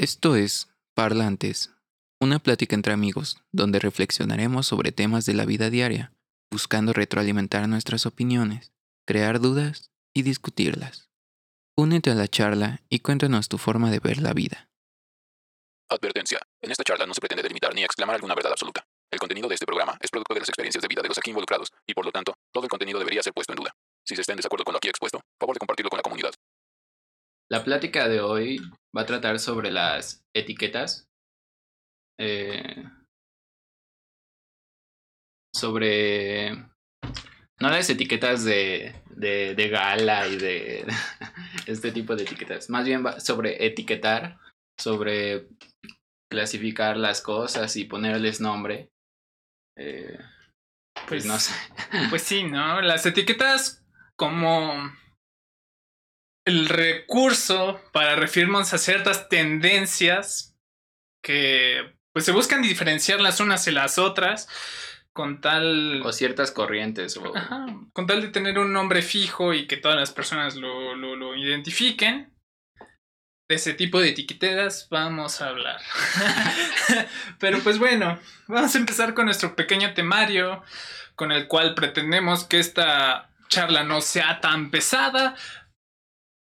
Esto 0.00 0.36
es 0.36 0.68
Parlantes, 0.94 1.72
una 2.20 2.38
plática 2.38 2.76
entre 2.76 2.92
amigos 2.92 3.42
donde 3.50 3.80
reflexionaremos 3.80 4.64
sobre 4.64 4.92
temas 4.92 5.26
de 5.26 5.34
la 5.34 5.44
vida 5.44 5.70
diaria, 5.70 6.12
buscando 6.52 6.92
retroalimentar 6.92 7.68
nuestras 7.68 8.06
opiniones, 8.06 8.72
crear 9.08 9.40
dudas 9.40 9.90
y 10.14 10.22
discutirlas. 10.22 11.10
Únete 11.76 12.12
a 12.12 12.14
la 12.14 12.28
charla 12.28 12.80
y 12.88 13.00
cuéntanos 13.00 13.48
tu 13.48 13.58
forma 13.58 13.90
de 13.90 13.98
ver 13.98 14.22
la 14.22 14.34
vida. 14.34 14.70
Advertencia. 15.90 16.38
En 16.62 16.70
esta 16.70 16.84
charla 16.84 17.04
no 17.04 17.12
se 17.12 17.20
pretende 17.20 17.42
delimitar 17.42 17.74
ni 17.74 17.82
exclamar 17.82 18.14
alguna 18.14 18.36
verdad 18.36 18.52
absoluta. 18.52 18.86
El 19.10 19.18
contenido 19.18 19.48
de 19.48 19.54
este 19.54 19.66
programa 19.66 19.98
es 20.00 20.10
producto 20.12 20.34
de 20.34 20.40
las 20.40 20.48
experiencias 20.48 20.82
de 20.82 20.86
vida 20.86 21.02
de 21.02 21.08
los 21.08 21.18
aquí 21.18 21.30
involucrados 21.30 21.72
y 21.88 21.94
por 21.94 22.04
lo 22.04 22.12
tanto, 22.12 22.34
todo 22.52 22.62
el 22.62 22.70
contenido 22.70 23.00
debería 23.00 23.24
ser 23.24 23.32
puesto 23.32 23.52
en 23.52 23.56
duda. 23.56 23.74
Si 24.06 24.14
se 24.14 24.20
está 24.20 24.32
en 24.32 24.36
desacuerdo 24.36 24.64
con 24.64 24.74
lo 24.74 24.78
aquí 24.78 24.88
expuesto, 24.88 25.20
favor 25.40 25.56
de 25.56 25.58
compartirlo 25.58 25.90
con 25.90 25.96
la 25.96 26.04
comunidad. 26.04 26.30
La 27.50 27.64
plática 27.64 28.08
de 28.08 28.20
hoy 28.20 28.60
va 28.98 29.02
a 29.02 29.06
tratar 29.06 29.38
sobre 29.38 29.70
las 29.70 30.24
etiquetas. 30.34 31.06
eh, 32.20 32.84
sobre. 35.54 36.52
No 37.60 37.70
las 37.70 37.90
etiquetas 37.90 38.44
de, 38.44 38.94
de, 39.10 39.54
de 39.54 39.68
gala 39.68 40.28
y 40.28 40.36
de 40.36 40.86
este 41.66 41.90
tipo 41.92 42.14
de 42.14 42.22
etiquetas. 42.22 42.70
Más 42.70 42.84
bien 42.84 43.04
va 43.04 43.18
sobre 43.20 43.66
etiquetar, 43.66 44.38
sobre 44.78 45.48
clasificar 46.30 46.96
las 46.96 47.20
cosas 47.20 47.74
y 47.76 47.84
ponerles 47.84 48.40
nombre. 48.40 48.90
Eh, 49.76 50.18
pues 50.94 51.06
Pues, 51.08 51.26
no 51.26 51.38
sé. 51.38 51.52
pues 52.10 52.22
sí, 52.22 52.44
¿no? 52.44 52.80
Las 52.80 53.06
etiquetas 53.06 53.84
como 54.16 54.92
el 56.48 56.68
recurso 56.68 57.80
para 57.92 58.16
referirnos 58.16 58.72
a 58.72 58.78
ciertas 58.78 59.28
tendencias 59.28 60.56
que 61.22 61.94
pues 62.12 62.24
se 62.24 62.32
buscan 62.32 62.62
diferenciar 62.62 63.20
las 63.20 63.40
unas 63.40 63.66
y 63.68 63.70
las 63.70 63.98
otras 63.98 64.48
con 65.12 65.40
tal 65.40 66.00
O 66.04 66.12
ciertas 66.12 66.52
corrientes. 66.52 67.16
O, 67.16 67.36
Ajá, 67.36 67.66
con 67.92 68.06
tal 68.06 68.22
de 68.22 68.28
tener 68.28 68.56
un 68.56 68.72
nombre 68.72 69.02
fijo 69.02 69.52
y 69.52 69.66
que 69.66 69.76
todas 69.76 69.98
las 69.98 70.12
personas 70.12 70.54
lo, 70.54 70.94
lo, 70.94 71.16
lo 71.16 71.34
identifiquen, 71.34 72.32
de 73.48 73.56
ese 73.56 73.72
tipo 73.72 73.98
de 73.98 74.10
etiquetas 74.10 74.86
vamos 74.90 75.40
a 75.40 75.48
hablar. 75.48 75.80
Pero 77.40 77.58
pues 77.60 77.80
bueno, 77.80 78.20
vamos 78.46 78.74
a 78.74 78.78
empezar 78.78 79.14
con 79.14 79.24
nuestro 79.24 79.56
pequeño 79.56 79.92
temario, 79.92 80.62
con 81.16 81.32
el 81.32 81.48
cual 81.48 81.74
pretendemos 81.74 82.44
que 82.44 82.60
esta 82.60 83.30
charla 83.48 83.82
no 83.82 84.00
sea 84.02 84.40
tan 84.40 84.70
pesada. 84.70 85.34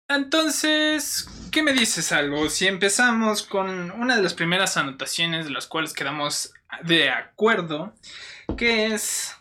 Entonces, 0.09 1.27
¿qué 1.51 1.63
me 1.63 1.73
dices 1.73 2.13
algo? 2.13 2.49
Si 2.49 2.65
empezamos 2.65 3.43
con 3.43 3.91
una 3.91 4.15
de 4.15 4.23
las 4.23 4.33
primeras 4.33 4.77
anotaciones 4.77 5.45
de 5.45 5.51
las 5.51 5.67
cuales 5.67 5.93
quedamos 5.93 6.53
de 6.83 7.09
acuerdo, 7.09 7.93
que 8.57 8.87
es 8.87 9.35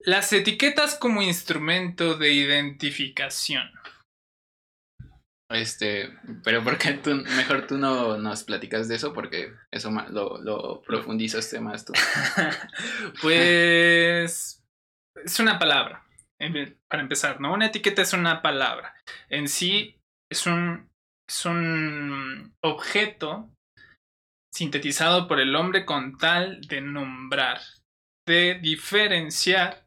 las 0.00 0.32
etiquetas 0.32 0.94
como 0.94 1.20
instrumento 1.20 2.16
de 2.16 2.32
identificación. 2.32 3.70
Este, 5.50 6.10
pero 6.42 6.64
¿por 6.64 6.78
qué 6.78 6.94
tú, 6.94 7.14
mejor 7.14 7.66
tú 7.66 7.76
no 7.76 8.16
nos 8.16 8.42
platicas 8.42 8.88
de 8.88 8.96
eso? 8.96 9.12
Porque 9.12 9.52
eso 9.70 9.90
lo, 10.10 10.38
lo 10.38 10.82
profundizaste 10.82 11.60
más 11.60 11.84
tú. 11.84 11.92
Pues 13.20 14.64
es 15.14 15.40
una 15.40 15.58
palabra, 15.58 16.04
para 16.88 17.02
empezar, 17.02 17.40
¿no? 17.40 17.52
Una 17.52 17.66
etiqueta 17.66 18.02
es 18.02 18.12
una 18.12 18.42
palabra. 18.42 18.94
En 19.28 19.48
sí 19.48 19.95
es 20.30 20.46
un, 20.46 20.90
es 21.28 21.46
un 21.46 22.54
objeto 22.62 23.50
sintetizado 24.52 25.28
por 25.28 25.40
el 25.40 25.54
hombre 25.54 25.84
con 25.84 26.16
tal 26.16 26.60
de 26.62 26.80
nombrar, 26.80 27.60
de 28.26 28.58
diferenciar 28.60 29.86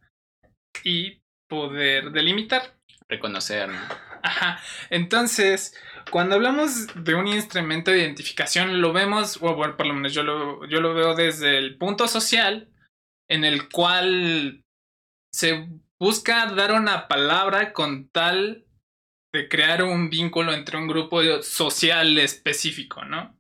y 0.84 1.22
poder 1.49 2.11
delimitar. 2.11 2.78
Reconocer, 3.08 3.70
¿no? 3.70 3.80
Ajá. 4.22 4.61
Entonces, 4.89 5.76
cuando 6.11 6.36
hablamos 6.36 6.88
de 7.04 7.16
un 7.16 7.28
instrumento 7.28 7.89
de 7.92 7.99
identificación, 7.99 8.82
lo 8.82 8.94
vemos, 8.94 9.39
o 9.42 9.55
bueno, 9.55 9.76
por 9.76 9.88
lo 9.88 9.94
menos 9.94 10.14
yo 10.14 10.23
lo, 10.23 10.66
yo 10.67 10.82
lo 10.82 10.94
veo 10.94 11.16
desde 11.16 11.58
el 11.58 11.78
punto 11.78 12.08
social, 12.08 12.70
en 13.28 13.45
el 13.45 13.70
cual 13.70 14.64
se 15.33 15.67
busca 15.99 16.45
dar 16.48 16.73
una 16.73 17.08
palabra 17.08 17.73
con 17.73 18.10
tal 18.10 18.66
de 19.34 19.48
crear 19.48 19.84
un 19.84 20.10
vínculo 20.10 20.54
entre 20.54 20.78
un 20.78 20.88
grupo 20.88 21.22
social 21.44 22.17
específico, 22.17 23.06
¿no? 23.06 23.38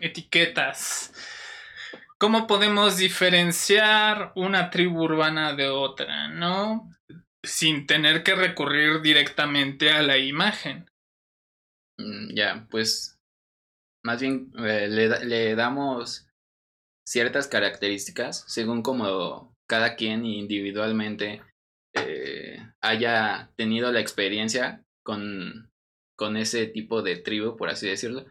Etiquetas. 0.00 1.12
¿Cómo 2.18 2.46
podemos 2.46 2.96
diferenciar 2.96 4.32
una 4.34 4.70
tribu 4.70 5.04
urbana 5.04 5.54
de 5.54 5.68
otra, 5.68 6.28
no? 6.28 6.90
Sin 7.44 7.86
tener 7.86 8.22
que 8.24 8.34
recurrir 8.34 9.00
directamente 9.02 9.90
a 9.90 10.02
la 10.02 10.18
imagen. 10.18 10.90
Mm, 11.98 12.34
Ya, 12.34 12.66
pues 12.70 13.20
más 14.04 14.20
bien 14.20 14.52
eh, 14.58 14.88
le, 14.88 15.24
le 15.24 15.54
damos 15.54 16.28
ciertas 17.06 17.48
características 17.48 18.44
según 18.48 18.82
como 18.82 19.56
cada 19.66 19.96
quien 19.96 20.24
individualmente 20.24 21.42
eh, 22.06 22.58
haya 22.80 23.50
tenido 23.56 23.90
la 23.92 24.00
experiencia 24.00 24.84
con, 25.04 25.70
con 26.16 26.36
ese 26.36 26.66
tipo 26.66 27.02
de 27.02 27.16
tribu, 27.16 27.56
por 27.56 27.68
así 27.68 27.88
decirlo, 27.88 28.26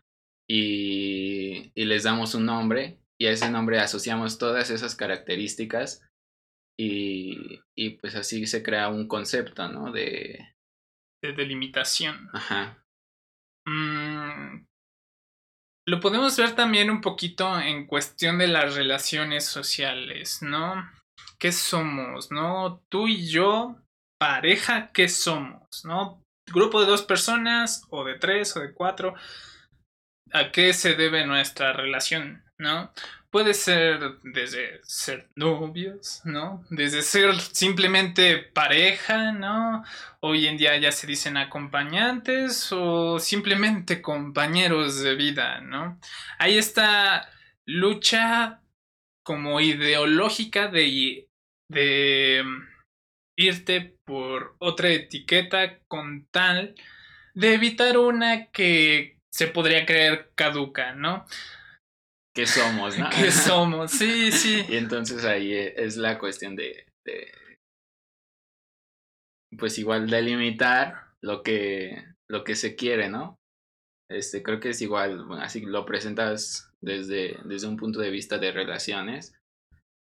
y, 0.50 1.72
y 1.76 1.86
les 1.86 2.04
damos 2.04 2.36
un 2.36 2.46
nombre 2.46 3.00
y 3.20 3.26
a 3.26 3.32
ese 3.32 3.50
nombre 3.50 3.80
asociamos 3.80 4.38
todas 4.38 4.70
esas 4.70 4.96
características 4.96 6.08
y, 6.80 7.62
y 7.76 7.92
pues 7.98 8.16
así 8.16 8.46
se 8.46 8.62
crea 8.62 8.90
un 8.90 9.08
concepto, 9.08 9.68
¿no? 9.68 9.92
De... 9.92 10.54
De 11.24 11.34
delimitación. 11.34 12.30
Ajá. 12.34 12.84
Mm, 13.66 14.66
lo 15.88 16.00
podemos 16.00 16.38
ver 16.38 16.54
también 16.54 16.92
un 16.92 17.02
poquito 17.02 17.60
en 17.60 17.88
cuestión 17.88 18.38
de 18.38 18.48
las 18.48 18.76
relaciones 18.76 19.46
sociales, 19.46 20.42
¿no? 20.42 20.76
¿Qué 21.40 21.52
somos, 21.52 22.32
no? 22.32 22.84
Tú 22.90 23.08
y 23.08 23.28
yo, 23.28 23.76
pareja, 24.20 24.92
¿qué 24.92 25.08
somos, 25.08 25.86
no? 25.86 26.24
Grupo 26.48 26.82
de 26.82 26.88
dos 26.88 27.04
personas, 27.04 27.84
o 27.90 28.04
de 28.04 28.16
tres, 28.16 28.56
o 28.58 28.62
de 28.62 28.74
cuatro. 28.74 29.14
¿A 30.34 30.52
qué 30.52 30.74
se 30.74 30.96
debe 30.96 31.26
nuestra 31.26 31.74
relación, 31.74 32.44
no? 32.58 32.92
Puede 33.30 33.54
ser 33.54 34.00
desde 34.24 34.80
ser 34.84 35.30
novios, 35.36 36.22
¿no? 36.24 36.66
Desde 36.70 37.02
ser 37.04 37.40
simplemente 37.40 38.38
pareja, 38.38 39.32
¿no? 39.32 39.84
Hoy 40.22 40.48
en 40.48 40.58
día 40.58 40.76
ya 40.78 40.92
se 40.92 41.06
dicen 41.06 41.38
acompañantes 41.38 42.70
o 42.72 43.20
simplemente 43.20 44.02
compañeros 44.02 45.02
de 45.02 45.16
vida, 45.16 45.62
¿no? 45.62 46.00
Hay 46.40 46.58
esta 46.58 47.30
lucha 47.66 48.62
como 49.24 49.60
ideológica 49.60 50.70
de, 50.70 51.27
de 51.70 52.44
mm, 52.46 52.64
irte 53.38 53.98
por 54.06 54.56
otra 54.60 54.90
etiqueta 54.90 55.80
con 55.88 56.28
tal 56.32 56.76
de 57.34 57.54
evitar 57.54 57.98
una 57.98 58.48
que 58.52 59.20
se 59.32 59.48
podría 59.48 59.86
creer 59.86 60.32
caduca, 60.36 60.96
¿no? 60.96 61.26
¿Qué 62.36 62.46
somos, 62.46 62.98
no? 62.98 63.10
Que 63.16 63.32
somos, 63.32 63.92
sí, 63.92 64.32
sí. 64.32 64.66
Y 64.68 64.78
entonces 64.78 65.26
ahí 65.26 65.54
e- 65.54 65.74
es 65.78 65.98
la 65.98 66.18
cuestión 66.18 66.56
de, 66.56 66.86
de, 67.06 67.32
pues 69.58 69.78
igual 69.78 70.10
delimitar 70.10 71.14
lo 71.22 71.44
que 71.44 72.04
lo 72.30 72.44
que 72.44 72.56
se 72.56 72.76
quiere, 72.76 73.10
¿no? 73.10 73.40
Este 74.10 74.44
creo 74.44 74.60
que 74.60 74.70
es 74.70 74.82
igual, 74.82 75.26
bueno, 75.26 75.44
así 75.44 75.62
lo 75.62 75.86
presentas 75.86 76.72
desde, 76.82 77.38
desde 77.46 77.68
un 77.68 77.78
punto 77.78 78.00
de 78.00 78.10
vista 78.10 78.38
de 78.38 78.52
relaciones, 78.52 79.34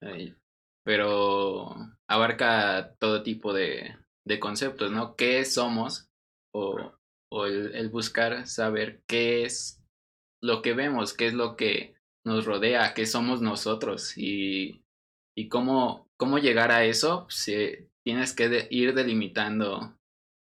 eh, 0.01 0.35
pero 0.83 1.75
abarca 2.07 2.95
todo 2.99 3.23
tipo 3.23 3.53
de, 3.53 3.97
de 4.25 4.39
conceptos, 4.39 4.91
¿no? 4.91 5.15
¿Qué 5.15 5.45
somos? 5.45 6.09
O, 6.53 6.93
o 7.31 7.45
el, 7.45 7.75
el 7.75 7.89
buscar 7.89 8.47
saber 8.47 9.03
qué 9.07 9.43
es 9.43 9.83
lo 10.41 10.61
que 10.61 10.73
vemos, 10.73 11.13
qué 11.13 11.27
es 11.27 11.33
lo 11.33 11.55
que 11.55 11.95
nos 12.25 12.45
rodea, 12.45 12.93
qué 12.93 13.05
somos 13.05 13.41
nosotros 13.41 14.17
y, 14.17 14.83
y 15.37 15.49
cómo, 15.49 16.07
cómo 16.17 16.37
llegar 16.39 16.71
a 16.71 16.85
eso, 16.85 17.23
pues, 17.25 17.47
eh, 17.49 17.89
tienes 18.05 18.33
que 18.33 18.49
de- 18.49 18.67
ir 18.71 18.93
delimitando 18.93 19.97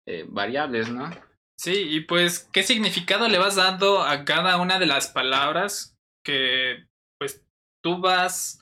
eh, 0.06 0.24
variables, 0.28 0.90
¿no? 0.90 1.10
Sí, 1.58 1.74
y 1.88 2.00
pues, 2.00 2.48
¿qué 2.52 2.62
significado 2.62 3.28
le 3.28 3.38
vas 3.38 3.56
dando 3.56 4.02
a 4.02 4.24
cada 4.24 4.60
una 4.60 4.78
de 4.78 4.86
las 4.86 5.08
palabras 5.08 5.96
que, 6.24 6.86
pues, 7.18 7.44
tú 7.82 8.00
vas 8.00 8.61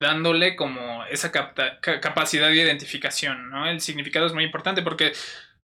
dándole 0.00 0.56
como 0.56 1.04
esa 1.04 1.30
capacidad 1.30 2.48
de 2.48 2.56
identificación, 2.56 3.50
¿no? 3.50 3.68
El 3.68 3.80
significado 3.80 4.26
es 4.26 4.32
muy 4.32 4.44
importante 4.44 4.82
porque 4.82 5.12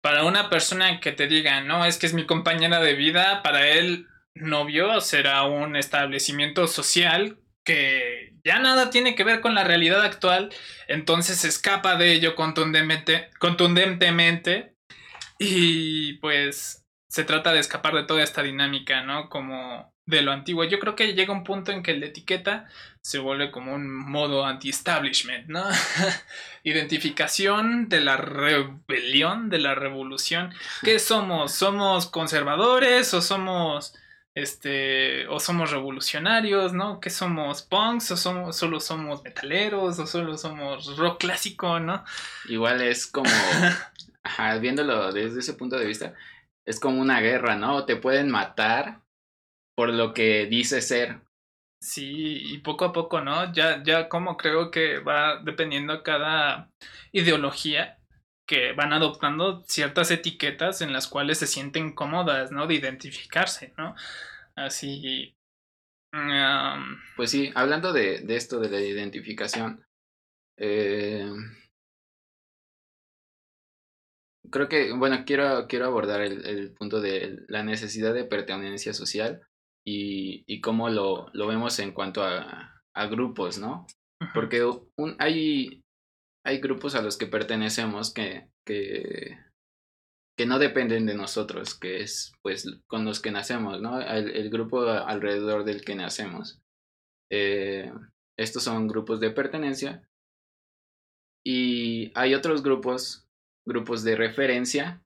para 0.02 0.24
una 0.24 0.50
persona 0.50 1.00
que 1.00 1.12
te 1.12 1.28
diga, 1.28 1.60
no, 1.60 1.84
es 1.84 1.98
que 1.98 2.06
es 2.06 2.12
mi 2.12 2.26
compañera 2.26 2.80
de 2.80 2.94
vida, 2.94 3.42
para 3.42 3.68
él 3.68 4.08
novio 4.34 5.00
será 5.00 5.44
un 5.44 5.76
establecimiento 5.76 6.66
social 6.66 7.38
que 7.64 8.34
ya 8.44 8.58
nada 8.58 8.90
tiene 8.90 9.14
que 9.14 9.24
ver 9.24 9.40
con 9.40 9.54
la 9.54 9.64
realidad 9.64 10.02
actual, 10.02 10.52
entonces 10.86 11.44
escapa 11.44 11.96
de 11.96 12.12
ello 12.12 12.36
contundentemente 12.36 14.76
y 15.38 16.14
pues 16.14 16.84
se 17.08 17.24
trata 17.24 17.52
de 17.52 17.60
escapar 17.60 17.94
de 17.94 18.04
toda 18.04 18.22
esta 18.22 18.42
dinámica, 18.42 19.02
¿no? 19.02 19.28
Como 19.28 19.95
de 20.06 20.22
lo 20.22 20.32
antiguo. 20.32 20.64
Yo 20.64 20.78
creo 20.78 20.96
que 20.96 21.14
llega 21.14 21.32
un 21.32 21.44
punto 21.44 21.72
en 21.72 21.82
que 21.82 21.96
la 21.96 22.06
etiqueta 22.06 22.66
se 23.00 23.18
vuelve 23.18 23.50
como 23.50 23.74
un 23.74 23.92
modo 23.94 24.44
anti-establishment, 24.44 25.48
¿no? 25.48 25.64
Identificación 26.62 27.88
de 27.88 28.00
la 28.00 28.16
rebelión, 28.16 29.50
de 29.50 29.58
la 29.58 29.74
revolución. 29.74 30.54
¿Qué 30.82 30.98
somos? 30.98 31.52
¿Somos 31.52 32.06
conservadores 32.06 33.12
o 33.14 33.20
somos 33.20 33.94
este 34.34 35.26
o 35.28 35.40
somos 35.40 35.70
revolucionarios, 35.70 36.72
¿no? 36.72 37.00
¿Qué 37.00 37.10
somos 37.10 37.62
punks 37.62 38.10
o 38.10 38.16
somos 38.16 38.56
solo 38.56 38.80
somos 38.80 39.22
metaleros 39.24 39.98
o 39.98 40.06
solo 40.06 40.36
somos 40.36 40.96
rock 40.96 41.20
clásico, 41.20 41.80
¿no? 41.80 42.04
Igual 42.48 42.82
es 42.82 43.06
como 43.06 43.30
ajá, 44.22 44.58
viéndolo 44.58 45.12
desde 45.12 45.40
ese 45.40 45.54
punto 45.54 45.78
de 45.78 45.86
vista, 45.86 46.14
es 46.64 46.80
como 46.80 47.00
una 47.00 47.20
guerra, 47.20 47.56
¿no? 47.56 47.84
Te 47.86 47.96
pueden 47.96 48.30
matar 48.30 49.00
por 49.76 49.90
lo 49.90 50.14
que 50.14 50.46
dice 50.46 50.80
ser. 50.80 51.20
Sí, 51.80 52.38
y 52.52 52.58
poco 52.58 52.86
a 52.86 52.92
poco, 52.92 53.20
¿no? 53.20 53.52
Ya, 53.52 53.82
ya 53.84 54.08
como 54.08 54.36
creo 54.36 54.70
que 54.70 54.98
va 54.98 55.40
dependiendo 55.44 56.02
cada 56.02 56.70
ideología 57.12 57.98
que 58.46 58.72
van 58.72 58.92
adoptando 58.92 59.62
ciertas 59.66 60.10
etiquetas 60.10 60.80
en 60.80 60.92
las 60.92 61.06
cuales 61.08 61.38
se 61.38 61.46
sienten 61.46 61.92
cómodas, 61.92 62.50
¿no? 62.50 62.66
De 62.66 62.74
identificarse, 62.74 63.74
¿no? 63.76 63.94
Así. 64.56 65.36
pues 67.16 67.30
sí, 67.30 67.52
hablando 67.54 67.92
de, 67.92 68.20
de, 68.20 68.36
esto 68.36 68.58
de 68.58 68.70
la 68.70 68.80
identificación, 68.80 69.84
eh, 70.56 71.30
creo 74.50 74.68
que, 74.68 74.92
bueno, 74.92 75.24
quiero, 75.26 75.66
quiero 75.68 75.86
abordar 75.86 76.22
el, 76.22 76.46
el, 76.46 76.72
punto 76.72 77.00
de 77.00 77.40
la 77.48 77.62
necesidad 77.62 78.14
de 78.14 78.24
pertenencia 78.24 78.94
social 78.94 79.46
y, 79.86 80.44
y 80.46 80.60
cómo 80.60 80.88
lo, 80.90 81.30
lo 81.32 81.46
vemos 81.46 81.78
en 81.78 81.92
cuanto 81.92 82.22
a, 82.22 82.82
a 82.94 83.06
grupos, 83.06 83.58
¿no? 83.58 83.86
Porque 84.34 84.64
un, 84.64 85.16
hay, 85.18 85.82
hay 86.44 86.58
grupos 86.58 86.94
a 86.94 87.02
los 87.02 87.16
que 87.16 87.26
pertenecemos 87.26 88.12
que, 88.12 88.48
que, 88.66 89.38
que 90.36 90.46
no 90.46 90.58
dependen 90.58 91.06
de 91.06 91.14
nosotros, 91.14 91.78
que 91.78 92.00
es 92.00 92.32
pues 92.42 92.80
con 92.88 93.04
los 93.04 93.20
que 93.20 93.30
nacemos, 93.30 93.80
¿no? 93.80 94.00
El, 94.00 94.30
el 94.30 94.50
grupo 94.50 94.82
alrededor 94.82 95.64
del 95.64 95.84
que 95.84 95.94
nacemos. 95.94 96.58
Eh, 97.30 97.92
estos 98.38 98.64
son 98.64 98.88
grupos 98.88 99.20
de 99.20 99.30
pertenencia. 99.30 100.08
Y 101.44 102.10
hay 102.18 102.34
otros 102.34 102.62
grupos, 102.62 103.28
grupos 103.66 104.02
de 104.02 104.16
referencia, 104.16 105.00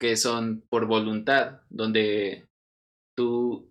que 0.00 0.16
son 0.16 0.64
por 0.68 0.86
voluntad, 0.86 1.60
donde 1.70 2.48
tú 3.16 3.69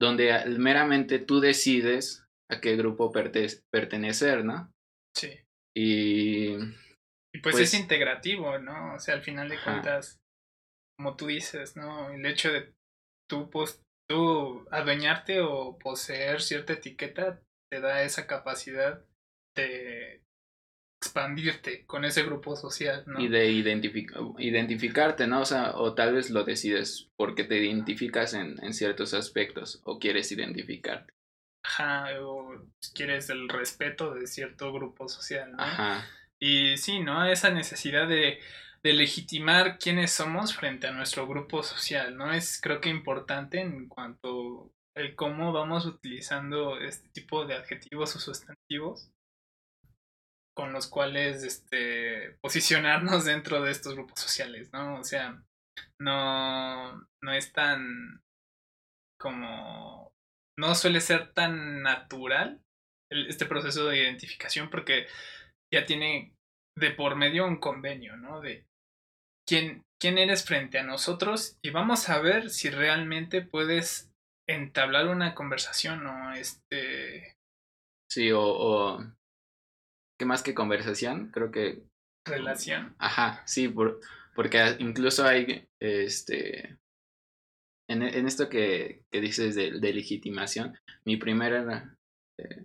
donde 0.00 0.44
meramente 0.58 1.18
tú 1.18 1.40
decides 1.40 2.24
a 2.50 2.60
qué 2.60 2.76
grupo 2.76 3.12
pertenecer, 3.12 4.44
¿no? 4.44 4.72
Sí. 5.16 5.40
Y, 5.76 6.54
y 7.34 7.40
pues, 7.42 7.54
es 7.56 7.70
pues 7.70 7.74
integrativo, 7.74 8.58
¿no? 8.58 8.94
O 8.94 8.98
sea, 8.98 9.14
al 9.14 9.22
final 9.22 9.48
de 9.48 9.60
cuentas, 9.62 10.18
como 10.98 11.16
tú 11.16 11.26
dices, 11.26 11.76
¿no? 11.76 12.10
El 12.10 12.24
hecho 12.26 12.52
de 12.52 12.72
tú, 13.28 13.50
pues, 13.50 13.82
tú 14.08 14.66
adueñarte 14.70 15.40
o 15.40 15.78
poseer 15.78 16.40
cierta 16.40 16.74
etiqueta 16.74 17.42
te 17.70 17.80
da 17.80 18.02
esa 18.02 18.26
capacidad 18.26 19.04
de 19.56 20.22
expandirte 21.00 21.84
con 21.86 22.04
ese 22.04 22.22
grupo 22.22 22.56
social, 22.56 23.04
¿no? 23.06 23.20
Y 23.20 23.28
de 23.28 23.50
identificarte, 24.38 25.26
¿no? 25.26 25.40
O 25.40 25.44
sea, 25.44 25.76
o 25.76 25.94
tal 25.94 26.14
vez 26.14 26.30
lo 26.30 26.44
decides 26.44 27.08
porque 27.16 27.44
te 27.44 27.58
identificas 27.58 28.34
en, 28.34 28.62
en 28.62 28.72
ciertos 28.72 29.14
aspectos 29.14 29.80
o 29.84 29.98
quieres 29.98 30.32
identificarte. 30.32 31.12
Ajá, 31.64 32.06
o 32.22 32.48
quieres 32.94 33.28
el 33.30 33.48
respeto 33.48 34.14
de 34.14 34.26
cierto 34.26 34.72
grupo 34.72 35.08
social, 35.08 35.52
¿no? 35.52 35.62
Ajá. 35.62 36.06
Y 36.38 36.76
sí, 36.76 37.00
¿no? 37.00 37.26
Esa 37.26 37.50
necesidad 37.50 38.08
de, 38.08 38.38
de 38.82 38.92
legitimar 38.92 39.78
quiénes 39.78 40.12
somos 40.12 40.54
frente 40.54 40.86
a 40.86 40.92
nuestro 40.92 41.26
grupo 41.26 41.62
social, 41.62 42.16
¿no? 42.16 42.32
Es 42.32 42.60
creo 42.60 42.80
que 42.80 42.88
importante 42.88 43.60
en 43.60 43.88
cuanto 43.88 44.70
el 44.94 45.14
cómo 45.14 45.52
vamos 45.52 45.86
utilizando 45.86 46.78
este 46.78 47.08
tipo 47.10 47.44
de 47.44 47.54
adjetivos 47.54 48.16
o 48.16 48.18
sustantivos 48.18 49.10
con 50.56 50.72
los 50.72 50.88
cuales 50.88 51.42
este, 51.44 52.36
posicionarnos 52.42 53.24
dentro 53.26 53.62
de 53.62 53.70
estos 53.70 53.94
grupos 53.94 54.20
sociales, 54.20 54.72
¿no? 54.72 54.98
O 54.98 55.04
sea, 55.04 55.42
no, 56.00 56.92
no 57.22 57.32
es 57.32 57.52
tan 57.52 58.22
como, 59.20 60.12
no 60.58 60.74
suele 60.74 61.00
ser 61.00 61.32
tan 61.32 61.82
natural 61.82 62.60
este 63.10 63.46
proceso 63.46 63.86
de 63.86 63.98
identificación 63.98 64.70
porque 64.70 65.06
ya 65.72 65.84
tiene 65.84 66.32
de 66.78 66.90
por 66.90 67.16
medio 67.16 67.46
un 67.46 67.58
convenio, 67.58 68.16
¿no? 68.16 68.40
De 68.40 68.66
quién, 69.46 69.84
quién 70.00 70.18
eres 70.18 70.44
frente 70.44 70.78
a 70.78 70.84
nosotros 70.84 71.58
y 71.62 71.70
vamos 71.70 72.08
a 72.08 72.18
ver 72.20 72.50
si 72.50 72.70
realmente 72.70 73.42
puedes 73.42 74.10
entablar 74.48 75.08
una 75.08 75.34
conversación 75.34 76.06
o 76.06 76.32
este... 76.32 77.34
Sí, 78.10 78.30
o, 78.32 78.42
o 78.42 79.16
que 80.18 80.26
más 80.26 80.42
que 80.42 80.54
conversación, 80.54 81.30
creo 81.30 81.50
que... 81.50 81.82
Relación. 82.26 82.94
Ajá, 82.98 83.42
sí, 83.46 83.68
por, 83.68 84.00
porque 84.34 84.76
incluso 84.80 85.24
hay, 85.24 85.68
este, 85.80 86.78
en, 87.88 88.02
en 88.02 88.26
esto 88.26 88.48
que, 88.48 89.02
que 89.12 89.20
dices 89.20 89.54
de, 89.54 89.78
de, 89.78 89.92
legitimación, 89.92 90.76
mi 91.06 91.16
primera, 91.16 91.94
eh, 92.40 92.64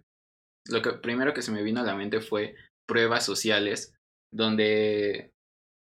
lo 0.69 0.81
que 0.81 0.93
primero 0.93 1.33
que 1.33 1.41
se 1.41 1.51
me 1.51 1.63
vino 1.63 1.81
a 1.81 1.85
la 1.85 1.95
mente 1.95 2.21
fue 2.21 2.55
pruebas 2.87 3.25
sociales, 3.25 3.93
donde 4.33 5.31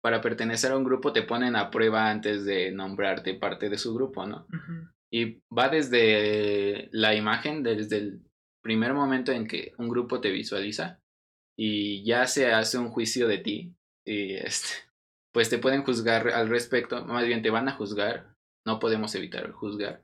para 0.03 0.21
pertenecer 0.21 0.71
a 0.71 0.77
un 0.77 0.83
grupo 0.83 1.13
te 1.13 1.23
ponen 1.23 1.55
a 1.55 1.69
prueba 1.69 2.09
antes 2.09 2.45
de 2.45 2.71
nombrarte 2.71 3.33
parte 3.33 3.69
de 3.69 3.77
su 3.77 3.93
grupo, 3.93 4.25
¿no? 4.25 4.47
Y 5.11 5.39
va 5.55 5.69
desde 5.69 6.89
la 6.91 7.15
imagen, 7.15 7.63
desde 7.63 7.97
el 7.97 8.21
primer 8.63 8.93
momento 8.93 9.31
en 9.31 9.47
que 9.47 9.73
un 9.77 9.89
grupo 9.89 10.21
te 10.21 10.31
visualiza, 10.31 10.99
y 11.57 12.03
ya 12.03 12.27
se 12.27 12.51
hace 12.53 12.77
un 12.77 12.89
juicio 12.89 13.27
de 13.27 13.39
ti 13.39 13.75
y 14.05 14.35
este, 14.35 14.69
pues 15.33 15.49
te 15.49 15.57
pueden 15.57 15.83
juzgar 15.83 16.29
al 16.29 16.49
respecto, 16.49 17.03
más 17.05 17.25
bien 17.25 17.41
te 17.41 17.49
van 17.49 17.67
a 17.67 17.73
juzgar, 17.73 18.35
no 18.65 18.79
podemos 18.79 19.13
evitar 19.15 19.51
juzgar. 19.51 20.01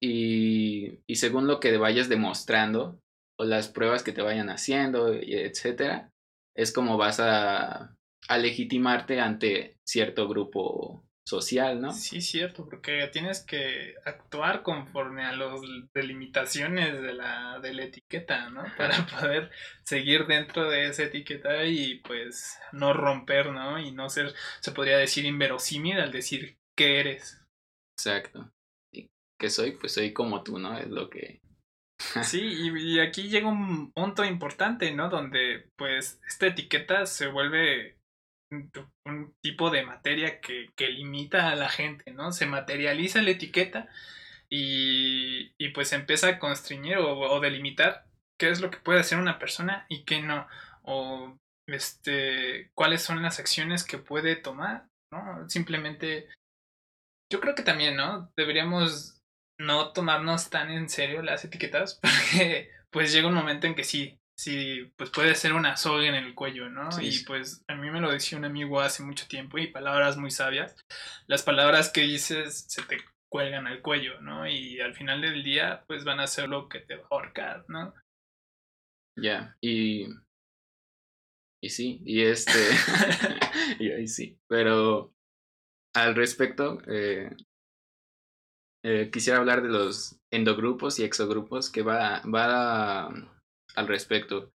Y, 0.00 0.98
y 1.06 1.16
según 1.16 1.46
lo 1.46 1.60
que 1.60 1.76
vayas 1.76 2.08
demostrando 2.08 3.00
o 3.38 3.44
las 3.44 3.68
pruebas 3.68 4.02
que 4.02 4.12
te 4.12 4.22
vayan 4.22 4.50
haciendo, 4.50 5.12
etcétera, 5.12 6.10
es 6.56 6.72
como 6.72 6.96
vas 6.96 7.20
a, 7.20 7.96
a 8.28 8.38
legitimarte 8.38 9.20
ante 9.20 9.78
cierto 9.84 10.28
grupo 10.28 11.04
social, 11.32 11.80
¿no? 11.80 11.92
Sí, 11.92 12.20
cierto, 12.20 12.66
porque 12.68 13.08
tienes 13.10 13.40
que 13.40 13.94
actuar 14.04 14.62
conforme 14.62 15.24
a 15.24 15.32
las 15.32 15.60
delimitaciones 15.94 17.00
de 17.00 17.14
la, 17.14 17.58
de 17.60 17.72
la 17.72 17.84
etiqueta, 17.84 18.50
¿no? 18.50 18.64
Para 18.76 19.06
poder 19.06 19.50
seguir 19.82 20.26
dentro 20.26 20.68
de 20.68 20.88
esa 20.88 21.04
etiqueta 21.04 21.64
y 21.64 22.00
pues 22.00 22.58
no 22.72 22.92
romper, 22.92 23.50
¿no? 23.50 23.78
Y 23.78 23.92
no 23.92 24.10
ser, 24.10 24.34
se 24.60 24.72
podría 24.72 24.98
decir, 24.98 25.24
inverosímil 25.24 26.00
al 26.00 26.12
decir 26.12 26.58
que 26.76 27.00
eres. 27.00 27.40
Exacto. 27.96 28.50
¿Y 28.92 29.08
qué 29.40 29.48
soy? 29.48 29.72
Pues 29.72 29.92
soy 29.94 30.12
como 30.12 30.42
tú, 30.42 30.58
¿no? 30.58 30.76
Es 30.76 30.88
lo 30.88 31.08
que... 31.08 31.40
sí, 32.24 32.42
y, 32.42 32.96
y 32.96 33.00
aquí 33.00 33.30
llega 33.30 33.48
un 33.48 33.90
punto 33.92 34.22
importante, 34.22 34.92
¿no? 34.92 35.08
Donde 35.08 35.70
pues 35.78 36.20
esta 36.28 36.48
etiqueta 36.48 37.06
se 37.06 37.28
vuelve 37.28 38.01
un 38.52 39.34
tipo 39.42 39.70
de 39.70 39.84
materia 39.84 40.40
que, 40.40 40.70
que, 40.76 40.88
limita 40.88 41.50
a 41.50 41.56
la 41.56 41.68
gente, 41.68 42.12
¿no? 42.12 42.32
Se 42.32 42.46
materializa 42.46 43.22
la 43.22 43.30
etiqueta 43.30 43.88
y, 44.50 45.52
y 45.58 45.70
pues 45.70 45.92
empieza 45.92 46.28
a 46.28 46.38
constreñir 46.38 46.98
o, 46.98 47.18
o, 47.18 47.40
delimitar 47.40 48.06
qué 48.38 48.50
es 48.50 48.60
lo 48.60 48.70
que 48.70 48.78
puede 48.78 49.00
hacer 49.00 49.18
una 49.18 49.38
persona 49.38 49.86
y 49.88 50.04
qué 50.04 50.20
no, 50.20 50.46
o 50.82 51.36
este, 51.66 52.70
cuáles 52.74 53.02
son 53.02 53.22
las 53.22 53.38
acciones 53.38 53.84
que 53.84 53.98
puede 53.98 54.36
tomar, 54.36 54.86
¿no? 55.12 55.48
Simplemente, 55.48 56.28
yo 57.32 57.40
creo 57.40 57.54
que 57.54 57.62
también, 57.62 57.96
¿no? 57.96 58.30
Deberíamos 58.36 59.18
no 59.58 59.92
tomarnos 59.92 60.50
tan 60.50 60.70
en 60.70 60.88
serio 60.88 61.22
las 61.22 61.44
etiquetas 61.44 62.00
porque 62.02 62.70
pues 62.90 63.12
llega 63.12 63.28
un 63.28 63.34
momento 63.34 63.66
en 63.66 63.74
que 63.74 63.84
sí, 63.84 64.18
sí, 64.42 64.92
pues 64.96 65.10
puede 65.10 65.36
ser 65.36 65.52
una 65.52 65.76
soga 65.76 66.04
en 66.06 66.16
el 66.16 66.34
cuello, 66.34 66.68
¿no? 66.68 66.90
Sí, 66.90 67.06
y 67.06 67.12
sí. 67.12 67.24
pues 67.24 67.64
a 67.68 67.76
mí 67.76 67.90
me 67.90 68.00
lo 68.00 68.10
decía 68.10 68.36
un 68.36 68.44
amigo 68.44 68.80
hace 68.80 69.04
mucho 69.04 69.28
tiempo 69.28 69.56
y 69.58 69.68
palabras 69.68 70.16
muy 70.16 70.32
sabias. 70.32 70.74
Las 71.28 71.44
palabras 71.44 71.90
que 71.92 72.00
dices 72.00 72.64
se 72.68 72.82
te 72.82 72.98
cuelgan 73.28 73.68
al 73.68 73.80
cuello, 73.82 74.20
¿no? 74.20 74.48
Y 74.48 74.80
al 74.80 74.94
final 74.94 75.20
del 75.20 75.44
día, 75.44 75.84
pues 75.86 76.02
van 76.02 76.18
a 76.18 76.26
ser 76.26 76.48
lo 76.48 76.68
que 76.68 76.80
te 76.80 76.96
va 76.96 77.04
a 77.04 77.06
ahorcar, 77.10 77.64
¿no? 77.68 77.94
Ya, 79.16 79.56
y. 79.60 80.08
Y 81.62 81.70
sí, 81.70 82.02
y 82.04 82.22
este. 82.22 82.52
y 83.78 83.92
ahí 83.92 84.08
sí. 84.08 84.40
Pero 84.48 85.14
al 85.94 86.16
respecto, 86.16 86.82
eh, 86.88 87.30
eh, 88.84 89.08
quisiera 89.12 89.38
hablar 89.38 89.62
de 89.62 89.68
los 89.68 90.18
endogrupos 90.32 90.98
y 90.98 91.04
exogrupos 91.04 91.70
que 91.70 91.82
va, 91.82 92.22
va 92.22 93.08
al 93.74 93.88
respecto. 93.88 94.52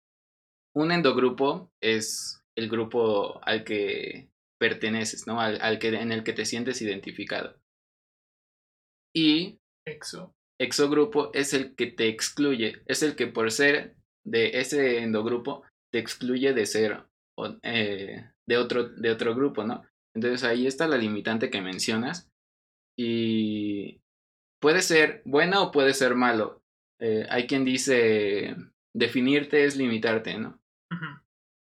Un 0.75 0.93
endogrupo 0.93 1.71
es 1.81 2.43
el 2.57 2.69
grupo 2.69 3.41
al 3.45 3.65
que 3.65 4.29
perteneces, 4.59 5.27
¿no? 5.27 5.41
Al, 5.41 5.61
al 5.61 5.79
que, 5.79 5.89
en 5.89 6.13
el 6.13 6.25
que 6.25 6.33
te 6.33 6.45
sientes 6.45 6.81
identificado. 6.83 7.61
Y 9.15 9.59
Exo. 9.87 10.35
exogrupo 10.59 11.31
es 11.35 11.53
el 11.53 11.75
que 11.75 11.87
te 11.87 12.09
excluye, 12.09 12.83
es 12.87 13.03
el 13.03 13.17
que 13.17 13.27
por 13.27 13.51
ser 13.51 13.97
de 14.25 14.61
ese 14.61 14.99
endogrupo 15.03 15.65
te 15.93 15.99
excluye 15.99 16.55
de 16.55 16.67
ser 16.67 17.05
eh, 17.63 18.31
de, 18.47 18.57
otro, 18.57 18.89
de 18.89 19.11
otro 19.11 19.35
grupo, 19.35 19.65
¿no? 19.65 19.83
Entonces 20.15 20.45
ahí 20.45 20.67
está 20.67 20.87
la 20.87 20.97
limitante 20.97 21.51
que 21.51 21.61
mencionas 21.61 22.31
y 22.97 24.01
puede 24.61 24.83
ser 24.83 25.23
bueno 25.25 25.65
o 25.65 25.71
puede 25.73 25.95
ser 25.95 26.15
malo. 26.15 26.63
Eh, 27.01 27.27
hay 27.29 27.47
quien 27.47 27.65
dice 27.65 28.55
definirte 28.95 29.65
es 29.65 29.77
limitarte, 29.77 30.39
¿no? 30.39 30.61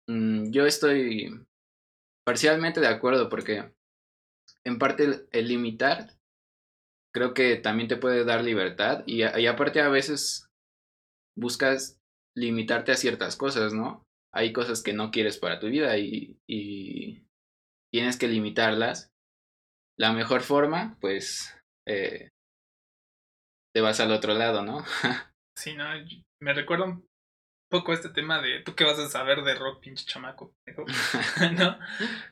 Mm, 0.09 0.51
yo 0.51 0.67
estoy 0.67 1.47
parcialmente 2.27 2.81
de 2.81 2.89
acuerdo 2.89 3.29
porque 3.29 3.73
en 4.65 4.79
parte 4.79 5.05
el, 5.05 5.29
el 5.33 5.49
limitar 5.49 6.19
creo 7.15 7.35
que 7.35 7.57
también 7.57 7.89
te 7.89 7.97
puede 7.97 8.25
dar 8.25 8.43
libertad 8.43 9.05
y, 9.07 9.23
y 9.23 9.47
aparte 9.47 9.81
a 9.81 9.89
veces 9.89 10.49
buscas 11.37 12.01
limitarte 12.37 12.93
a 12.93 12.97
ciertas 12.97 13.37
cosas, 13.37 13.75
¿no? 13.75 14.05
Hay 14.35 14.53
cosas 14.53 14.83
que 14.83 14.95
no 14.95 15.11
quieres 15.11 15.39
para 15.39 15.61
tu 15.61 15.67
vida 15.67 15.99
y, 15.99 16.39
y 16.49 17.27
tienes 17.93 18.19
que 18.19 18.29
limitarlas. 18.29 19.11
La 19.99 20.13
mejor 20.13 20.41
forma, 20.41 20.97
pues, 21.01 21.55
eh, 21.87 22.31
te 23.75 23.81
vas 23.83 24.01
al 24.01 24.13
otro 24.13 24.35
lado, 24.35 24.63
¿no? 24.65 24.85
Sí, 25.55 25.75
no, 25.75 25.85
me 26.43 26.53
recuerda 26.53 26.87
un 26.87 27.07
poco 27.71 27.93
este 27.93 28.11
tema 28.11 28.43
de 28.43 28.61
tú 28.61 28.75
qué 28.75 28.85
vas 28.85 28.99
a 28.99 29.09
saber 29.09 29.43
de 29.43 29.55
rock, 29.55 29.81
pinche 29.81 30.05
chamaco, 30.05 30.55
pendejo?", 30.65 30.85
¿no? 31.59 31.79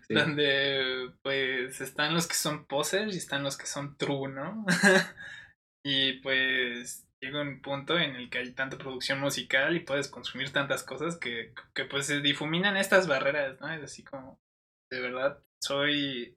Sí. 0.06 0.14
Donde 0.14 1.12
pues 1.22 1.80
están 1.80 2.12
los 2.12 2.26
que 2.26 2.34
son 2.34 2.66
posers 2.66 3.14
y 3.14 3.18
están 3.18 3.42
los 3.42 3.56
que 3.56 3.66
son 3.66 3.96
true, 3.96 4.28
¿no? 4.28 4.66
y 5.84 6.14
pues 6.20 7.06
llega 7.22 7.42
un 7.42 7.60
punto 7.60 7.98
en 7.98 8.16
el 8.16 8.30
que 8.30 8.38
hay 8.38 8.52
tanta 8.52 8.78
producción 8.78 9.20
musical 9.20 9.76
y 9.76 9.80
puedes 9.80 10.08
consumir 10.08 10.52
tantas 10.52 10.82
cosas 10.82 11.18
que, 11.18 11.54
que 11.74 11.84
pues 11.84 12.06
se 12.06 12.20
difuminan 12.20 12.76
estas 12.76 13.06
barreras, 13.06 13.60
¿no? 13.60 13.72
Es 13.72 13.82
así 13.82 14.02
como, 14.02 14.38
de 14.90 15.00
verdad, 15.00 15.42
soy 15.62 16.34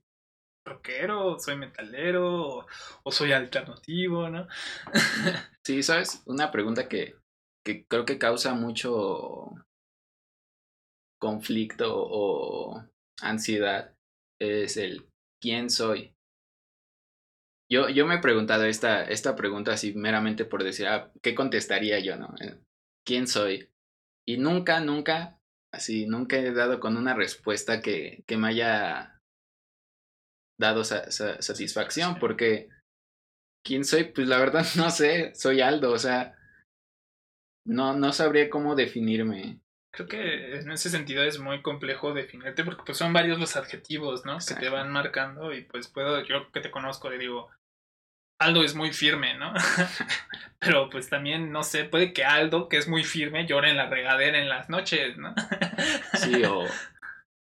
rockero, 0.66 1.38
soy 1.38 1.56
metalero 1.56 2.42
o, 2.42 2.66
o 3.02 3.12
soy 3.12 3.32
alternativo, 3.32 4.28
¿no? 4.30 4.46
Sí, 5.62 5.82
¿sabes? 5.82 6.22
Una 6.26 6.50
pregunta 6.50 6.88
que, 6.88 7.16
que 7.64 7.86
creo 7.86 8.04
que 8.04 8.18
causa 8.18 8.54
mucho 8.54 9.54
conflicto 11.18 11.86
o 11.92 12.84
ansiedad 13.20 13.94
es 14.38 14.76
el 14.76 15.08
¿quién 15.40 15.68
soy? 15.70 16.14
Yo, 17.70 17.88
yo 17.88 18.06
me 18.06 18.16
he 18.16 18.18
preguntado 18.18 18.64
esta, 18.64 19.04
esta 19.04 19.34
pregunta 19.36 19.72
así 19.72 19.94
meramente 19.94 20.44
por 20.44 20.62
decir, 20.62 20.86
ah, 20.86 21.10
¿qué 21.22 21.34
contestaría 21.34 21.98
yo, 21.98 22.16
no? 22.16 22.34
Eh, 22.40 22.58
¿Quién 23.04 23.26
soy? 23.26 23.70
Y 24.26 24.38
nunca, 24.38 24.80
nunca, 24.80 25.40
así, 25.72 26.06
nunca 26.06 26.36
he 26.38 26.52
dado 26.52 26.80
con 26.80 26.96
una 26.96 27.14
respuesta 27.14 27.80
que, 27.82 28.24
que 28.26 28.36
me 28.36 28.48
haya 28.48 29.22
dado 30.58 30.84
sa- 30.84 31.10
sa- 31.10 31.40
satisfacción, 31.42 32.18
porque 32.18 32.68
¿quién 33.64 33.84
soy? 33.84 34.04
Pues 34.04 34.28
la 34.28 34.38
verdad 34.38 34.64
no 34.76 34.90
sé, 34.90 35.34
soy 35.34 35.60
Aldo, 35.60 35.92
o 35.92 35.98
sea, 35.98 36.36
no, 37.64 37.94
no 37.94 38.12
sabría 38.12 38.50
cómo 38.50 38.74
definirme. 38.74 39.60
Creo 39.90 40.08
que 40.08 40.56
en 40.56 40.70
ese 40.72 40.90
sentido 40.90 41.22
es 41.22 41.38
muy 41.38 41.62
complejo 41.62 42.12
definirte 42.12 42.64
porque 42.64 42.82
pues 42.84 42.98
son 42.98 43.12
varios 43.12 43.38
los 43.38 43.56
adjetivos, 43.56 44.24
¿no? 44.24 44.38
Que 44.38 44.44
te 44.44 44.52
Exacto. 44.52 44.72
van 44.72 44.90
marcando 44.90 45.52
y 45.52 45.62
pues 45.62 45.88
puedo, 45.88 46.24
yo 46.24 46.50
que 46.50 46.60
te 46.60 46.70
conozco, 46.70 47.10
le 47.10 47.18
digo, 47.18 47.48
Aldo 48.40 48.64
es 48.64 48.74
muy 48.74 48.92
firme, 48.92 49.38
¿no? 49.38 49.54
Pero 50.58 50.90
pues 50.90 51.08
también, 51.08 51.52
no 51.52 51.62
sé, 51.62 51.84
puede 51.84 52.12
que 52.12 52.24
Aldo, 52.24 52.68
que 52.68 52.76
es 52.76 52.88
muy 52.88 53.04
firme, 53.04 53.46
llore 53.46 53.70
en 53.70 53.76
la 53.76 53.88
regadera 53.88 54.38
en 54.38 54.48
las 54.48 54.68
noches, 54.68 55.16
¿no? 55.16 55.32
Sí, 56.14 56.42
o, 56.44 56.64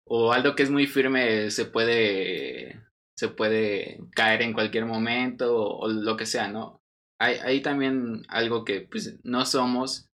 o 0.05 0.33
Aldo 0.33 0.55
que 0.55 0.63
es 0.63 0.71
muy 0.71 0.87
firme 0.87 1.51
se 1.51 1.65
puede, 1.65 2.81
se 3.15 3.29
puede 3.29 3.99
caer 4.15 4.41
en 4.41 4.53
cualquier 4.53 4.85
momento 4.85 5.55
o, 5.55 5.85
o 5.85 5.87
lo 5.87 6.17
que 6.17 6.25
sea, 6.25 6.47
¿no? 6.47 6.80
Hay, 7.21 7.35
hay 7.35 7.61
también 7.61 8.23
algo 8.29 8.65
que 8.65 8.81
pues 8.81 9.23
no 9.23 9.45
somos, 9.45 10.09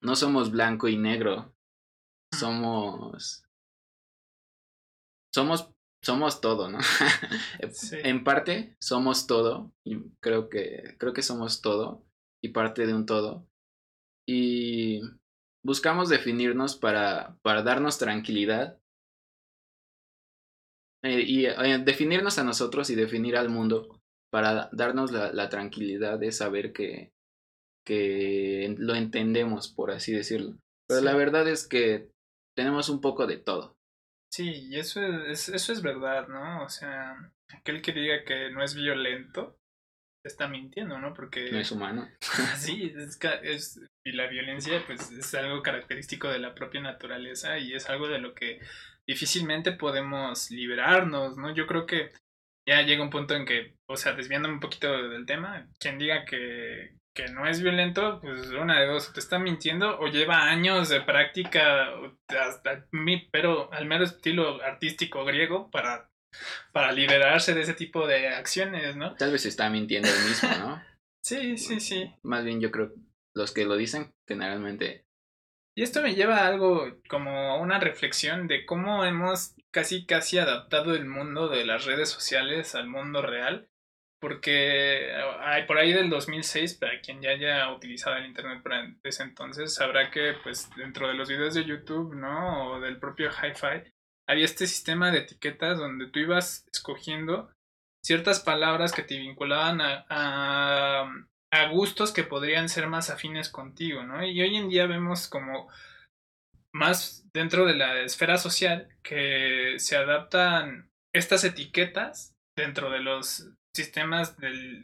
no 0.00 0.16
somos 0.16 0.50
blanco 0.50 0.88
y 0.88 0.96
negro, 0.96 1.54
somos, 2.32 3.44
somos, 5.34 5.70
somos 6.02 6.40
todo, 6.40 6.70
¿no? 6.70 6.78
Sí. 7.72 7.98
En 8.02 8.24
parte 8.24 8.74
somos 8.80 9.26
todo, 9.26 9.74
y 9.84 10.00
creo 10.20 10.48
que, 10.48 10.96
creo 10.98 11.12
que 11.12 11.20
somos 11.20 11.60
todo 11.60 12.06
y 12.42 12.48
parte 12.48 12.86
de 12.86 12.94
un 12.94 13.04
todo. 13.04 13.46
Y 14.26 15.02
buscamos 15.62 16.08
definirnos 16.08 16.74
para, 16.74 17.36
para 17.42 17.62
darnos 17.64 17.98
tranquilidad 17.98 18.80
eh, 21.02 21.20
y 21.20 21.44
eh, 21.44 21.82
definirnos 21.84 22.38
a 22.38 22.44
nosotros 22.44 22.88
y 22.88 22.94
definir 22.94 23.36
al 23.36 23.50
mundo 23.50 23.95
para 24.30 24.68
darnos 24.72 25.12
la, 25.12 25.32
la 25.32 25.48
tranquilidad 25.48 26.18
de 26.18 26.32
saber 26.32 26.72
que, 26.72 27.10
que 27.86 28.74
lo 28.78 28.94
entendemos, 28.94 29.68
por 29.68 29.90
así 29.90 30.12
decirlo. 30.12 30.56
Pero 30.88 31.00
Sí. 31.00 31.06
la 31.06 31.14
verdad 31.14 31.48
es 31.48 31.66
que 31.66 32.10
tenemos 32.56 32.88
un 32.88 33.00
poco 33.00 33.26
de 33.26 33.36
todo. 33.38 33.74
Sí, 34.32 34.50
y 34.68 34.76
eso 34.76 35.00
es, 35.02 35.48
eso 35.48 35.72
es 35.72 35.82
verdad, 35.82 36.28
¿no? 36.28 36.64
O 36.64 36.68
sea, 36.68 37.16
aquel 37.52 37.80
que 37.82 37.92
diga 37.92 38.24
que 38.24 38.50
no 38.50 38.62
es 38.62 38.74
violento 38.74 39.56
está 40.24 40.48
mintiendo, 40.48 40.98
¿no? 40.98 41.14
Porque 41.14 41.50
No 41.52 41.58
es 41.58 41.70
humano. 41.70 42.08
Sí, 42.56 42.92
es, 42.96 43.16
ca- 43.16 43.40
es- 43.42 43.80
y 44.04 44.12
la 44.12 44.26
violencia 44.26 44.82
pues 44.86 45.10
es 45.12 45.34
algo 45.34 45.62
característico 45.62 46.28
de 46.28 46.40
la 46.40 46.54
propia 46.54 46.80
naturaleza 46.80 47.58
y 47.58 47.74
es 47.74 47.88
algo 47.88 48.08
de 48.08 48.18
lo 48.18 48.34
que 48.34 48.60
difícilmente 49.06 49.72
podemos 49.72 50.50
liberarnos, 50.50 51.36
¿no? 51.36 51.54
Yo 51.54 51.66
creo 51.66 51.86
que 51.86 52.10
ya 52.66 52.82
llega 52.82 53.02
un 53.02 53.10
punto 53.10 53.34
en 53.34 53.46
que, 53.46 53.76
o 53.86 53.96
sea, 53.96 54.12
desviándome 54.12 54.54
un 54.54 54.60
poquito 54.60 55.08
del 55.08 55.24
tema, 55.24 55.68
quien 55.78 55.98
diga 55.98 56.24
que, 56.24 56.96
que 57.14 57.28
no 57.28 57.46
es 57.46 57.62
violento, 57.62 58.20
pues 58.20 58.50
una 58.50 58.80
de 58.80 58.86
dos, 58.86 59.12
te 59.12 59.20
está 59.20 59.38
mintiendo 59.38 59.98
o 59.98 60.08
lleva 60.08 60.50
años 60.50 60.88
de 60.88 61.00
práctica, 61.00 61.88
hasta 62.28 62.86
mi, 62.90 63.28
pero 63.30 63.72
al 63.72 63.86
mero 63.86 64.04
estilo 64.04 64.62
artístico 64.62 65.24
griego 65.24 65.70
para, 65.70 66.10
para 66.72 66.92
liberarse 66.92 67.54
de 67.54 67.62
ese 67.62 67.74
tipo 67.74 68.06
de 68.06 68.28
acciones, 68.28 68.96
¿no? 68.96 69.14
Tal 69.14 69.32
vez 69.32 69.46
está 69.46 69.70
mintiendo 69.70 70.08
él 70.08 70.28
mismo, 70.28 70.50
¿no? 70.58 70.82
Sí, 71.26 71.58
sí, 71.58 71.80
sí. 71.80 72.14
Más 72.22 72.44
bien 72.44 72.60
yo 72.60 72.70
creo 72.70 72.92
los 73.34 73.52
que 73.52 73.64
lo 73.64 73.76
dicen 73.76 74.14
generalmente 74.28 75.05
Y 75.76 75.82
esto 75.82 76.00
me 76.00 76.14
lleva 76.14 76.38
a 76.38 76.46
algo 76.48 77.00
como 77.08 77.60
una 77.60 77.78
reflexión 77.78 78.48
de 78.48 78.64
cómo 78.64 79.04
hemos 79.04 79.54
casi 79.70 80.06
casi 80.06 80.38
adaptado 80.38 80.94
el 80.94 81.04
mundo 81.04 81.48
de 81.48 81.66
las 81.66 81.84
redes 81.84 82.08
sociales 82.08 82.74
al 82.74 82.88
mundo 82.88 83.20
real. 83.20 83.68
Porque 84.18 85.12
hay 85.40 85.66
por 85.66 85.76
ahí 85.76 85.92
del 85.92 86.08
2006, 86.08 86.74
para 86.74 86.98
quien 87.02 87.20
ya 87.20 87.30
haya 87.30 87.70
utilizado 87.70 88.16
el 88.16 88.24
internet 88.24 88.62
por 88.62 88.72
ese 89.04 89.22
entonces, 89.22 89.74
sabrá 89.74 90.10
que 90.10 90.32
pues 90.42 90.70
dentro 90.76 91.08
de 91.08 91.14
los 91.14 91.28
videos 91.28 91.52
de 91.52 91.66
YouTube, 91.66 92.14
¿no? 92.14 92.72
O 92.72 92.80
del 92.80 92.98
propio 92.98 93.28
Hi-Fi, 93.28 93.92
había 94.26 94.46
este 94.46 94.66
sistema 94.66 95.10
de 95.10 95.18
etiquetas 95.18 95.76
donde 95.76 96.06
tú 96.06 96.20
ibas 96.20 96.66
escogiendo 96.72 97.50
ciertas 98.02 98.40
palabras 98.40 98.92
que 98.92 99.02
te 99.02 99.18
vinculaban 99.18 99.80
a, 99.82 101.12
a 101.56 101.68
gustos 101.70 102.12
que 102.12 102.24
podrían 102.24 102.68
ser 102.68 102.86
más 102.86 103.10
afines 103.10 103.48
contigo, 103.48 104.02
¿no? 104.02 104.24
Y 104.24 104.40
hoy 104.40 104.56
en 104.56 104.68
día 104.68 104.86
vemos 104.86 105.28
como 105.28 105.68
más 106.72 107.24
dentro 107.32 107.64
de 107.66 107.74
la 107.74 108.00
esfera 108.00 108.36
social 108.36 108.88
que 109.02 109.76
se 109.78 109.96
adaptan 109.96 110.90
estas 111.14 111.44
etiquetas 111.44 112.34
dentro 112.56 112.90
de 112.90 113.00
los 113.00 113.48
sistemas 113.74 114.36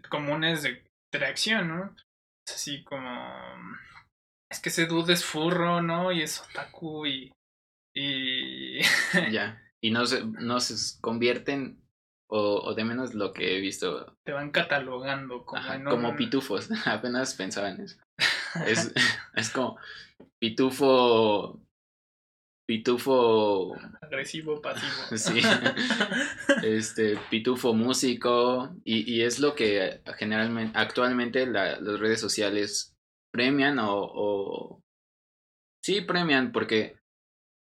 comunes 0.09 0.63
de 0.63 0.83
interacción, 1.13 1.69
¿no? 1.69 1.97
Así 2.49 2.83
como 2.85 3.09
es 4.51 4.61
que 4.61 4.69
ese 4.69 4.87
dude 4.87 5.15
es 5.15 5.25
furro, 5.25 5.81
¿no? 5.83 6.13
Y 6.13 6.23
es 6.23 6.41
otaku 6.41 7.07
y... 7.07 7.33
y... 7.95 8.81
ya. 9.31 9.63
Y 9.83 9.91
no 9.91 10.07
se, 10.07 10.25
no 10.25 10.61
se 10.61 11.01
convierten, 11.01 11.82
o, 12.35 12.61
o 12.65 12.75
de 12.75 12.85
menos 12.85 13.15
lo 13.15 13.33
que 13.33 13.57
he 13.57 13.61
visto, 13.61 14.17
Te 14.25 14.33
van 14.33 14.51
catalogando 14.51 15.45
como, 15.45 15.61
ajá, 15.61 15.75
en 15.77 15.85
como 15.85 16.11
un- 16.11 16.17
pitufos. 16.17 16.69
Apenas 16.87 17.35
pensaba 17.35 17.69
en 17.71 17.81
eso. 17.83 17.99
Es, 18.67 18.93
es 19.35 19.51
como 19.51 19.79
pitufo... 20.41 21.61
Pitufo 22.69 23.75
agresivo, 24.01 24.63
pasivo. 24.63 25.17
Sí. 25.17 25.41
este 26.63 27.19
pitufo 27.29 27.75
músico 27.75 28.73
y, 28.85 29.13
y 29.13 29.23
es 29.23 29.41
lo 29.41 29.55
que 29.57 30.01
generalmente 30.17 30.79
actualmente 30.79 31.45
la- 31.47 31.81
las 31.81 31.99
redes 31.99 32.21
sociales 32.21 32.95
premian 33.33 33.79
o, 33.81 33.91
o 33.95 34.81
sí 35.85 36.03
premian 36.03 36.53
porque 36.53 36.97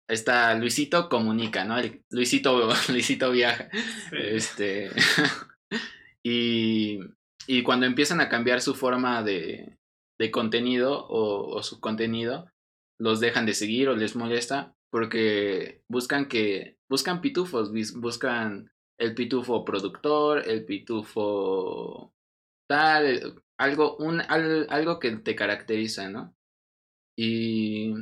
está 0.10 0.54
Luisito 0.56 1.08
comunica 1.10 1.63
no 1.66 1.78
El 1.78 2.04
Luisito 2.10 2.70
Luisito 2.89 3.32
viaja 3.32 3.70
Sí. 4.10 4.18
este 4.20 4.89
y 6.24 7.00
y 7.48 7.63
cuando 7.63 7.86
empiezan 7.86 8.22
a 8.22 8.30
cambiar 8.30 8.62
su 8.62 8.75
forma 8.75 9.24
de, 9.24 9.78
de 10.20 10.32
contenido 10.32 11.08
o, 11.08 11.56
o 11.56 11.63
su 11.63 11.80
contenido 11.80 12.50
los 13.00 13.20
dejan 13.20 13.46
de 13.46 13.54
seguir 13.54 13.89
o 13.89 13.96
les 13.96 14.16
molesta 14.16 14.75
porque 14.92 15.82
buscan 15.89 16.28
que 16.28 16.78
buscan 16.89 17.22
pitufos 17.22 17.72
buscan 17.96 18.72
el 19.00 19.16
pitufo 19.16 19.63
productor 19.63 20.44
el 20.48 20.66
pitufo 20.66 22.13
tal 22.70 23.42
algo 23.58 23.96
un 23.98 24.22
al- 24.22 24.68
algo 24.70 25.00
que 25.00 25.12
te 25.18 25.36
caracteriza 25.36 26.10
no 26.10 26.36
y 27.18 27.94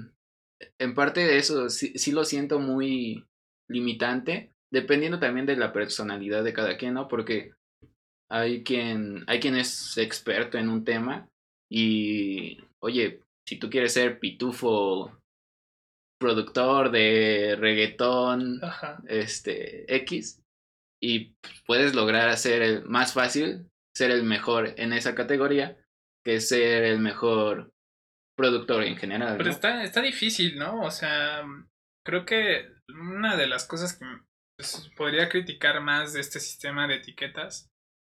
en 0.80 0.96
parte 0.96 1.22
de 1.22 1.38
eso 1.38 1.70
sí, 1.70 1.94
sí 1.96 2.12
lo 2.12 2.26
siento 2.26 2.60
muy 2.60 3.26
limitante 3.70 4.52
dependiendo 4.72 5.20
también 5.20 5.46
de 5.46 5.56
la 5.56 5.74
personalidad 5.74 6.44
de 6.44 6.54
cada 6.54 6.78
quien 6.78 6.96
no 6.96 7.08
porque 7.08 7.54
hay 8.30 8.64
quien 8.64 9.24
hay 9.28 9.40
quien 9.40 9.56
es 9.56 9.98
experto 9.98 10.58
en 10.58 10.70
un 10.70 10.84
tema 10.84 11.30
y 11.70 12.60
oye 12.80 13.22
si 13.48 13.58
tú 13.58 13.70
quieres 13.70 13.94
ser 13.94 14.20
pitufo 14.20 15.18
productor 16.20 16.92
de 16.92 17.56
reggaetón 17.58 18.64
Ajá. 18.64 19.02
este 19.08 19.94
X 19.96 20.42
y 21.02 21.34
puedes 21.66 21.94
lograr 21.94 22.30
hacer 22.30 22.62
el 22.62 22.86
más 22.86 23.14
fácil 23.14 23.70
ser 23.96 24.12
el 24.12 24.24
mejor 24.24 24.74
en 24.78 24.94
esa 24.94 25.16
categoría 25.16 25.78
que 26.26 26.42
ser 26.42 26.84
el 26.84 27.00
mejor 27.00 27.72
productor 28.38 28.84
en 28.84 28.96
general 28.98 29.36
Pero 29.38 29.50
¿no? 29.50 29.51
está, 29.56 29.84
está 29.84 30.01
difícil, 30.01 30.58
¿no? 30.58 30.82
O 30.84 30.91
sea, 30.91 31.44
creo 32.06 32.25
que 32.25 32.70
una 32.89 33.36
de 33.36 33.48
las 33.48 33.65
cosas 33.67 33.98
que 33.98 34.06
pues, 34.58 34.89
podría 34.96 35.27
criticar 35.29 35.82
más 35.82 36.13
de 36.13 36.22
este 36.22 36.39
sistema 36.39 36.88
de 36.88 36.96
etiquetas 36.96 37.67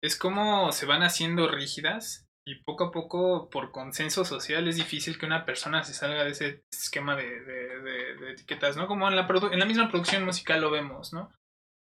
es 0.04 0.16
cómo 0.18 0.72
se 0.72 0.86
van 0.86 1.04
haciendo 1.04 1.48
rígidas 1.50 2.26
y 2.48 2.56
poco 2.64 2.86
a 2.86 2.92
poco, 2.92 3.50
por 3.52 3.72
consenso 3.72 4.26
social, 4.26 4.68
es 4.68 4.76
difícil 4.76 5.20
que 5.20 5.28
una 5.28 5.46
persona 5.46 5.84
se 5.84 5.94
salga 5.94 6.24
de 6.24 6.32
ese 6.32 6.64
esquema 6.74 7.16
de, 7.16 7.40
de- 7.42 7.80
de- 7.82 8.16
de 8.16 8.32
etiquetas, 8.32 8.76
¿no? 8.78 8.88
Como 8.88 9.08
en 9.08 9.16
la, 9.16 9.28
produ- 9.28 9.54
en 9.54 9.60
la 9.60 9.66
misma 9.68 9.90
producción 9.90 10.26
musical 10.26 10.60
lo 10.62 10.72
vemos, 10.72 11.14
¿no? 11.14 11.32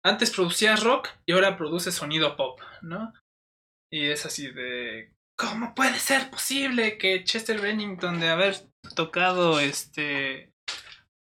Antes 0.06 0.32
producías 0.34 0.84
rock 0.84 1.10
y 1.26 1.34
ahora 1.34 1.58
produces 1.58 1.96
sonido 1.96 2.38
pop, 2.38 2.62
¿no? 2.82 3.14
Y 3.92 4.06
es 4.06 4.26
así 4.26 4.50
de... 4.52 5.14
¿Cómo 5.38 5.76
puede 5.76 6.00
ser 6.00 6.32
posible 6.32 6.98
que 6.98 7.24
Chester 7.24 7.62
Bennington 7.62 8.20
de 8.20 8.30
haber 8.30 8.56
tocado 8.96 9.60
este 9.60 10.52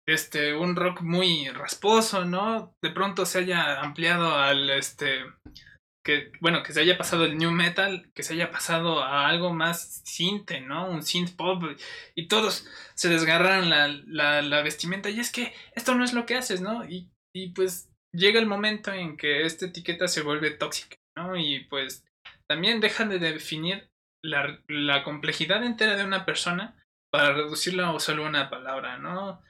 este 0.06 0.54
un 0.54 0.76
rock 0.76 1.00
muy 1.00 1.49
rasposo, 1.49 2.26
¿no? 2.26 2.75
De 2.82 2.90
pronto 2.90 3.25
se 3.25 3.38
haya 3.38 3.80
ampliado 3.80 4.37
al 4.37 4.68
este 4.68 5.25
que 6.04 6.30
bueno, 6.42 6.62
que 6.62 6.75
se 6.75 6.82
haya 6.82 6.99
pasado 6.99 7.25
el 7.25 7.38
new 7.38 7.50
metal, 7.50 8.11
que 8.14 8.23
se 8.23 8.34
haya 8.34 8.50
pasado 8.50 9.02
a 9.02 9.26
algo 9.26 9.54
más 9.54 10.02
sinte, 10.04 10.61
¿no? 10.61 10.87
Un 10.90 11.02
synth 11.02 11.35
pop 11.35 11.62
y 12.14 12.29
todos 12.29 12.66
se 12.94 13.09
desgarraron 13.09 13.70
la, 13.70 13.88
la, 13.88 14.42
la 14.42 14.61
vestimenta 14.61 15.09
y 15.09 15.18
es 15.18 15.33
que 15.33 15.55
esto 15.74 15.94
no 15.94 16.05
es 16.05 16.12
lo 16.12 16.26
que 16.26 16.35
haces, 16.35 16.61
¿no? 16.61 16.85
Y, 16.85 17.09
y 17.35 17.52
pues 17.52 17.88
llega 18.12 18.38
el 18.38 18.46
momento 18.46 18.92
en 18.92 19.16
que 19.16 19.46
esta 19.46 19.64
etiqueta 19.64 20.09
se 20.09 20.20
vuelve 20.20 20.50
tóxica, 20.50 20.96
¿no? 21.16 21.37
Y 21.37 21.61
pues 21.70 22.05
también 22.46 22.81
dejan 22.81 23.09
de 23.09 23.18
definir 23.18 23.88
la, 24.24 24.58
la 24.68 25.04
complejidad 25.04 25.62
entera 25.64 25.96
de 25.96 26.04
una 26.04 26.24
persona 26.24 26.82
para 27.12 27.32
reducirla 27.32 27.90
a 27.90 28.00
solo 28.00 28.26
una 28.26 28.50
palabra, 28.50 28.98
¿no? 28.98 29.42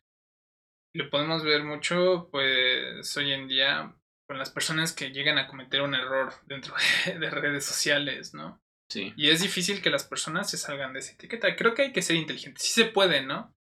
Lo 0.94 1.10
podemos 1.10 1.42
ver 1.44 1.64
mucho, 1.64 2.28
pues, 2.30 3.16
hoy 3.16 3.32
en 3.32 3.48
día 3.48 3.96
con 4.26 4.38
las 4.38 4.50
personas 4.50 4.92
que 4.92 5.10
llegan 5.10 5.38
a 5.38 5.46
cometer 5.46 5.82
un 5.82 5.94
error 5.94 6.32
dentro 6.46 6.74
de, 7.06 7.18
de 7.18 7.30
redes 7.30 7.64
sociales, 7.64 8.34
¿no? 8.34 8.60
sí 8.90 9.12
Y 9.16 9.30
es 9.30 9.40
difícil 9.40 9.80
que 9.80 9.90
las 9.90 10.04
personas 10.04 10.50
se 10.50 10.56
salgan 10.56 10.92
de 10.92 11.00
esa 11.00 11.12
etiqueta. 11.12 11.56
Creo 11.56 11.74
que 11.74 11.82
hay 11.82 11.92
que 11.92 12.02
ser 12.02 12.16
inteligentes. 12.16 12.62
Sí 12.62 12.72
se 12.72 12.84
puede, 12.87 13.22
¿no? 13.22 13.54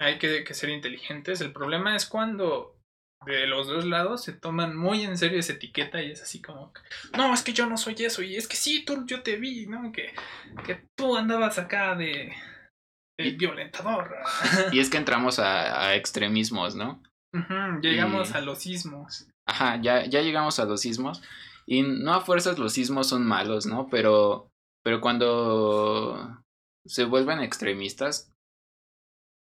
Hay 0.00 0.18
que, 0.18 0.44
que 0.44 0.54
ser 0.54 0.70
inteligentes. 0.70 1.40
El 1.40 1.52
problema 1.52 1.96
es 1.96 2.06
cuando 2.06 2.75
de 3.24 3.46
los 3.46 3.66
dos 3.66 3.84
lados 3.84 4.22
se 4.22 4.32
toman 4.32 4.76
muy 4.76 5.02
en 5.02 5.16
serio 5.18 5.38
esa 5.40 5.54
etiqueta 5.54 6.02
y 6.02 6.10
es 6.12 6.22
así 6.22 6.40
como, 6.42 6.72
no, 7.16 7.32
es 7.34 7.42
que 7.42 7.52
yo 7.52 7.66
no 7.66 7.76
soy 7.76 7.94
eso. 8.00 8.22
Y 8.22 8.36
es 8.36 8.46
que 8.46 8.56
sí, 8.56 8.84
tú, 8.84 9.04
yo 9.06 9.22
te 9.22 9.36
vi, 9.36 9.66
¿no? 9.66 9.90
Que, 9.92 10.12
que 10.64 10.86
tú 10.96 11.16
andabas 11.16 11.58
acá 11.58 11.94
de, 11.96 12.32
de 13.18 13.26
Y- 13.28 13.36
violentador. 13.36 14.14
y 14.72 14.78
es 14.80 14.90
que 14.90 14.96
entramos 14.98 15.38
a, 15.38 15.86
a 15.88 15.94
extremismos 15.96 16.74
no 16.76 17.02
Llegamos 17.82 18.30
Y- 18.30 18.34
a 18.34 18.40
los 18.40 18.58
sismos. 18.60 19.28
Ajá, 19.48 19.80
ya, 19.82 20.06
ya 20.06 20.22
llegamos 20.22 20.58
a 20.58 20.64
los 20.64 20.80
sismos. 20.80 21.22
Y 21.66 21.82
no 21.82 22.14
a 22.14 22.20
fuerzas 22.20 22.58
los 22.58 22.72
sismos 22.72 23.08
son 23.08 23.26
malos, 23.26 23.66
¿no? 23.66 23.88
Pero, 23.90 24.48
pero 24.84 25.00
cuando 25.00 26.42
se 26.86 27.04
vuelven 27.04 27.40
extremistas, 27.40 28.32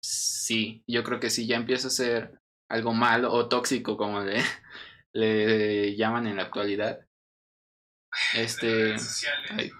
sí, 0.04 0.84
yo 0.88 1.04
creo 1.04 1.20
que 1.20 1.30
sí, 1.30 1.48
ya 1.48 1.56
empieza 1.56 1.88
a 1.88 1.92
ser 1.92 2.39
algo 2.70 2.94
malo 2.94 3.32
o 3.34 3.50
tóxico, 3.50 3.98
como 3.98 4.22
le, 4.22 4.42
le 5.14 5.96
llaman 5.96 6.28
en 6.28 6.38
la 6.38 6.44
actualidad. 6.44 7.06
Este, 8.36 8.68
redes 8.68 9.04
sociales. 9.04 9.52
ay. 9.52 9.72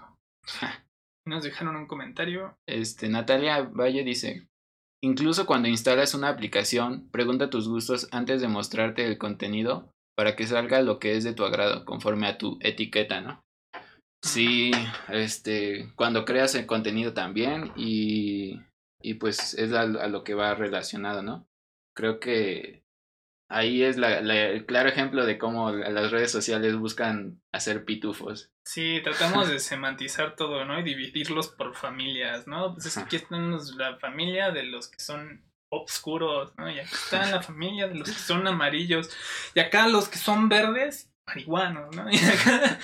Nos 1.26 1.44
dejaron 1.44 1.76
un 1.76 1.86
comentario. 1.86 2.58
este, 2.66 3.08
Natalia 3.08 3.62
Valle 3.62 4.02
dice, 4.02 4.48
incluso 5.02 5.46
cuando 5.46 5.68
instalas 5.68 6.14
una 6.14 6.28
aplicación, 6.28 7.08
pregunta 7.10 7.50
tus 7.50 7.68
gustos 7.68 8.08
antes 8.10 8.40
de 8.40 8.48
mostrarte 8.48 9.04
el 9.04 9.18
contenido 9.18 9.92
para 10.16 10.34
que 10.34 10.46
salga 10.46 10.82
lo 10.82 10.98
que 10.98 11.16
es 11.16 11.24
de 11.24 11.34
tu 11.34 11.44
agrado, 11.44 11.84
conforme 11.84 12.26
a 12.26 12.38
tu 12.38 12.58
etiqueta, 12.60 13.20
¿no? 13.20 13.44
Sí, 14.22 14.72
este, 15.08 15.92
cuando 15.94 16.24
creas 16.24 16.54
el 16.54 16.66
contenido 16.66 17.14
también 17.14 17.72
y, 17.76 18.60
y 19.00 19.14
pues 19.14 19.54
es 19.54 19.72
a, 19.72 19.82
a 19.82 20.08
lo 20.08 20.24
que 20.24 20.34
va 20.34 20.54
relacionado, 20.54 21.22
¿no? 21.22 21.46
Creo 22.00 22.18
que 22.18 22.82
ahí 23.50 23.82
es 23.82 23.98
la, 23.98 24.22
la- 24.22 24.46
el 24.46 24.64
claro 24.64 24.88
ejemplo 24.88 25.26
de 25.26 25.36
cómo 25.36 25.70
las 25.70 26.10
redes 26.10 26.32
sociales 26.32 26.76
buscan 26.76 27.42
hacer 27.52 27.84
pitufos. 27.84 28.50
Sí, 28.64 29.02
tratamos 29.04 29.50
de 29.50 29.58
semantizar 29.58 30.34
todo, 30.34 30.64
¿no? 30.64 30.80
Y 30.80 30.82
dividirlos 30.82 31.48
por 31.48 31.74
familias, 31.74 32.46
¿no? 32.46 32.72
Pues 32.72 32.86
es 32.86 32.94
que 32.94 33.00
aquí 33.00 33.18
tenemos 33.18 33.74
la 33.74 33.98
familia 33.98 34.50
de 34.50 34.62
los 34.62 34.88
que 34.88 34.98
son 34.98 35.44
oscuros, 35.68 36.54
¿no? 36.56 36.70
Y 36.70 36.78
acá 36.80 36.90
está 36.90 37.26
la 37.30 37.42
familia 37.42 37.86
de 37.86 37.96
los 37.96 38.08
que 38.08 38.18
son 38.18 38.46
amarillos. 38.46 39.10
Y 39.54 39.60
acá 39.60 39.88
los 39.88 40.08
que 40.08 40.16
son 40.16 40.48
verdes, 40.48 41.12
marihuanos, 41.26 41.94
¿no? 41.94 42.06
Y 42.10 42.16
acá 42.16 42.78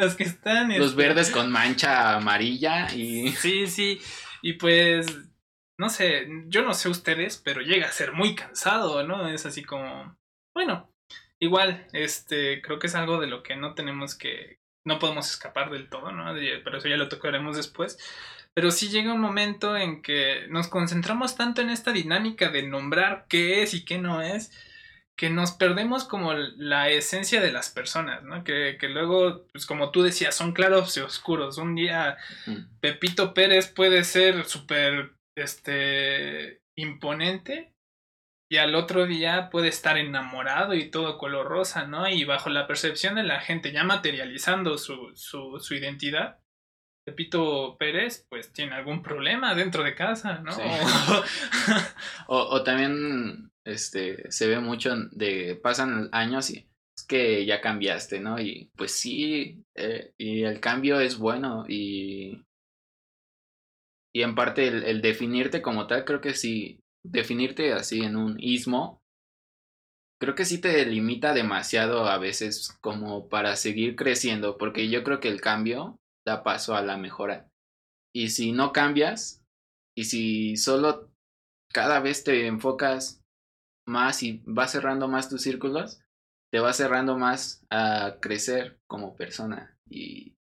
los 0.00 0.14
que 0.14 0.22
están... 0.22 0.68
Los 0.78 0.90
este, 0.90 1.02
verdes 1.02 1.30
con 1.30 1.50
mancha 1.50 2.14
amarilla 2.14 2.94
y... 2.94 3.32
Sí, 3.32 3.66
sí. 3.66 4.00
Y 4.42 4.52
pues, 4.54 5.06
no 5.78 5.88
sé, 5.88 6.28
yo 6.46 6.62
no 6.62 6.74
sé 6.74 6.88
ustedes, 6.88 7.40
pero 7.44 7.60
llega 7.60 7.86
a 7.86 7.92
ser 7.92 8.12
muy 8.12 8.34
cansado, 8.34 9.02
¿no? 9.04 9.28
Es 9.28 9.46
así 9.46 9.64
como, 9.64 10.16
bueno, 10.54 10.90
igual, 11.40 11.86
este, 11.92 12.62
creo 12.62 12.78
que 12.78 12.86
es 12.86 12.94
algo 12.94 13.20
de 13.20 13.26
lo 13.26 13.42
que 13.42 13.56
no 13.56 13.74
tenemos 13.74 14.14
que, 14.14 14.58
no 14.86 14.98
podemos 14.98 15.28
escapar 15.28 15.70
del 15.70 15.88
todo, 15.88 16.12
¿no? 16.12 16.32
Pero 16.64 16.78
eso 16.78 16.88
ya 16.88 16.96
lo 16.96 17.08
tocaremos 17.08 17.56
después. 17.56 17.98
Pero 18.54 18.70
sí 18.70 18.88
llega 18.88 19.12
un 19.12 19.20
momento 19.20 19.76
en 19.76 20.00
que 20.02 20.46
nos 20.48 20.68
concentramos 20.68 21.36
tanto 21.36 21.60
en 21.60 21.70
esta 21.70 21.92
dinámica 21.92 22.50
de 22.50 22.62
nombrar 22.62 23.26
qué 23.28 23.62
es 23.62 23.74
y 23.74 23.84
qué 23.84 23.98
no 23.98 24.22
es, 24.22 24.52
que 25.16 25.30
nos 25.30 25.52
perdemos 25.52 26.04
como 26.04 26.34
la 26.34 26.88
esencia 26.90 27.40
de 27.40 27.52
las 27.52 27.70
personas, 27.70 28.22
¿no? 28.22 28.44
Que, 28.44 28.76
que 28.78 28.88
luego, 28.88 29.46
pues 29.52 29.66
como 29.66 29.90
tú 29.90 30.02
decías, 30.02 30.36
son 30.36 30.52
claros 30.52 30.96
y 30.96 31.00
oscuros. 31.00 31.58
Un 31.58 31.74
día 31.74 32.16
Pepito 32.80 33.34
Pérez 33.34 33.68
puede 33.68 34.04
ser 34.04 34.44
súper 34.44 35.14
este 35.36 36.60
imponente 36.76 37.74
y 38.50 38.58
al 38.58 38.74
otro 38.74 39.06
día 39.06 39.48
puede 39.50 39.68
estar 39.68 39.96
enamorado 39.96 40.74
y 40.74 40.90
todo 40.90 41.18
color 41.18 41.46
rosa, 41.46 41.86
¿no? 41.86 42.08
Y 42.08 42.24
bajo 42.24 42.50
la 42.50 42.66
percepción 42.66 43.14
de 43.14 43.22
la 43.22 43.40
gente 43.40 43.72
ya 43.72 43.84
materializando 43.84 44.78
su, 44.78 45.12
su, 45.14 45.58
su 45.60 45.74
identidad, 45.74 46.38
Pepito 47.04 47.76
Pérez, 47.78 48.26
pues 48.30 48.52
tiene 48.52 48.74
algún 48.74 49.02
problema 49.02 49.54
dentro 49.54 49.82
de 49.82 49.94
casa, 49.94 50.38
¿no? 50.38 50.52
Sí. 50.52 50.62
o, 52.28 52.38
o 52.38 52.62
también 52.62 53.50
este 53.64 54.30
se 54.30 54.46
ve 54.46 54.60
mucho 54.60 54.94
de 55.12 55.58
pasan 55.62 56.08
años 56.12 56.50
y 56.50 56.68
es 56.96 57.04
que 57.06 57.44
ya 57.44 57.60
cambiaste, 57.60 58.20
¿no? 58.20 58.40
Y 58.40 58.70
pues 58.76 58.92
sí, 58.92 59.64
eh, 59.74 60.12
y 60.16 60.42
el 60.42 60.60
cambio 60.60 61.00
es 61.00 61.18
bueno 61.18 61.64
y 61.68 62.44
y 64.14 64.22
en 64.22 64.34
parte 64.34 64.68
el, 64.68 65.02
definirte 65.02 65.60
como 65.60 65.86
tal, 65.86 66.04
creo 66.04 66.20
que 66.20 66.34
sí, 66.34 66.80
definirte 67.04 67.72
así 67.72 68.02
en 68.02 68.16
un 68.16 68.36
ismo, 68.38 69.02
creo 70.20 70.36
que 70.36 70.44
sí 70.44 70.60
te 70.60 70.86
limita 70.86 71.34
demasiado 71.34 72.06
a 72.06 72.18
veces 72.18 72.78
como 72.80 73.28
para 73.28 73.56
seguir 73.56 73.96
creciendo, 73.96 74.56
porque 74.56 74.88
yo 74.88 75.02
creo 75.02 75.18
que 75.18 75.28
el 75.28 75.40
cambio 75.40 75.98
da 76.24 76.44
paso 76.44 76.76
a 76.76 76.82
la 76.82 76.96
mejora. 76.96 77.48
Y 78.14 78.30
si 78.30 78.52
no 78.52 78.72
cambias, 78.72 79.42
y 79.96 80.04
si 80.04 80.56
solo 80.56 81.10
cada 81.72 81.98
vez 81.98 82.22
te 82.22 82.46
enfocas 82.46 83.20
más 83.86 84.22
y 84.22 84.42
vas 84.46 84.70
cerrando 84.70 85.08
más 85.08 85.28
tus 85.28 85.42
círculos, 85.42 86.00
te 86.52 86.60
vas 86.60 86.76
cerrando 86.76 87.18
más 87.18 87.66
a 87.70 88.18
crecer 88.20 88.78
como 88.86 89.16
persona 89.16 89.76
y 89.90 90.36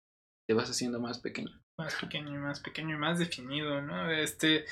te 0.46 0.54
vas 0.54 0.70
haciendo 0.70 1.00
más 1.00 1.20
pequeño. 1.20 1.61
Más 1.82 1.96
pequeño 1.96 2.36
y 2.36 2.38
más 2.38 2.60
pequeño 2.60 2.96
y 2.96 3.00
más 3.00 3.17
definido, 3.17 3.82
¿no? 3.82 4.12
Este, 4.12 4.65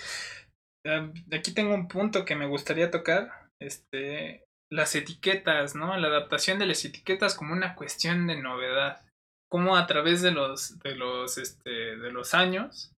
aquí 1.31 1.55
tengo 1.55 1.73
un 1.73 1.87
punto 1.87 2.23
que 2.23 2.35
me 2.35 2.45
gustaría 2.45 2.91
tocar, 2.91 3.49
este, 3.59 4.45
las 4.71 4.93
etiquetas, 4.93 5.73
¿no? 5.73 5.97
La 5.97 6.07
adaptación 6.07 6.59
de 6.59 6.67
las 6.67 6.85
etiquetas 6.85 7.33
como 7.33 7.53
una 7.53 7.73
cuestión 7.73 8.27
de 8.27 8.39
novedad. 8.39 9.01
Cómo 9.49 9.75
a 9.75 9.87
través 9.87 10.21
de 10.21 10.29
los, 10.29 10.77
de 10.79 10.93
los, 10.93 11.39
este, 11.39 11.97
de 11.97 12.11
los 12.11 12.35
años, 12.35 12.93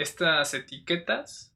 estas 0.00 0.54
etiquetas 0.54 1.52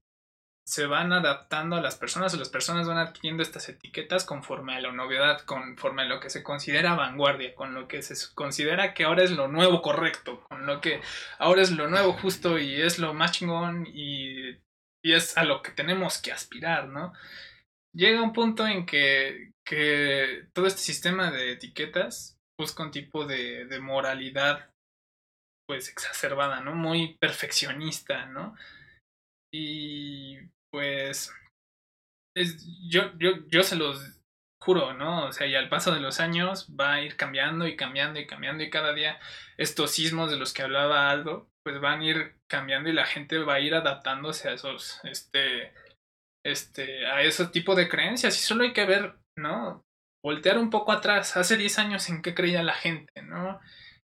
se 0.71 0.87
van 0.87 1.13
adaptando 1.13 1.75
a 1.75 1.81
las 1.81 1.97
personas 1.97 2.33
o 2.33 2.37
las 2.37 2.49
personas 2.49 2.87
van 2.87 2.97
adquiriendo 2.97 3.43
estas 3.43 3.69
etiquetas 3.69 4.25
conforme 4.25 4.77
a 4.77 4.81
la 4.81 4.93
novedad, 4.93 5.41
conforme 5.41 6.03
a 6.03 6.05
lo 6.05 6.21
que 6.21 6.31
se 6.31 6.45
considera 6.45 6.95
vanguardia, 6.95 7.57
con 7.57 7.75
lo 7.75 7.89
que 7.89 8.03
se 8.03 8.15
considera 8.37 8.95
que 8.95 9.03
ahora 9.03 9.25
es 9.25 9.33
lo 9.33 9.49
nuevo 9.49 9.83
correcto, 9.83 10.45
con 10.49 10.67
lo 10.67 10.81
que 10.81 11.01
ahora 11.41 11.63
es 11.63 11.73
lo 11.73 11.89
nuevo 11.89 12.13
justo 12.13 12.57
y 12.57 12.81
es 12.81 13.01
lo 13.01 13.13
más 13.15 13.33
chingón 13.33 13.85
y, 13.93 14.51
y 15.03 15.13
es 15.13 15.37
a 15.37 15.43
lo 15.43 15.61
que 15.61 15.73
tenemos 15.73 16.19
que 16.23 16.31
aspirar, 16.31 16.87
¿no? 16.87 17.15
Llega 17.93 18.23
un 18.23 18.33
punto 18.33 18.65
en 18.65 18.87
que, 18.87 19.51
que 19.67 20.47
todo 20.53 20.69
este 20.69 20.83
sistema 20.83 21.33
de 21.33 21.51
etiquetas 21.51 22.39
busca 22.57 22.85
un 22.85 22.93
tipo 22.93 23.27
de, 23.27 23.65
de 23.65 23.81
moralidad 23.81 24.71
pues 25.67 25.89
exacerbada, 25.89 26.61
¿no? 26.61 26.77
Muy 26.77 27.19
perfeccionista, 27.19 28.27
¿no? 28.27 28.55
Y 29.53 30.39
pues 30.71 31.33
es, 32.37 32.67
yo, 32.89 33.13
yo, 33.19 33.47
yo 33.49 33.63
se 33.63 33.77
los 33.77 34.21
juro, 34.61 34.95
¿no? 34.95 35.27
O 35.27 35.33
sea, 35.33 35.47
y 35.47 35.55
al 35.55 35.69
paso 35.69 35.93
de 35.93 36.01
los 36.01 36.21
años 36.21 36.69
va 36.79 36.95
a 36.95 37.03
ir 37.03 37.17
cambiando 37.17 37.67
y 37.67 37.77
cambiando 37.77 38.21
y 38.21 38.27
cambiando 38.27 38.63
y 38.63 38.71
cada 38.71 38.93
día 38.93 39.19
estos 39.57 39.93
sismos 39.93 40.31
de 40.31 40.37
los 40.37 40.53
que 40.53 40.63
hablaba 40.63 41.11
Aldo, 41.11 41.51
pues 41.65 41.81
van 41.81 42.01
a 42.01 42.05
ir 42.05 42.37
cambiando 42.49 42.91
y 42.91 42.93
la 42.93 43.07
gente 43.07 43.39
va 43.39 43.55
a 43.55 43.61
ir 43.61 43.75
adaptándose 43.75 44.49
a 44.49 44.53
esos, 44.53 45.01
este, 45.05 45.73
este, 46.45 47.07
a 47.07 47.23
ese 47.23 47.47
tipo 47.47 47.75
de 47.75 47.89
creencias 47.89 48.37
y 48.37 48.43
solo 48.43 48.65
hay 48.65 48.73
que 48.73 48.85
ver, 48.85 49.17
¿no? 49.37 49.83
Voltear 50.23 50.59
un 50.59 50.69
poco 50.69 50.93
atrás, 50.93 51.37
hace 51.37 51.57
10 51.57 51.79
años 51.79 52.09
en 52.11 52.21
qué 52.21 52.35
creía 52.35 52.63
la 52.63 52.75
gente, 52.75 53.23
¿no? 53.23 53.61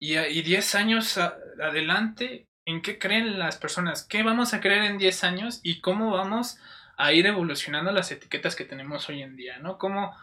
Y, 0.02 0.17
y 0.17 0.41
10 0.41 0.76
años 0.76 1.17
adelante, 1.17 2.48
en 2.69 2.82
qué 2.82 2.99
creen 2.99 3.39
las 3.39 3.58
personas, 3.58 4.03
qué 4.03 4.21
vamos 4.21 4.53
a 4.53 4.62
creer 4.62 4.84
en 4.84 4.99
10 4.99 5.23
años 5.23 5.60
y 5.63 5.82
cómo 5.82 6.12
vamos 6.12 6.60
a 6.97 7.13
ir 7.13 7.25
evolucionando 7.25 7.91
las 7.91 8.12
etiquetas 8.12 8.55
que 8.55 8.65
tenemos 8.65 9.10
hoy 9.10 9.23
en 9.23 9.36
día, 9.36 9.58
¿no? 9.58 9.79
Cómo 9.79 10.15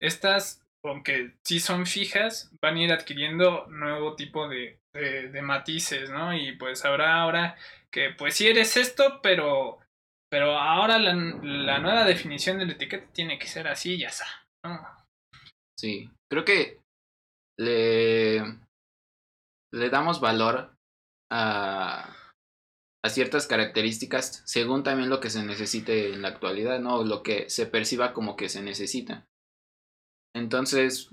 estas, 0.00 0.62
aunque 0.84 1.36
sí 1.42 1.58
son 1.58 1.86
fijas, 1.86 2.52
van 2.60 2.76
a 2.76 2.82
ir 2.82 2.92
adquiriendo 2.92 3.66
nuevo 3.68 4.14
tipo 4.14 4.46
de, 4.46 4.78
de, 4.92 5.42
matices, 5.42 6.10
¿no? 6.10 6.36
Y 6.36 6.52
pues 6.52 6.84
habrá 6.84 7.14
ahora 7.22 7.56
que 7.90 8.10
pues 8.10 8.34
sí 8.34 8.46
eres 8.46 8.76
esto, 8.76 9.20
pero, 9.22 9.78
pero 10.30 10.58
ahora 10.58 10.98
la, 10.98 11.14
la 11.14 11.78
nueva 11.78 12.04
definición 12.04 12.58
de 12.58 12.66
la 12.66 12.72
etiqueta 12.72 13.10
tiene 13.12 13.38
que 13.38 13.46
ser 13.46 13.68
así 13.68 13.94
y 13.94 14.00
ya 14.00 14.08
está, 14.08 14.26
¿no? 14.64 14.86
Sí, 15.78 16.10
creo 16.30 16.44
que 16.44 16.80
le, 17.58 18.42
le 19.72 19.90
damos 19.90 20.20
valor 20.20 20.75
a, 21.30 22.14
a, 23.04 23.08
ciertas 23.08 23.46
características 23.46 24.42
según 24.44 24.82
también 24.82 25.10
lo 25.10 25.20
que 25.20 25.30
se 25.30 25.42
necesite 25.44 26.12
en 26.12 26.22
la 26.22 26.28
actualidad, 26.28 26.80
¿no? 26.80 27.02
Lo 27.04 27.22
que 27.22 27.48
se 27.50 27.66
perciba 27.66 28.12
como 28.12 28.36
que 28.36 28.48
se 28.48 28.62
necesita. 28.62 29.26
Entonces, 30.34 31.10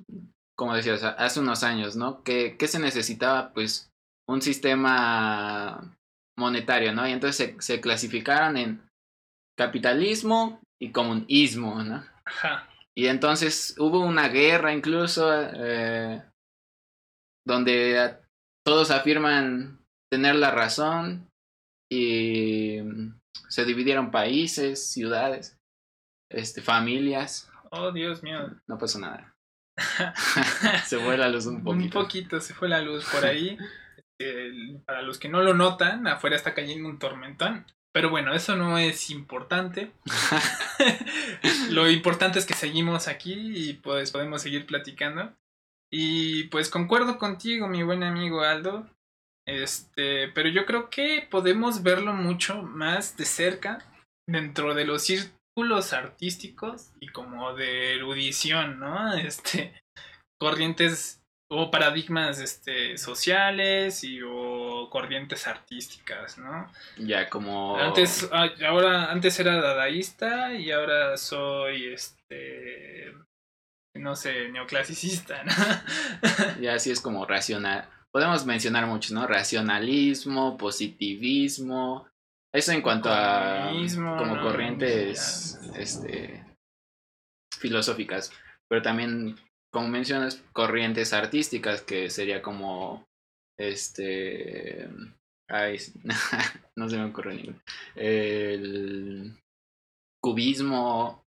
como 0.57 0.75
decías, 0.75 1.03
hace 1.03 1.39
unos 1.39 1.63
años, 1.63 1.95
¿no? 1.95 2.23
¿Qué, 2.23 2.57
qué 2.57 2.67
se 2.67 2.79
necesitaba? 2.79 3.53
Pues 3.53 3.89
un 4.27 4.41
sistema 4.41 5.95
monetario, 6.37 6.93
¿no? 6.93 7.07
Y 7.07 7.11
entonces 7.11 7.35
se, 7.35 7.61
se 7.61 7.81
clasificaron 7.81 8.57
en 8.57 8.81
capitalismo 9.57 10.59
y 10.81 10.91
comunismo, 10.91 11.83
¿no? 11.83 12.03
Ajá. 12.25 12.69
Y 12.95 13.07
entonces 13.07 13.75
hubo 13.79 13.99
una 13.99 14.29
guerra 14.29 14.73
incluso 14.73 15.29
eh, 15.33 16.23
donde 17.45 18.17
todos 18.65 18.91
afirman 18.91 19.82
tener 20.13 20.35
la 20.35 20.51
razón 20.51 21.27
y 21.91 22.77
se 23.49 23.65
dividieron 23.65 24.11
países, 24.11 24.91
ciudades, 24.91 25.57
este, 26.29 26.61
familias. 26.61 27.51
Oh, 27.71 27.91
Dios 27.91 28.21
mío. 28.21 28.51
No 28.67 28.77
pasó 28.77 28.99
nada. 28.99 29.35
se 30.85 30.99
fue 30.99 31.17
la 31.17 31.29
luz 31.29 31.47
un 31.47 31.63
poquito. 31.63 31.97
Un 31.97 32.05
poquito, 32.05 32.39
se 32.39 32.53
fue 32.53 32.69
la 32.69 32.79
luz 32.79 33.03
por 33.11 33.25
ahí. 33.25 33.57
Eh, 34.21 34.79
para 34.85 35.01
los 35.01 35.17
que 35.17 35.29
no 35.29 35.41
lo 35.41 35.55
notan, 35.55 36.05
afuera 36.05 36.35
está 36.35 36.53
cayendo 36.53 36.87
un 36.87 36.99
tormentón. 36.99 37.65
Pero 37.91 38.11
bueno, 38.11 38.35
eso 38.35 38.55
no 38.55 38.77
es 38.77 39.09
importante. 39.09 39.93
lo 41.71 41.89
importante 41.89 42.37
es 42.37 42.45
que 42.45 42.53
seguimos 42.53 43.07
aquí 43.07 43.33
y 43.33 43.73
pues 43.73 44.11
podemos 44.11 44.43
seguir 44.43 44.67
platicando. 44.67 45.33
Y 45.91 46.43
pues 46.49 46.69
concuerdo 46.69 47.17
contigo, 47.17 47.67
mi 47.67 47.81
buen 47.81 48.03
amigo 48.03 48.41
Aldo. 48.41 48.87
Este, 49.47 50.29
pero 50.29 50.49
yo 50.49 50.65
creo 50.65 50.89
que 50.89 51.27
podemos 51.29 51.83
verlo 51.83 52.13
mucho 52.13 52.61
más 52.61 53.17
de 53.17 53.25
cerca 53.25 53.79
dentro 54.27 54.73
de 54.73 54.85
los 54.85 55.03
círculos 55.03 55.93
artísticos 55.93 56.93
y 56.99 57.07
como 57.07 57.53
de 57.53 57.95
erudición, 57.95 58.79
¿no? 58.79 59.13
Este, 59.13 59.73
corrientes 60.39 61.21
o 61.51 61.69
paradigmas 61.69 62.39
este, 62.39 62.97
sociales 62.97 64.03
y 64.03 64.21
o 64.25 64.89
corrientes 64.89 65.45
artísticas, 65.47 66.37
¿no? 66.37 66.71
Ya 66.97 67.29
como 67.29 67.77
antes 67.77 68.29
ahora 68.31 69.11
antes 69.11 69.39
era 69.39 69.61
dadaísta 69.61 70.55
y 70.55 70.71
ahora 70.71 71.17
soy 71.17 71.93
este 71.93 73.13
no 73.95 74.15
sé, 74.15 74.49
neoclasicista, 74.49 75.43
¿no? 75.43 75.53
ya 76.61 76.73
así 76.73 76.91
es 76.91 76.99
como 76.99 77.25
racional. 77.25 77.87
Podemos 78.13 78.45
mencionar 78.45 78.85
muchos, 78.85 79.11
¿no? 79.11 79.25
Racionalismo, 79.25 80.55
positivismo. 80.55 82.07
Eso 82.53 82.71
en 82.71 82.83
cuanto 82.83 83.09
a 83.09 83.71
como 83.95 84.35
no, 84.35 84.41
corrientes 84.43 85.59
este 85.75 86.45
filosóficas, 87.59 88.31
pero 88.69 88.83
también 88.83 89.35
como 89.73 89.87
mencionas, 89.87 90.43
corrientes 90.53 91.13
artísticas, 91.13 91.81
que 91.81 92.11
sería 92.11 92.43
como 92.43 93.07
este. 93.57 94.87
Ay, 95.49 95.79
no 96.75 96.87
se 96.87 96.97
me 96.97 97.05
ocurre 97.05 97.35
ninguno. 97.35 97.59
El 97.95 99.35
cubismo, 100.21 101.25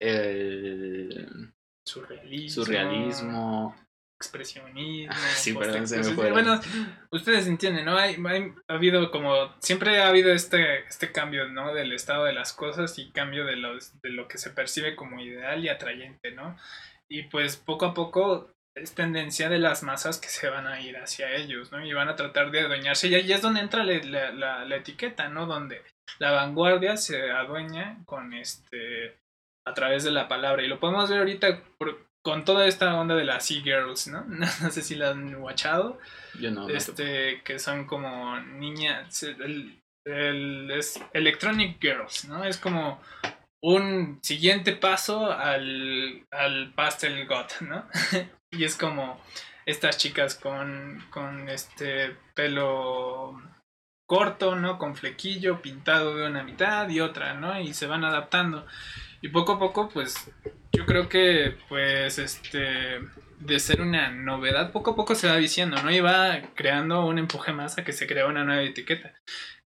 el 0.00 1.52
surrealismo, 1.86 2.64
surrealismo 2.64 3.85
expresionismo. 4.20 5.14
sí, 5.34 5.52
perdón, 5.54 5.86
se 5.86 5.98
me 5.98 6.04
fue. 6.04 6.32
Bueno, 6.32 6.60
ustedes 7.10 7.46
entienden, 7.46 7.84
¿no? 7.84 7.96
Hay, 7.96 8.16
hay, 8.26 8.52
ha 8.68 8.74
habido 8.74 9.10
como, 9.10 9.54
siempre 9.60 10.00
ha 10.00 10.08
habido 10.08 10.32
este, 10.32 10.86
este 10.86 11.12
cambio, 11.12 11.48
¿no? 11.48 11.74
Del 11.74 11.92
estado 11.92 12.24
de 12.24 12.32
las 12.32 12.52
cosas 12.52 12.98
y 12.98 13.10
cambio 13.10 13.44
de, 13.44 13.56
los, 13.56 14.00
de 14.00 14.10
lo 14.10 14.28
que 14.28 14.38
se 14.38 14.50
percibe 14.50 14.96
como 14.96 15.20
ideal 15.20 15.64
y 15.64 15.68
atrayente, 15.68 16.32
¿no? 16.32 16.56
y 17.08 17.24
pues 17.24 17.56
poco 17.56 17.86
a 17.86 17.94
poco 17.94 18.50
es 18.74 18.94
tendencia 18.94 19.48
de 19.48 19.58
las 19.58 19.82
masas 19.82 20.18
que 20.18 20.28
se 20.28 20.50
van 20.50 20.66
a 20.66 20.80
ir 20.80 20.98
hacia 20.98 21.34
ellos, 21.34 21.72
¿no? 21.72 21.84
Y 21.84 21.92
van 21.94 22.08
a 22.08 22.16
tratar 22.16 22.50
de 22.50 22.60
adueñarse. 22.60 23.08
Y 23.08 23.14
ahí 23.14 23.32
es 23.32 23.40
donde 23.40 23.60
entra 23.60 23.84
la, 23.84 24.32
la, 24.32 24.64
la 24.64 24.76
etiqueta, 24.76 25.28
¿no? 25.28 25.46
Donde 25.46 25.82
la 26.18 26.32
vanguardia 26.32 26.96
se 26.96 27.30
adueña 27.30 27.98
con 28.04 28.34
este 28.34 29.16
a 29.66 29.72
través 29.72 30.04
de 30.04 30.10
la 30.10 30.28
palabra. 30.28 30.62
Y 30.62 30.68
lo 30.68 30.78
podemos 30.78 31.08
ver 31.08 31.20
ahorita 31.20 31.62
por, 31.78 32.05
con 32.26 32.44
toda 32.44 32.66
esta 32.66 32.92
onda 32.98 33.14
de 33.14 33.24
las 33.24 33.48
e-girls, 33.52 34.08
¿no? 34.08 34.24
¿no? 34.26 34.46
sé 34.48 34.82
si 34.82 34.96
la 34.96 35.10
han 35.10 35.36
watchado. 35.36 36.00
Yo 36.40 36.50
no. 36.50 36.68
Este, 36.68 37.40
que 37.44 37.60
son 37.60 37.86
como 37.86 38.36
niñas. 38.40 39.22
El, 39.22 39.80
el, 40.04 40.68
es 40.72 41.00
Electronic 41.12 41.80
Girls, 41.80 42.24
¿no? 42.24 42.42
Es 42.42 42.58
como 42.58 43.00
un 43.62 44.18
siguiente 44.24 44.72
paso 44.72 45.30
al, 45.30 46.26
al 46.32 46.72
Pastel 46.74 47.28
God, 47.28 47.46
¿no? 47.60 47.86
y 48.50 48.64
es 48.64 48.74
como 48.74 49.20
estas 49.64 49.96
chicas 49.96 50.34
con, 50.34 51.04
con 51.10 51.48
este 51.48 52.16
pelo 52.34 53.40
corto, 54.08 54.56
¿no? 54.56 54.78
Con 54.78 54.96
flequillo, 54.96 55.62
pintado 55.62 56.16
de 56.16 56.26
una 56.26 56.42
mitad 56.42 56.88
y 56.88 56.98
otra, 56.98 57.34
¿no? 57.34 57.60
Y 57.60 57.72
se 57.72 57.86
van 57.86 58.04
adaptando. 58.04 58.66
Y 59.22 59.28
poco 59.28 59.52
a 59.52 59.58
poco, 59.60 59.88
pues, 59.88 60.28
yo 60.76 60.86
creo 60.86 61.08
que, 61.08 61.56
pues, 61.68 62.18
este, 62.18 63.00
de 63.40 63.60
ser 63.60 63.80
una 63.80 64.10
novedad, 64.10 64.72
poco 64.72 64.92
a 64.92 64.96
poco 64.96 65.14
se 65.14 65.28
va 65.28 65.36
diciendo, 65.36 65.82
¿no? 65.82 65.90
Y 65.90 66.00
va 66.00 66.40
creando 66.54 67.06
un 67.06 67.18
empuje 67.18 67.52
más 67.52 67.78
a 67.78 67.84
que 67.84 67.92
se 67.92 68.06
crea 68.06 68.26
una 68.26 68.44
nueva 68.44 68.62
etiqueta. 68.62 69.14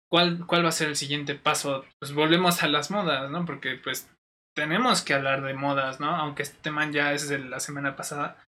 ¿Cuál, 0.09 0.47
¿Cuál 0.47 0.65
va 0.65 0.69
a 0.69 0.73
ser 0.73 0.89
el 0.89 0.97
siguiente 0.97 1.35
paso? 1.35 1.85
Pues 2.01 2.13
volvemos 2.13 2.63
a 2.63 2.69
las 2.69 2.91
modas, 2.91 3.31
¿no? 3.31 3.45
Porque, 3.45 3.75
pues, 3.83 4.09
tenemos 4.57 5.03
que 5.03 5.15
hablar 5.15 5.43
de 5.43 5.55
modas, 5.55 6.01
¿no? 6.01 6.15
Aunque 6.15 6.43
este 6.43 6.59
tema 6.63 6.91
ya 6.91 7.13
es 7.13 7.29
de 7.29 7.39
la 7.39 7.61
semana 7.61 7.97
pasada. 7.97 8.45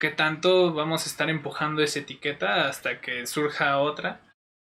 ¿Qué 0.00 0.10
tanto 0.10 0.72
vamos 0.72 1.04
a 1.04 1.08
estar 1.08 1.30
empujando 1.30 1.82
esa 1.82 2.00
etiqueta 2.00 2.68
hasta 2.68 3.00
que 3.00 3.26
surja 3.26 3.78
otra? 3.78 4.20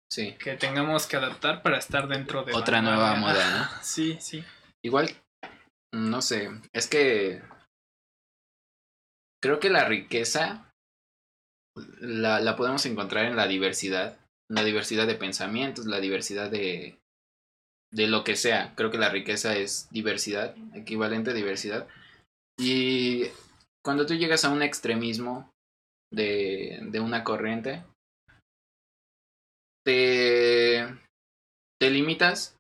Sí. 0.10 0.36
Que 0.40 0.56
tengamos 0.56 1.08
que 1.08 1.18
adaptar 1.18 1.62
para 1.62 1.78
estar 1.78 2.08
dentro 2.08 2.44
de... 2.44 2.54
Otra 2.54 2.82
nueva 2.82 3.16
moda, 3.16 3.58
¿no? 3.58 3.68
Sí, 3.82 4.18
sí. 4.22 4.46
Igual 4.84 5.10
no 5.96 6.22
sé, 6.22 6.50
es 6.74 6.88
que 6.88 7.42
creo 9.42 9.60
que 9.60 9.70
la 9.70 9.86
riqueza 9.86 10.70
la, 12.00 12.40
la, 12.40 12.56
podemos 12.56 12.86
encontrar 12.86 13.26
en 13.26 13.36
la 13.36 13.48
diversidad, 13.48 14.20
la 14.50 14.64
diversidad 14.64 15.08
de 15.08 15.16
pensamientos, 15.16 15.86
la 15.86 16.00
diversidad 16.00 16.50
de, 16.52 17.00
de 17.92 18.08
lo 18.08 18.24
que 18.24 18.36
sea. 18.36 18.74
Creo 18.76 18.92
que 18.92 18.98
la 18.98 19.10
riqueza 19.10 19.56
es 19.56 19.90
diversidad, 19.92 20.56
equivalente 20.74 21.32
a 21.32 21.34
diversidad. 21.34 21.88
Y 22.60 23.26
cuando 23.84 24.06
tú 24.06 24.16
llegas 24.16 24.46
a 24.46 24.50
un 24.50 24.62
extremismo 24.62 25.50
de, 26.14 26.80
de 26.82 27.00
una 27.00 27.24
corriente, 27.24 27.84
te, 29.86 30.86
te 31.80 31.90
limitas 31.90 32.58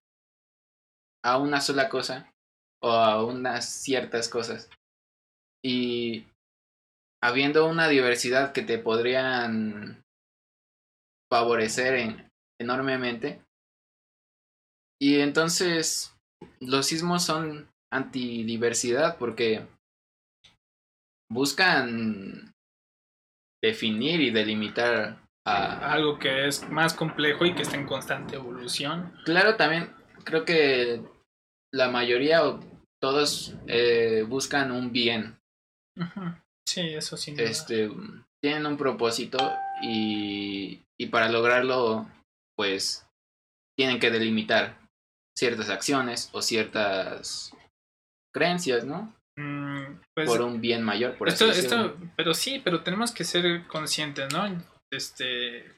a 1.23 1.37
una 1.37 1.59
sola 1.61 1.89
cosa 1.89 2.31
o 2.85 2.91
a 2.91 3.25
unas 3.25 3.67
ciertas 3.67 4.29
cosas. 4.29 4.69
Y 5.65 6.27
habiendo 7.23 7.65
una 7.65 7.87
diversidad 7.87 8.53
que 8.53 8.61
te 8.61 8.77
podrían 8.77 10.03
favorecer 11.31 12.29
enormemente. 12.61 13.41
Y 15.01 15.19
entonces 15.21 16.15
los 16.59 16.85
sismos 16.85 17.23
son 17.23 17.67
antidiversidad 17.91 19.17
porque 19.17 19.65
buscan 21.31 22.53
definir 23.63 24.21
y 24.21 24.29
delimitar 24.29 25.23
a... 25.47 25.91
algo 25.91 26.19
que 26.19 26.47
es 26.47 26.69
más 26.69 26.93
complejo 26.93 27.45
y 27.45 27.55
que 27.55 27.63
está 27.63 27.77
en 27.77 27.87
constante 27.87 28.35
evolución. 28.35 29.17
Claro, 29.25 29.55
también 29.55 29.91
creo 30.23 30.45
que 30.45 31.01
la 31.73 31.89
mayoría 31.89 32.41
todos 33.01 33.55
eh, 33.67 34.23
buscan 34.27 34.71
un 34.71 34.91
bien. 34.91 35.37
Sí, 36.67 36.81
eso 36.81 37.15
sí. 37.17 37.35
Este, 37.37 37.89
tienen 38.43 38.65
un 38.65 38.77
propósito 38.77 39.37
y, 39.81 40.81
y 40.99 41.07
para 41.07 41.29
lograrlo, 41.29 42.09
pues, 42.57 43.07
tienen 43.77 43.99
que 43.99 44.11
delimitar 44.11 44.77
ciertas 45.37 45.69
acciones 45.69 46.29
o 46.33 46.41
ciertas 46.41 47.53
creencias, 48.33 48.85
¿no? 48.85 49.13
Mm, 49.37 49.99
pues, 50.15 50.27
por 50.27 50.41
un 50.41 50.61
bien 50.61 50.81
mayor, 50.81 51.17
por 51.17 51.27
esto, 51.27 51.51
esto, 51.51 51.97
pero 52.15 52.33
sí, 52.33 52.61
pero 52.63 52.83
tenemos 52.83 53.11
que 53.11 53.25
ser 53.25 53.67
conscientes, 53.67 54.33
¿no? 54.33 54.45
Este, 54.91 55.73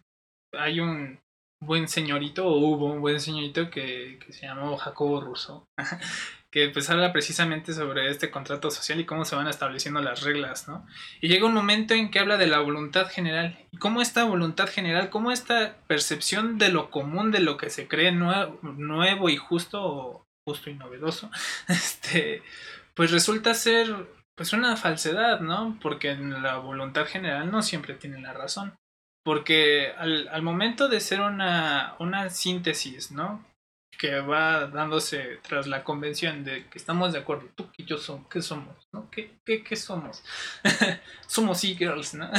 hay 0.53 0.79
un 0.79 1.19
buen 1.63 1.87
señorito, 1.87 2.47
o 2.47 2.57
hubo 2.57 2.85
un 2.85 3.01
buen 3.01 3.19
señorito 3.19 3.71
que, 3.71 4.19
que 4.23 4.31
se 4.31 4.45
llamó 4.45 4.77
Jacobo 4.77 5.21
Russo, 5.21 5.65
que 6.57 6.69
pues 6.69 6.89
habla 6.89 7.13
precisamente 7.13 7.71
sobre 7.71 8.09
este 8.09 8.31
contrato 8.31 8.71
social 8.71 8.99
y 8.99 9.05
cómo 9.05 9.25
se 9.25 9.35
van 9.35 9.47
estableciendo 9.47 10.01
las 10.01 10.23
reglas, 10.23 10.67
¿no? 10.67 10.87
Y 11.21 11.27
llega 11.27 11.45
un 11.45 11.53
momento 11.53 11.93
en 11.93 12.09
que 12.09 12.17
habla 12.17 12.37
de 12.37 12.47
la 12.47 12.59
voluntad 12.61 13.07
general. 13.09 13.59
Y 13.71 13.77
cómo 13.77 14.01
esta 14.01 14.23
voluntad 14.23 14.67
general, 14.67 15.11
cómo 15.11 15.31
esta 15.31 15.77
percepción 15.85 16.57
de 16.57 16.69
lo 16.69 16.89
común, 16.89 17.29
de 17.29 17.41
lo 17.41 17.57
que 17.57 17.69
se 17.69 17.87
cree 17.87 18.11
nuevo, 18.11 18.59
nuevo 18.63 19.29
y 19.29 19.37
justo, 19.37 19.83
o 19.83 20.25
justo 20.47 20.71
y 20.71 20.73
novedoso, 20.73 21.29
este, 21.67 22.41
pues 22.95 23.11
resulta 23.11 23.53
ser 23.53 24.07
pues 24.35 24.51
una 24.51 24.77
falsedad, 24.77 25.41
¿no? 25.41 25.77
Porque 25.79 26.15
la 26.15 26.57
voluntad 26.57 27.05
general 27.05 27.51
no 27.51 27.61
siempre 27.61 27.93
tiene 27.93 28.19
la 28.19 28.33
razón. 28.33 28.75
Porque 29.23 29.93
al, 29.95 30.27
al 30.29 30.41
momento 30.41 30.89
de 30.89 31.01
ser 31.01 31.21
una, 31.21 31.95
una 31.99 32.31
síntesis, 32.31 33.11
¿no? 33.11 33.45
Que 33.97 34.19
va 34.19 34.67
dándose 34.67 35.39
tras 35.47 35.67
la 35.67 35.83
convención 35.83 36.43
de 36.43 36.67
que 36.67 36.77
estamos 36.77 37.13
de 37.13 37.19
acuerdo, 37.19 37.47
tú 37.55 37.69
y 37.77 37.85
yo 37.85 37.97
somos, 37.97 38.27
¿qué 38.29 38.41
somos? 38.41 38.75
¿no? 38.91 39.09
¿Qué, 39.09 39.39
qué, 39.45 39.63
qué 39.63 39.75
somos? 39.75 40.23
somos 41.27 41.63
e-girls, 41.63 42.13
¿no? 42.13 42.29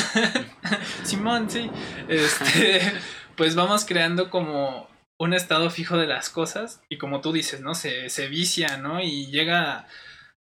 Simón, 1.03 1.51
sí. 1.51 1.71
Este, 2.09 2.81
pues 3.37 3.55
vamos 3.55 3.85
creando 3.85 4.31
como 4.31 4.89
un 5.19 5.35
estado 5.35 5.69
fijo 5.71 5.97
de 5.97 6.07
las 6.07 6.31
cosas 6.31 6.81
y 6.89 6.97
como 6.97 7.21
tú 7.21 7.33
dices, 7.33 7.61
¿no? 7.61 7.75
Se, 7.75 8.09
se 8.09 8.29
vicia, 8.29 8.77
¿no? 8.77 9.03
Y 9.03 9.27
llega 9.27 9.89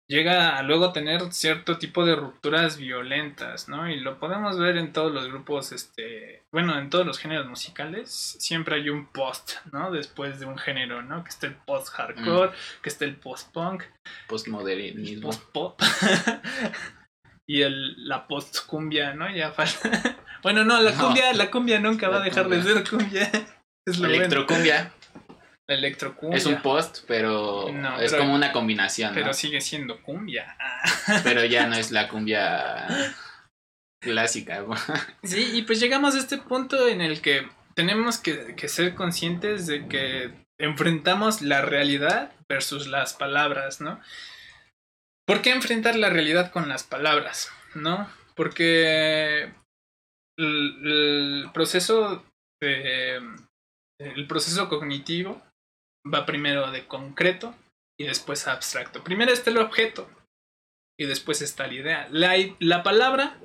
llega 0.09 0.57
a 0.57 0.63
luego 0.63 0.93
tener 0.93 1.33
cierto 1.33 1.79
tipo 1.79 2.05
de 2.05 2.17
rupturas 2.17 2.77
violentas, 2.77 3.69
¿no? 3.69 3.91
Y 3.91 4.01
lo 4.01 4.19
podemos 4.19 4.59
ver 4.59 4.77
en 4.77 4.93
todos 4.93 5.13
los 5.13 5.27
grupos, 5.29 5.73
este, 5.73 6.45
bueno, 6.53 6.79
en 6.79 6.91
todos 6.91 7.07
los 7.07 7.19
géneros 7.19 7.47
musicales, 7.47 8.37
siempre 8.39 8.77
hay 8.77 8.89
un 8.89 9.07
post, 9.07 9.55
¿no? 9.73 9.91
Después 9.91 10.39
de 10.39 10.47
un 10.47 10.59
género, 10.59 11.03
¿no? 11.03 11.25
Que 11.25 11.31
está 11.31 11.47
el 11.47 11.55
post-hardcore, 11.55 12.51
mm. 12.51 12.83
que 12.83 12.89
está 12.89 13.05
el 13.05 13.17
post-punk. 13.17 13.85
Postmodernismo. 14.29 15.29
Post-pop. 15.29 15.81
y 17.49 17.63
el, 17.63 18.09
la 18.09 18.27
post-cumbia, 18.27 19.15
¿no? 19.15 19.35
Ya 19.35 19.53
falta... 19.53 20.17
bueno, 20.43 20.65
no, 20.65 20.81
la 20.81 20.93
cumbia, 20.93 21.33
la 21.33 21.51
cumbia 21.51 21.81
nunca 21.81 22.09
va 22.09 22.19
a 22.19 22.25
dejar 22.25 22.49
de 22.49 22.63
ser 22.63 22.89
cumbia. 22.89 23.31
Es 23.89 24.01
lo 24.01 24.09
Electrocumbia. 24.09 24.83
La 24.83 24.93
electrocumbia. 25.69 26.39
Es 26.39 26.47
un 26.47 26.63
post, 26.63 27.05
pero 27.07 27.69
es 28.01 28.15
como 28.15 28.35
una 28.35 28.53
combinación. 28.53 29.15
Pero 29.15 29.33
sigue 29.33 29.61
siendo 29.61 30.03
cumbia. 30.03 30.57
pero 31.25 31.45
ya 31.45 31.67
no 31.67 31.77
es 31.77 31.91
la 31.91 32.09
cumbia 32.09 32.87
clásica. 34.01 34.65
sí, 35.23 35.51
y 35.55 35.63
pues 35.63 35.81
llegamos 35.81 36.15
a 36.15 36.19
este 36.19 36.39
punto 36.39 36.89
en 36.89 37.01
el 37.01 37.21
que 37.21 37.49
tenemos 37.75 38.19
que, 38.19 38.55
que 38.55 38.69
ser 38.69 38.95
conscientes 38.95 39.67
de 39.67 39.87
que 39.89 40.33
enfrentamos 40.59 41.43
la 41.43 41.63
realidad 41.63 42.33
versus 42.49 42.87
las 42.87 43.15
palabras, 43.15 43.81
¿no? 43.81 44.01
¿Por 45.27 45.43
qué 45.43 45.51
enfrentar 45.51 45.97
la 45.97 46.09
realidad 46.09 46.53
con 46.53 46.69
las 46.69 46.85
palabras? 46.85 47.51
¿No? 47.75 48.09
Porque 48.37 49.53
el, 50.39 51.51
proceso 51.53 52.25
de, 52.61 53.21
el 53.99 54.27
proceso 54.29 54.69
cognitivo 54.69 55.43
va 56.13 56.27
primero 56.27 56.71
de 56.71 56.87
concreto 56.87 57.55
y 57.99 58.05
después 58.05 58.47
abstracto. 58.47 59.03
Primero 59.03 59.33
está 59.33 59.51
el 59.51 59.59
objeto 59.59 60.09
y 60.99 61.07
después 61.07 61.43
está 61.43 61.67
la 61.67 61.75
idea. 61.75 62.09
La, 62.11 62.35
la, 62.59 62.83
palabra 62.83 63.39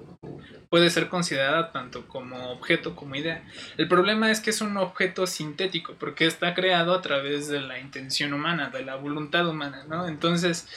puede 0.70 0.90
ser 0.90 1.10
considerada 1.10 1.72
tanto 1.72 2.08
como 2.08 2.52
objeto 2.52 2.96
como 2.96 3.16
idea. 3.16 3.44
El 3.78 3.88
problema 3.88 4.32
es 4.32 4.40
que 4.40 4.52
es 4.52 4.62
un 4.62 4.78
objeto 4.78 5.28
sintético 5.28 5.96
porque 6.00 6.26
está 6.26 6.54
creado 6.54 6.94
a 6.94 7.02
través 7.02 7.48
de 7.48 7.60
la 7.60 7.80
intención 7.80 8.34
humana, 8.34 8.70
de 8.70 8.84
la 8.84 8.96
voluntad 8.96 9.48
humana, 9.48 9.86
¿no? 9.88 10.08
Entonces 10.08 10.68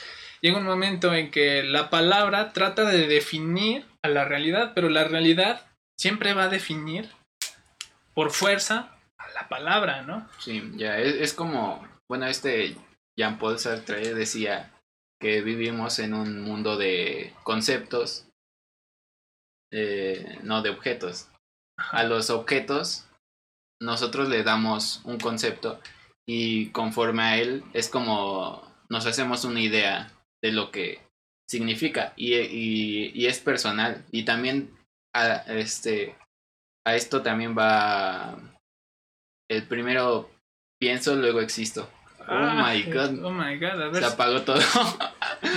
llega 0.41 0.57
un 0.57 0.65
momento 0.65 1.13
en 1.13 1.31
que 1.31 1.63
la 1.63 1.89
palabra 1.89 2.51
trata 2.51 2.85
de 2.85 3.07
definir 3.07 3.85
a 4.01 4.09
la 4.09 4.25
realidad, 4.25 4.73
pero 4.75 4.89
la 4.89 5.05
realidad 5.05 5.65
siempre 5.97 6.33
va 6.33 6.43
a 6.43 6.49
definir 6.49 7.09
por 8.13 8.31
fuerza 8.31 8.94
la 9.35 9.47
palabra, 9.49 10.01
¿no? 10.01 10.27
Sí, 10.39 10.71
ya, 10.75 10.97
es, 10.97 11.33
como, 11.33 11.85
bueno, 12.09 12.25
este 12.25 12.75
Jean-Paul 13.19 13.59
Sartre 13.59 14.13
decía 14.13 14.71
que 15.21 15.41
vivimos 15.41 15.99
en 15.99 16.13
un 16.13 16.41
mundo 16.41 16.77
de 16.77 17.33
conceptos, 17.43 18.27
eh, 19.71 20.39
no 20.43 20.61
de 20.61 20.69
objetos. 20.69 21.29
A 21.77 22.03
los 22.03 22.29
objetos 22.29 23.07
nosotros 23.81 24.29
le 24.29 24.43
damos 24.43 25.01
un 25.03 25.19
concepto 25.19 25.81
y 26.25 26.69
conforme 26.69 27.23
a 27.23 27.37
él 27.37 27.63
es 27.73 27.89
como 27.89 28.63
nos 28.89 29.05
hacemos 29.05 29.43
una 29.43 29.59
idea 29.59 30.11
de 30.41 30.53
lo 30.53 30.71
que 30.71 31.01
significa 31.49 32.13
y, 32.15 32.35
y, 32.35 33.11
y 33.13 33.25
es 33.27 33.39
personal. 33.39 34.05
Y 34.11 34.23
también 34.23 34.77
a, 35.13 35.35
este, 35.47 36.15
a 36.85 36.95
esto 36.95 37.21
también 37.21 37.57
va 37.57 38.54
el 39.49 39.63
primero 39.67 40.29
pienso, 40.79 41.15
luego 41.15 41.41
existo. 41.41 41.89
Oh 42.19 42.23
Ah, 42.27 42.71
my 42.73 42.81
god. 42.91 43.23
Oh 43.23 43.29
my 43.31 43.57
god, 43.59 43.79
a 43.83 43.87
ver. 43.89 44.01
Se 44.01 44.05
apagó 44.05 44.41
todo. 44.41 44.59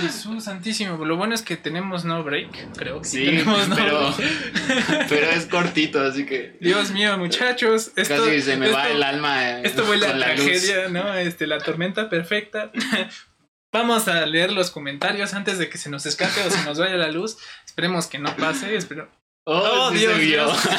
Jesús 0.01 0.43
santísimo. 0.43 1.03
Lo 1.03 1.17
bueno 1.17 1.33
es 1.33 1.41
que 1.41 1.57
tenemos 1.57 2.05
no 2.05 2.23
break, 2.23 2.75
creo 2.77 3.01
que 3.01 3.07
Sí, 3.07 3.25
tenemos 3.25 3.67
no 3.67 3.75
pero, 3.75 4.11
break. 4.15 5.07
pero 5.09 5.29
es 5.31 5.47
cortito, 5.47 5.99
así 5.99 6.27
que 6.27 6.57
Dios 6.61 6.91
mío, 6.91 7.17
muchachos. 7.17 7.91
Esto, 7.95 8.23
casi 8.23 8.41
se 8.43 8.55
me 8.57 8.67
esto- 8.67 8.77
va 8.77 8.87
el 8.89 9.01
alma. 9.01 9.49
eh, 9.49 9.61
Esto 9.65 9.83
fue 9.83 9.97
la 9.97 10.13
luz. 10.13 10.23
tragedia, 10.23 10.89
¿no? 10.89 11.11
Este, 11.15 11.47
la 11.47 11.57
tormenta 11.57 12.07
perfecta. 12.07 12.71
Vamos 13.73 14.07
a 14.07 14.25
leer 14.27 14.51
los 14.51 14.69
comentarios 14.69 15.33
antes 15.33 15.57
de 15.57 15.69
que 15.69 15.77
se 15.79 15.89
nos 15.89 16.05
escape 16.05 16.41
o 16.45 16.51
se 16.51 16.63
nos 16.65 16.77
vaya 16.79 16.95
la 16.97 17.09
luz. 17.11 17.37
Esperemos 17.65 18.05
que 18.07 18.19
no 18.19 18.35
pase. 18.35 18.75
Espero... 18.75 19.09
Oh, 19.45 19.89
sí 19.91 19.99
se 19.99 20.07
vio. 20.07 20.17
Dios. 20.19 20.59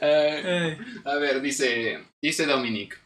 Eh, 0.00 0.78
a 1.04 1.14
ver, 1.16 1.40
dice, 1.40 2.04
dice 2.22 2.46
Dominic. 2.46 3.00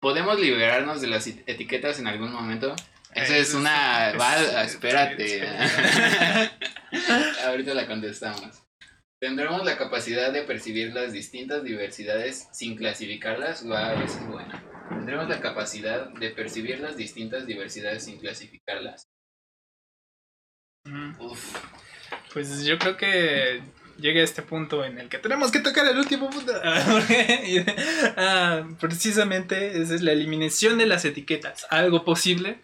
¿Podemos 0.00 0.38
liberarnos 0.40 1.00
de 1.00 1.08
las 1.08 1.26
et- 1.26 1.42
etiquetas 1.48 1.98
en 1.98 2.06
algún 2.06 2.32
momento? 2.32 2.74
Esa 3.14 3.36
es 3.36 3.52
una... 3.54 4.12
va, 4.18 4.62
es- 4.64 4.72
espérate. 4.74 5.46
Ahorita 7.46 7.74
la 7.74 7.86
contestamos. 7.86 8.62
¿Tendremos 9.20 9.64
la 9.64 9.76
capacidad 9.76 10.32
de 10.32 10.42
percibir 10.42 10.94
las 10.94 11.12
distintas 11.12 11.62
diversidades 11.62 12.48
sin 12.52 12.76
clasificarlas? 12.76 13.64
Wow, 13.64 14.02
esa 14.02 14.18
es 14.20 14.26
buena. 14.28 14.64
¿Tendremos 14.88 15.28
la 15.28 15.40
capacidad 15.40 16.08
de 16.14 16.30
percibir 16.30 16.80
las 16.80 16.96
distintas 16.96 17.46
diversidades 17.46 18.04
sin 18.04 18.18
clasificarlas? 18.18 19.04
Mm, 20.86 21.20
Uf. 21.20 21.56
Pues 22.32 22.64
yo 22.64 22.78
creo 22.78 22.96
que 22.96 23.62
llega 24.00 24.22
este 24.22 24.42
punto 24.42 24.84
en 24.84 24.98
el 24.98 25.08
que 25.08 25.18
tenemos 25.18 25.50
que 25.50 25.60
tocar 25.60 25.86
el 25.86 25.98
último 25.98 26.30
punto. 26.30 26.52
Ah, 28.16 28.66
precisamente 28.80 29.80
esa 29.80 29.94
es 29.94 30.02
la 30.02 30.12
eliminación 30.12 30.78
de 30.78 30.86
las 30.86 31.04
etiquetas. 31.04 31.66
Algo 31.70 32.04
posible. 32.04 32.58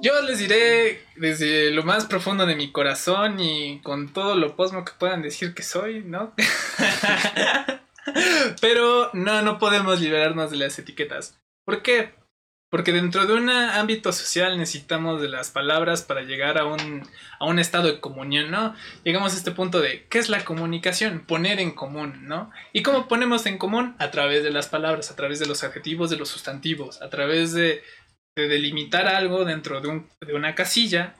Yo 0.00 0.20
les 0.22 0.38
diré 0.38 1.02
desde 1.16 1.70
lo 1.70 1.82
más 1.82 2.06
profundo 2.06 2.46
de 2.46 2.54
mi 2.54 2.70
corazón 2.70 3.40
y 3.40 3.80
con 3.82 4.12
todo 4.12 4.36
lo 4.36 4.54
posmo 4.54 4.84
que 4.84 4.92
puedan 4.98 5.22
decir 5.22 5.54
que 5.54 5.62
soy, 5.62 6.04
¿no? 6.04 6.34
Pero 8.60 9.10
no, 9.12 9.42
no 9.42 9.58
podemos 9.58 10.00
liberarnos 10.00 10.50
de 10.50 10.58
las 10.58 10.78
etiquetas. 10.78 11.38
¿Por 11.64 11.82
qué? 11.82 12.14
Porque 12.70 12.92
dentro 12.92 13.26
de 13.26 13.32
un 13.32 13.48
ámbito 13.48 14.12
social 14.12 14.58
necesitamos 14.58 15.22
de 15.22 15.28
las 15.28 15.50
palabras 15.50 16.02
para 16.02 16.22
llegar 16.22 16.58
a 16.58 16.66
un, 16.66 17.02
a 17.38 17.46
un 17.46 17.58
estado 17.58 17.88
de 17.88 18.00
comunión, 18.00 18.50
¿no? 18.50 18.74
Llegamos 19.04 19.32
a 19.32 19.36
este 19.36 19.52
punto 19.52 19.80
de, 19.80 20.06
¿qué 20.10 20.18
es 20.18 20.28
la 20.28 20.44
comunicación? 20.44 21.20
Poner 21.20 21.60
en 21.60 21.70
común, 21.70 22.26
¿no? 22.28 22.50
¿Y 22.74 22.82
cómo 22.82 23.08
ponemos 23.08 23.46
en 23.46 23.56
común? 23.56 23.96
A 23.98 24.10
través 24.10 24.42
de 24.42 24.50
las 24.50 24.68
palabras, 24.68 25.10
a 25.10 25.16
través 25.16 25.38
de 25.38 25.46
los 25.46 25.64
adjetivos, 25.64 26.10
de 26.10 26.18
los 26.18 26.28
sustantivos, 26.28 27.00
a 27.00 27.08
través 27.08 27.54
de, 27.54 27.82
de 28.36 28.48
delimitar 28.48 29.06
algo 29.06 29.46
dentro 29.46 29.80
de, 29.80 29.88
un, 29.88 30.08
de 30.20 30.34
una 30.34 30.54
casilla 30.54 31.14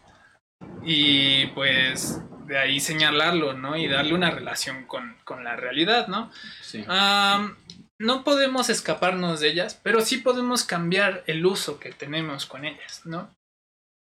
y 0.84 1.46
pues 1.48 2.20
de 2.46 2.58
ahí 2.58 2.80
señalarlo, 2.80 3.52
¿no? 3.52 3.76
Y 3.76 3.88
darle 3.88 4.14
una 4.14 4.30
relación 4.30 4.86
con, 4.86 5.16
con 5.24 5.44
la 5.44 5.56
realidad, 5.56 6.08
¿no? 6.08 6.30
Sí. 6.62 6.84
Am, 6.88 7.56
no 7.98 8.22
podemos 8.22 8.70
escaparnos 8.70 9.40
de 9.40 9.48
ellas, 9.48 9.78
pero 9.82 10.00
sí 10.00 10.18
podemos 10.18 10.64
cambiar 10.64 11.24
el 11.26 11.44
uso 11.44 11.80
que 11.80 11.92
tenemos 11.92 12.46
con 12.46 12.64
ellas, 12.64 13.02
¿no? 13.04 13.34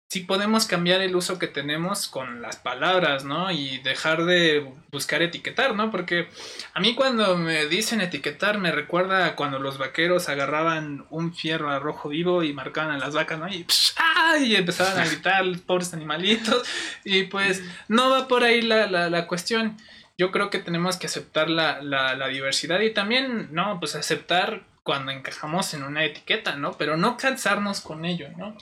Sí 0.09 0.19
podemos 0.19 0.65
cambiar 0.65 1.01
el 1.01 1.15
uso 1.15 1.39
que 1.39 1.47
tenemos 1.47 2.07
con 2.07 2.41
las 2.43 2.57
palabras, 2.57 3.25
¿no? 3.25 3.51
Y 3.51 3.79
dejar 3.79 4.25
de 4.25 4.71
buscar 4.91 5.23
etiquetar, 5.23 5.75
¿no? 5.75 5.89
Porque 5.89 6.27
a 6.73 6.79
mí 6.79 6.93
cuando 6.93 7.35
me 7.35 7.65
dicen 7.65 7.99
etiquetar 7.99 8.59
me 8.59 8.71
recuerda 8.71 9.25
a 9.25 9.35
cuando 9.35 9.57
los 9.57 9.79
vaqueros 9.79 10.29
agarraban 10.29 11.07
un 11.09 11.33
fierro 11.33 11.71
a 11.71 11.79
rojo 11.79 12.09
vivo 12.09 12.43
y 12.43 12.53
marcaban 12.53 12.91
a 12.91 12.99
las 12.99 13.15
vacas, 13.15 13.39
¿no? 13.39 13.47
Y, 13.47 13.63
psh, 13.63 13.93
¡ah! 13.97 14.37
y 14.37 14.55
empezaban 14.55 14.99
a 14.99 15.05
gritar 15.09 15.43
pobres 15.65 15.93
animalitos. 15.93 16.67
Y 17.03 17.23
pues 17.23 17.63
no 17.87 18.11
va 18.11 18.27
por 18.27 18.43
ahí 18.43 18.61
la, 18.61 18.85
la, 18.85 19.09
la 19.09 19.27
cuestión 19.27 19.77
yo 20.19 20.31
creo 20.31 20.49
que 20.49 20.59
tenemos 20.59 20.97
que 20.97 21.07
aceptar 21.07 21.49
la, 21.49 21.81
la, 21.81 22.15
la, 22.15 22.27
diversidad 22.27 22.79
y 22.81 22.93
también, 22.93 23.49
no, 23.51 23.79
pues 23.79 23.95
aceptar 23.95 24.65
cuando 24.83 25.11
encajamos 25.11 25.73
en 25.73 25.83
una 25.83 26.05
etiqueta, 26.05 26.55
¿no? 26.55 26.73
Pero 26.73 26.97
no 26.97 27.17
cansarnos 27.17 27.81
con 27.81 28.05
ello, 28.05 28.29
¿no? 28.37 28.55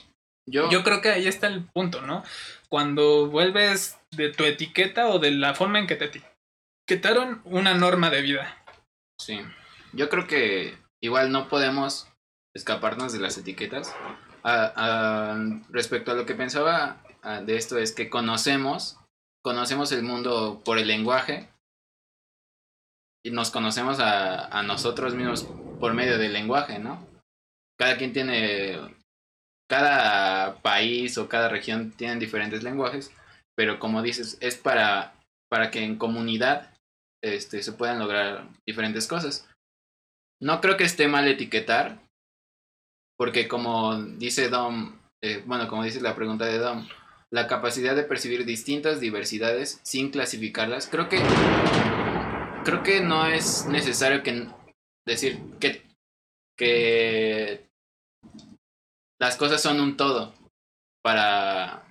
Yo, 0.48 0.70
Yo 0.70 0.82
creo 0.82 1.00
que 1.00 1.10
ahí 1.10 1.28
está 1.28 1.46
el 1.46 1.64
punto, 1.64 2.02
¿no? 2.02 2.24
Cuando 2.68 3.28
vuelves 3.28 3.98
de 4.10 4.30
tu 4.30 4.44
etiqueta 4.44 5.08
o 5.08 5.18
de 5.18 5.30
la 5.30 5.54
forma 5.54 5.78
en 5.78 5.86
que 5.86 5.96
te 5.96 6.06
etiquetaron 6.86 7.42
una 7.44 7.74
norma 7.74 8.10
de 8.10 8.22
vida. 8.22 8.64
Sí. 9.20 9.40
Yo 9.92 10.08
creo 10.08 10.26
que 10.26 10.78
igual 11.00 11.30
no 11.30 11.48
podemos 11.48 12.08
escaparnos 12.54 13.12
de 13.12 13.20
las 13.20 13.38
etiquetas. 13.38 13.94
Ah, 14.42 14.72
ah, 14.74 15.60
respecto 15.70 16.10
a 16.10 16.14
lo 16.14 16.26
que 16.26 16.34
pensaba 16.34 17.02
ah, 17.22 17.40
de 17.40 17.56
esto 17.56 17.78
es 17.78 17.92
que 17.92 18.10
conocemos 18.10 18.98
conocemos 19.44 19.92
el 19.92 20.02
mundo 20.02 20.62
por 20.64 20.78
el 20.78 20.86
lenguaje 20.86 21.48
y 23.24 23.30
nos 23.30 23.50
conocemos 23.50 23.98
a, 24.00 24.62
nosotros 24.62 25.14
mismos 25.14 25.44
por 25.80 25.94
medio 25.94 26.18
del 26.18 26.32
lenguaje, 26.32 26.78
¿no? 26.78 27.06
Cada 27.78 27.96
quien 27.96 28.12
tiene, 28.12 28.78
cada 29.68 30.60
país 30.62 31.18
o 31.18 31.28
cada 31.28 31.48
región 31.48 31.92
tienen 31.92 32.18
diferentes 32.18 32.62
lenguajes, 32.62 33.12
pero 33.56 33.78
como 33.78 34.02
dices, 34.02 34.38
es 34.40 34.56
para, 34.56 35.14
para 35.50 35.70
que 35.70 35.84
en 35.84 35.98
comunidad 35.98 36.74
este, 37.22 37.62
se 37.62 37.72
puedan 37.72 37.98
lograr 37.98 38.48
diferentes 38.66 39.06
cosas. 39.06 39.48
No 40.40 40.60
creo 40.60 40.76
que 40.76 40.84
esté 40.84 41.06
mal 41.06 41.28
etiquetar, 41.28 42.00
porque 43.16 43.46
como 43.46 44.02
dice 44.02 44.48
Dom, 44.48 44.98
eh, 45.22 45.42
bueno, 45.46 45.68
como 45.68 45.84
dice 45.84 46.00
la 46.00 46.16
pregunta 46.16 46.46
de 46.46 46.58
Dom, 46.58 46.88
la 47.32 47.46
capacidad 47.46 47.96
de 47.96 48.04
percibir 48.04 48.44
distintas 48.44 49.00
diversidades 49.00 49.80
sin 49.82 50.10
clasificarlas. 50.10 50.86
Creo 50.86 51.08
que 51.08 51.18
creo 52.64 52.82
que 52.82 53.00
no 53.00 53.26
es 53.26 53.66
necesario 53.66 54.22
que 54.22 54.46
decir 55.06 55.40
que 55.58 55.82
que 56.58 57.66
las 59.18 59.36
cosas 59.36 59.62
son 59.62 59.80
un 59.80 59.96
todo 59.96 60.34
para 61.02 61.82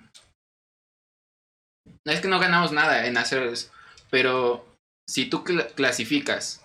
es 2.04 2.20
que 2.20 2.28
no 2.28 2.38
ganamos 2.38 2.72
nada 2.72 3.06
en 3.06 3.16
hacer 3.16 3.42
eso, 3.44 3.70
pero 4.10 4.64
si 5.08 5.28
tú 5.28 5.44
cl 5.44 5.66
clasificas, 5.74 6.64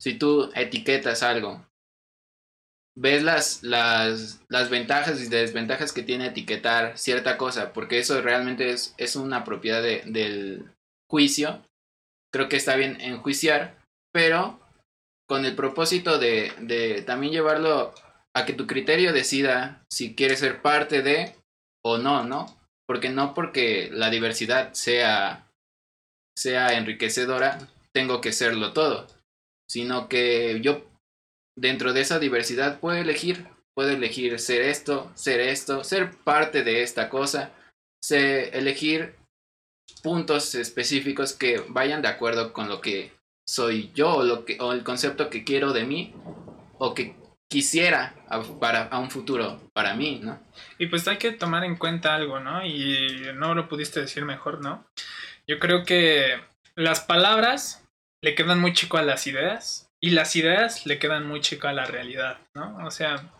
si 0.00 0.14
tú 0.14 0.50
etiquetas 0.54 1.22
algo, 1.22 1.66
ves 2.96 3.22
las, 3.22 3.62
las, 3.62 4.40
las 4.48 4.70
ventajas 4.70 5.20
y 5.20 5.28
desventajas 5.28 5.92
que 5.92 6.02
tiene 6.02 6.26
etiquetar 6.26 6.96
cierta 6.96 7.36
cosa, 7.36 7.72
porque 7.72 7.98
eso 7.98 8.20
realmente 8.22 8.70
es, 8.70 8.94
es 8.98 9.16
una 9.16 9.44
propiedad 9.44 9.82
de, 9.82 10.02
del 10.06 10.70
juicio. 11.10 11.62
Creo 12.32 12.48
que 12.48 12.56
está 12.56 12.76
bien 12.76 13.00
enjuiciar, 13.00 13.78
pero 14.12 14.60
con 15.28 15.44
el 15.44 15.54
propósito 15.54 16.18
de, 16.18 16.52
de 16.60 17.02
también 17.02 17.32
llevarlo 17.32 17.94
a 18.34 18.44
que 18.44 18.52
tu 18.52 18.66
criterio 18.66 19.12
decida 19.12 19.84
si 19.90 20.14
quieres 20.14 20.40
ser 20.40 20.60
parte 20.60 21.02
de 21.02 21.34
o 21.84 21.98
no, 21.98 22.24
¿no? 22.24 22.46
Porque 22.86 23.08
no 23.08 23.34
porque 23.34 23.90
la 23.92 24.10
diversidad 24.10 24.72
sea, 24.72 25.50
sea 26.36 26.76
enriquecedora, 26.76 27.58
tengo 27.94 28.20
que 28.20 28.32
serlo 28.32 28.72
todo, 28.72 29.06
sino 29.68 30.08
que 30.08 30.60
yo 30.60 30.84
dentro 31.56 31.92
de 31.92 32.00
esa 32.00 32.18
diversidad 32.18 32.80
puedo 32.80 32.96
elegir, 32.96 33.46
puedo 33.74 33.90
elegir 33.90 34.38
ser 34.38 34.62
esto, 34.62 35.10
ser 35.14 35.40
esto, 35.40 35.84
ser 35.84 36.10
parte 36.10 36.62
de 36.62 36.82
esta 36.82 37.08
cosa, 37.08 37.52
elegir 38.10 39.16
puntos 40.02 40.54
específicos 40.54 41.32
que 41.32 41.62
vayan 41.68 42.02
de 42.02 42.08
acuerdo 42.08 42.52
con 42.52 42.68
lo 42.68 42.80
que 42.80 43.12
soy 43.46 43.90
yo 43.94 44.16
o, 44.16 44.24
lo 44.24 44.44
que, 44.44 44.58
o 44.60 44.72
el 44.72 44.84
concepto 44.84 45.30
que 45.30 45.44
quiero 45.44 45.72
de 45.72 45.84
mí 45.84 46.14
o 46.78 46.94
que 46.94 47.16
quisiera 47.50 48.14
para 48.58 48.84
a 48.84 48.98
un 48.98 49.10
futuro 49.10 49.60
para 49.72 49.94
mí, 49.94 50.20
¿no? 50.22 50.40
Y 50.78 50.86
pues 50.86 51.06
hay 51.06 51.18
que 51.18 51.32
tomar 51.32 51.64
en 51.64 51.76
cuenta 51.76 52.14
algo, 52.14 52.40
¿no? 52.40 52.64
Y 52.64 53.32
no 53.34 53.54
lo 53.54 53.68
pudiste 53.68 54.00
decir 54.00 54.24
mejor, 54.24 54.60
¿no? 54.60 54.84
Yo 55.46 55.58
creo 55.58 55.84
que 55.84 56.40
las 56.74 57.00
palabras 57.00 57.84
le 58.22 58.34
quedan 58.34 58.60
muy 58.60 58.72
chico 58.72 58.96
a 58.96 59.02
las 59.02 59.26
ideas 59.26 59.83
y 60.04 60.10
las 60.10 60.36
ideas 60.36 60.84
le 60.84 60.98
quedan 60.98 61.26
muy 61.26 61.40
chico 61.40 61.66
a 61.66 61.72
la 61.72 61.86
realidad, 61.86 62.36
¿no? 62.54 62.76
O 62.84 62.90
sea, 62.90 63.32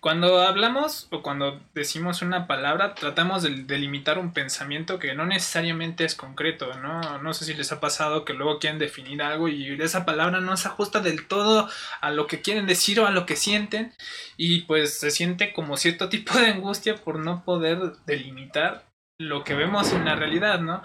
Cuando 0.00 0.40
hablamos 0.40 1.08
o 1.10 1.22
cuando 1.22 1.60
decimos 1.74 2.22
una 2.22 2.46
palabra, 2.46 2.94
tratamos 2.94 3.42
de 3.42 3.50
delimitar 3.64 4.18
un 4.18 4.32
pensamiento 4.32 4.98
que 4.98 5.14
no 5.14 5.26
necesariamente 5.26 6.04
es 6.04 6.14
concreto, 6.14 6.74
¿no? 6.78 7.18
No 7.18 7.34
sé 7.34 7.44
si 7.44 7.52
les 7.54 7.70
ha 7.70 7.80
pasado 7.80 8.24
que 8.24 8.32
luego 8.32 8.58
quieren 8.58 8.78
definir 8.78 9.22
algo 9.22 9.46
y 9.48 9.80
esa 9.80 10.06
palabra 10.06 10.40
no 10.40 10.56
se 10.56 10.68
ajusta 10.68 11.00
del 11.00 11.28
todo 11.28 11.68
a 12.00 12.10
lo 12.10 12.26
que 12.26 12.40
quieren 12.40 12.66
decir 12.66 12.98
o 12.98 13.06
a 13.06 13.10
lo 13.12 13.26
que 13.26 13.36
sienten 13.36 13.92
y 14.38 14.62
pues 14.62 14.98
se 14.98 15.10
siente 15.10 15.52
como 15.52 15.76
cierto 15.76 16.08
tipo 16.14 16.36
de 16.38 16.46
angustia 16.46 16.96
por 16.96 17.18
no 17.18 17.44
poder 17.44 17.78
delimitar 18.06 18.86
lo 19.20 19.44
que 19.44 19.54
vemos 19.54 19.92
en 19.92 20.06
la 20.06 20.16
realidad, 20.16 20.60
¿no? 20.60 20.82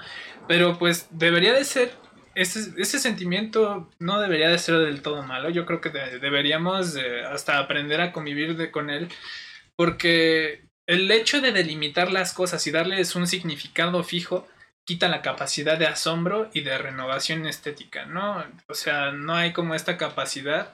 Pero 0.47 0.77
pues 0.77 1.07
debería 1.11 1.53
de 1.53 1.63
ser 1.63 2.06
ese, 2.37 2.99
sentimiento 2.99 3.89
no 3.99 4.19
debería 4.21 4.49
de 4.49 4.59
ser 4.59 4.77
del 4.77 5.01
todo 5.01 5.23
malo. 5.23 5.49
Yo 5.49 5.65
creo 5.65 5.81
que 5.81 5.89
deberíamos 5.89 6.95
hasta 7.31 7.57
aprender 7.57 7.99
a 7.99 8.11
convivir 8.11 8.71
con 8.71 8.89
él. 8.89 9.09
Porque 9.75 10.61
el 10.87 11.09
hecho 11.11 11.41
de 11.41 11.51
delimitar 11.51 12.11
las 12.11 12.33
cosas 12.33 12.65
y 12.67 12.71
darles 12.71 13.15
un 13.15 13.27
significado 13.27 14.03
fijo 14.03 14.47
quita 14.85 15.09
la 15.09 15.21
capacidad 15.21 15.77
de 15.77 15.87
asombro 15.87 16.49
y 16.53 16.61
de 16.61 16.77
renovación 16.77 17.45
estética, 17.45 18.05
¿no? 18.05 18.43
O 18.69 18.73
sea, 18.73 19.11
no 19.11 19.35
hay 19.35 19.51
como 19.51 19.75
esta 19.75 19.97
capacidad 19.97 20.73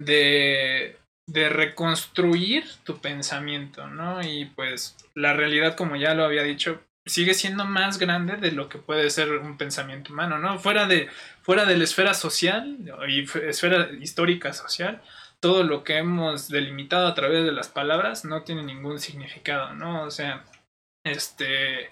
de, 0.00 0.96
de 1.28 1.48
reconstruir 1.50 2.64
tu 2.84 2.98
pensamiento, 3.00 3.86
¿no? 3.88 4.22
Y 4.22 4.46
pues 4.46 4.96
la 5.14 5.34
realidad, 5.34 5.76
como 5.76 5.96
ya 5.96 6.14
lo 6.14 6.24
había 6.24 6.42
dicho, 6.42 6.82
sigue 7.04 7.34
siendo 7.34 7.64
más 7.64 7.98
grande 7.98 8.36
de 8.36 8.52
lo 8.52 8.68
que 8.68 8.78
puede 8.78 9.10
ser 9.10 9.32
un 9.32 9.56
pensamiento 9.56 10.12
humano, 10.12 10.38
¿no? 10.38 10.58
Fuera 10.58 10.86
de, 10.86 11.08
fuera 11.42 11.64
de 11.64 11.76
la 11.76 11.84
esfera 11.84 12.14
social 12.14 12.78
y 13.08 13.26
esfera 13.46 13.90
histórica 14.00 14.52
social, 14.52 15.02
todo 15.40 15.64
lo 15.64 15.82
que 15.82 15.98
hemos 15.98 16.48
delimitado 16.48 17.08
a 17.08 17.14
través 17.14 17.44
de 17.44 17.52
las 17.52 17.68
palabras 17.68 18.24
no 18.24 18.44
tiene 18.44 18.62
ningún 18.62 19.00
significado, 19.00 19.74
¿no? 19.74 20.04
O 20.04 20.10
sea, 20.10 20.44
este 21.02 21.90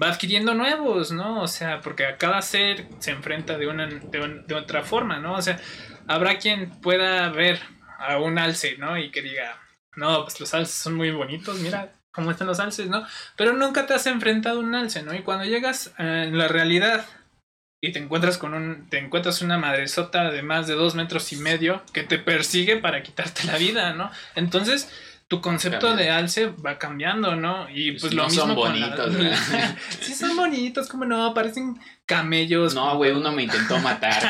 va 0.00 0.08
adquiriendo 0.08 0.54
nuevos, 0.54 1.10
¿no? 1.10 1.40
O 1.40 1.48
sea, 1.48 1.80
porque 1.80 2.04
a 2.04 2.18
cada 2.18 2.42
ser 2.42 2.86
se 2.98 3.12
enfrenta 3.12 3.56
de 3.56 3.68
una 3.68 3.86
de, 3.86 4.54
otra 4.54 4.82
forma, 4.82 5.18
¿no? 5.18 5.34
O 5.34 5.42
sea, 5.42 5.58
habrá 6.06 6.38
quien 6.38 6.70
pueda 6.82 7.30
ver 7.30 7.58
a 7.98 8.18
un 8.18 8.38
alce, 8.38 8.76
¿no? 8.76 8.98
Y 8.98 9.10
que 9.10 9.22
diga, 9.22 9.58
no, 9.96 10.24
pues 10.24 10.38
los 10.40 10.52
alces 10.52 10.74
son 10.74 10.94
muy 10.94 11.10
bonitos, 11.10 11.58
mira, 11.60 11.93
cómo 12.14 12.30
están 12.30 12.46
los 12.46 12.60
alces, 12.60 12.88
¿no? 12.88 13.04
Pero 13.36 13.52
nunca 13.52 13.86
te 13.86 13.94
has 13.94 14.06
enfrentado 14.06 14.58
a 14.58 14.62
un 14.62 14.74
alce, 14.74 15.02
¿no? 15.02 15.14
Y 15.14 15.22
cuando 15.22 15.44
llegas 15.44 15.92
eh, 15.98 16.26
en 16.28 16.38
la 16.38 16.48
realidad 16.48 17.04
y 17.80 17.92
te 17.92 17.98
encuentras 17.98 18.38
con 18.38 18.54
un, 18.54 18.88
te 18.88 18.98
encuentras 18.98 19.42
una 19.42 19.58
madresota 19.58 20.30
de 20.30 20.42
más 20.42 20.66
de 20.66 20.74
dos 20.74 20.94
metros 20.94 21.32
y 21.32 21.36
medio 21.36 21.82
que 21.92 22.02
te 22.02 22.18
persigue 22.18 22.76
para 22.76 23.02
quitarte 23.02 23.44
la 23.44 23.58
vida, 23.58 23.92
¿no? 23.92 24.10
Entonces, 24.36 24.88
tu 25.28 25.40
concepto 25.40 25.96
de 25.96 26.10
alce 26.10 26.46
va 26.46 26.78
cambiando, 26.78 27.34
¿no? 27.34 27.68
Y 27.68 27.90
pues, 27.92 28.02
pues 28.02 28.14
lo 28.14 28.24
mismo 28.24 28.46
son 28.46 28.54
bonitos, 28.54 29.14
sí 30.00 30.14
son 30.14 30.36
bonitos, 30.36 30.88
como 30.88 31.04
no, 31.04 31.34
parecen 31.34 31.78
camellos. 32.06 32.74
No, 32.74 32.96
güey, 32.96 33.10
uno 33.12 33.32
me 33.32 33.42
intentó 33.42 33.78
matar. 33.78 34.22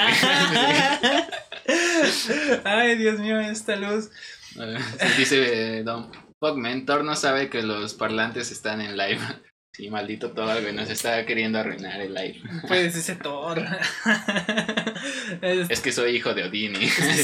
Ay, 2.64 2.97
Dios 2.97 3.20
mío, 3.20 3.39
esta 3.41 3.76
luz. 3.76 4.11
Dice 5.18 5.82
Don 5.82 6.24
Fuck, 6.45 6.59
Mentor 6.59 7.05
no 7.05 7.16
sabe 7.16 7.49
que 7.49 7.62
los 7.62 7.95
parlantes 7.95 8.53
están 8.53 8.80
en 8.80 8.97
live. 8.97 9.20
Sí, 9.76 9.90
maldito 9.90 10.30
Thor, 10.30 10.62
güey, 10.62 10.72
nos 10.72 10.88
está 10.88 11.26
queriendo 11.26 11.59
arruinar 11.59 12.01
el 12.01 12.14
live. 12.14 12.40
Pues 12.68 12.95
ese 12.95 13.16
Thor. 13.16 13.61
es, 15.42 15.80
que 15.80 15.90
soy 15.90 16.14
hijo 16.14 16.32
de 16.32 16.45
Odín. 16.45 16.76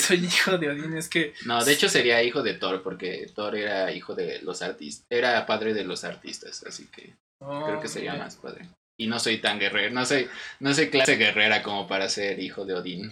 soy 0.03 0.25
hijo 0.25 0.59
de 0.59 0.71
Odín, 0.71 0.97
es 0.97 1.09
que... 1.09 1.33
No, 1.47 1.65
de 1.65 1.73
hecho 1.73 1.89
sería 1.89 2.25
hijo 2.25 2.43
de 2.43 2.55
Thor, 2.55 2.83
porque 2.83 3.31
Thor 3.37 3.55
era 3.55 3.93
hijo 3.93 4.17
de 4.17 4.41
los 4.43 4.63
artistas, 4.63 5.07
era 5.09 5.47
padre 5.47 5.75
de 5.75 5.85
los 5.85 6.03
artistas, 6.03 6.65
así 6.67 6.89
que 6.89 7.15
creo 7.39 7.81
que 7.81 7.87
sería 7.87 8.17
más 8.17 8.35
padre 8.35 8.69
y 9.01 9.07
no 9.07 9.19
soy 9.19 9.39
tan 9.39 9.59
guerrero, 9.59 9.95
no 9.95 10.05
soy, 10.05 10.29
no 10.59 10.75
soy 10.75 10.91
clase 10.91 11.17
guerrera 11.17 11.63
como 11.63 11.89
para 11.89 12.07
ser 12.11 12.39
hijo 12.39 12.67
de 12.67 12.75
Odín. 12.75 13.09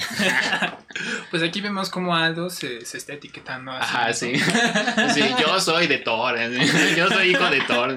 pues 1.30 1.42
aquí 1.42 1.62
vemos 1.62 1.88
cómo 1.88 2.14
Aldo 2.14 2.50
se, 2.50 2.84
se 2.84 2.98
está 2.98 3.14
etiquetando. 3.14 3.72
Así, 3.72 3.86
Ajá, 3.86 4.12
sí. 4.12 4.34
sí. 5.14 5.22
Yo 5.40 5.58
soy 5.58 5.86
de 5.86 5.96
Thor, 5.96 6.36
¿eh? 6.38 6.50
yo 6.96 7.08
soy 7.08 7.30
hijo 7.30 7.48
de 7.48 7.62
Thor. 7.62 7.96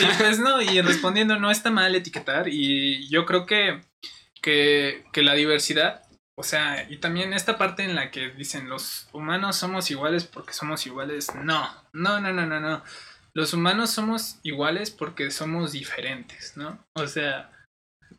y 0.00 0.04
pues 0.16 0.38
no, 0.38 0.62
y 0.62 0.80
respondiendo, 0.80 1.38
no 1.38 1.50
está 1.50 1.70
mal 1.70 1.94
etiquetar 1.94 2.48
y 2.48 3.10
yo 3.10 3.26
creo 3.26 3.44
que, 3.44 3.82
que, 4.40 5.04
que 5.12 5.20
la 5.20 5.34
diversidad 5.34 6.00
o 6.34 6.44
sea, 6.44 6.90
y 6.90 6.96
también 6.96 7.34
esta 7.34 7.58
parte 7.58 7.84
en 7.84 7.94
la 7.94 8.10
que 8.10 8.30
dicen 8.30 8.70
los 8.70 9.06
humanos 9.12 9.54
somos 9.54 9.90
iguales 9.90 10.24
porque 10.24 10.54
somos 10.54 10.86
iguales. 10.86 11.34
No, 11.34 11.68
no, 11.92 12.20
no, 12.20 12.32
no, 12.32 12.46
no, 12.46 12.58
no 12.58 12.82
los 13.34 13.54
humanos 13.54 13.90
somos 13.90 14.38
iguales 14.42 14.90
porque 14.90 15.30
somos 15.30 15.72
diferentes, 15.72 16.56
¿no? 16.56 16.78
O 16.94 17.06
sea, 17.06 17.50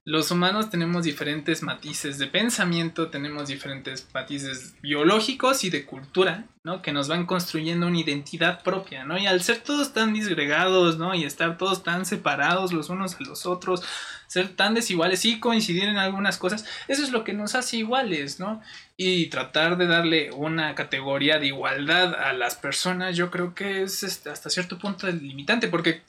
los 0.05 0.31
humanos 0.31 0.69
tenemos 0.69 1.05
diferentes 1.05 1.63
matices 1.63 2.17
de 2.17 2.27
pensamiento, 2.27 3.09
tenemos 3.09 3.47
diferentes 3.47 4.05
matices 4.13 4.75
biológicos 4.81 5.63
y 5.63 5.69
de 5.69 5.85
cultura, 5.85 6.45
¿no? 6.65 6.81
Que 6.81 6.91
nos 6.91 7.07
van 7.07 7.25
construyendo 7.25 7.87
una 7.87 7.99
identidad 7.99 8.63
propia, 8.63 9.05
¿no? 9.05 9.17
Y 9.17 9.27
al 9.27 9.41
ser 9.41 9.59
todos 9.59 9.93
tan 9.93 10.13
disgregados, 10.13 10.97
¿no? 10.97 11.15
Y 11.15 11.23
estar 11.23 11.57
todos 11.57 11.83
tan 11.83 12.05
separados 12.05 12.73
los 12.73 12.89
unos 12.89 13.17
de 13.17 13.23
los 13.23 13.45
otros, 13.45 13.81
ser 14.27 14.49
tan 14.49 14.73
desiguales 14.73 15.23
y 15.23 15.39
coincidir 15.39 15.85
en 15.85 15.97
algunas 15.97 16.37
cosas, 16.37 16.65
eso 16.89 17.01
es 17.01 17.11
lo 17.11 17.23
que 17.23 17.31
nos 17.31 17.55
hace 17.55 17.77
iguales, 17.77 18.41
¿no? 18.41 18.61
Y 18.97 19.27
tratar 19.27 19.77
de 19.77 19.87
darle 19.87 20.31
una 20.31 20.75
categoría 20.75 21.39
de 21.39 21.47
igualdad 21.47 22.13
a 22.13 22.33
las 22.33 22.55
personas, 22.55 23.15
yo 23.15 23.31
creo 23.31 23.55
que 23.55 23.83
es 23.83 24.03
este, 24.03 24.29
hasta 24.29 24.49
cierto 24.49 24.77
punto 24.77 25.07
limitante, 25.07 25.69
porque 25.69 26.01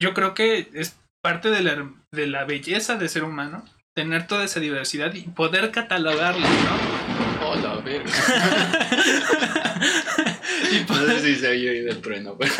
yo 0.00 0.14
creo 0.14 0.32
que 0.32 0.70
es 0.72 0.96
parte 1.22 1.50
de 1.50 1.62
la, 1.62 1.90
de 2.10 2.26
la 2.26 2.44
belleza 2.44 2.96
de 2.96 3.08
ser 3.08 3.24
humano, 3.24 3.64
tener 3.94 4.26
toda 4.26 4.44
esa 4.44 4.60
diversidad 4.60 5.14
y 5.14 5.22
poder 5.22 5.70
catalogarla, 5.70 6.48
¿no? 6.48 7.48
Hola, 7.48 7.76
verga. 7.76 8.10
y 10.72 10.84
poder... 10.84 11.08
No 11.08 11.14
sé 11.14 11.34
si 11.34 11.36
se 11.36 11.48
oye 11.48 11.82
del 11.82 12.00
trueno, 12.00 12.36
pero... 12.36 12.52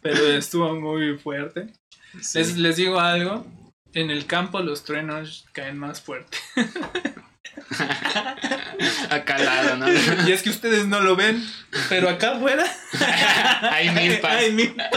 pero 0.00 0.26
estuvo 0.32 0.74
muy 0.74 1.18
fuerte. 1.18 1.68
Les, 2.34 2.56
les 2.56 2.76
digo 2.76 2.98
algo, 2.98 3.46
en 3.92 4.10
el 4.10 4.26
campo 4.26 4.60
los 4.60 4.84
truenos 4.84 5.46
caen 5.52 5.78
más 5.78 6.00
fuerte. 6.00 6.38
acá 9.10 9.36
al 9.36 9.44
lado, 9.44 9.76
¿no? 9.76 9.86
Y 10.26 10.32
es 10.32 10.42
que 10.42 10.50
ustedes 10.50 10.86
no 10.86 11.00
lo 11.00 11.16
ven, 11.16 11.44
pero 11.88 12.08
acá 12.08 12.36
afuera 12.36 12.64
hay 13.70 13.90
milpas. 13.90 14.32
Hay 14.32 14.52
milpas. 14.52 14.88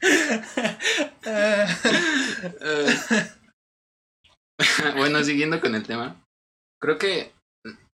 bueno, 4.96 5.22
siguiendo 5.24 5.60
con 5.60 5.74
el 5.74 5.82
tema, 5.84 6.24
creo 6.80 6.98
que 6.98 7.32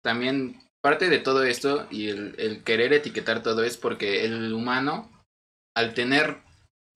también 0.03 0.59
parte 0.81 1.09
de 1.09 1.19
todo 1.19 1.43
esto 1.43 1.87
y 1.91 2.09
el, 2.09 2.63
querer 2.63 2.93
etiquetar 2.93 3.43
todo 3.43 3.63
es 3.63 3.77
porque 3.77 4.25
el 4.25 4.51
humano, 4.53 5.11
al 5.75 5.93
tener 5.93 6.41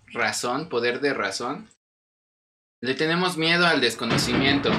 razón, 0.08 0.70
poder 0.70 1.02
de 1.02 1.14
razón, 1.14 1.70
le 2.82 2.96
tenemos 2.96 3.38
miedo 3.38 3.66
al 3.66 3.82
desconocimiento. 3.82 4.72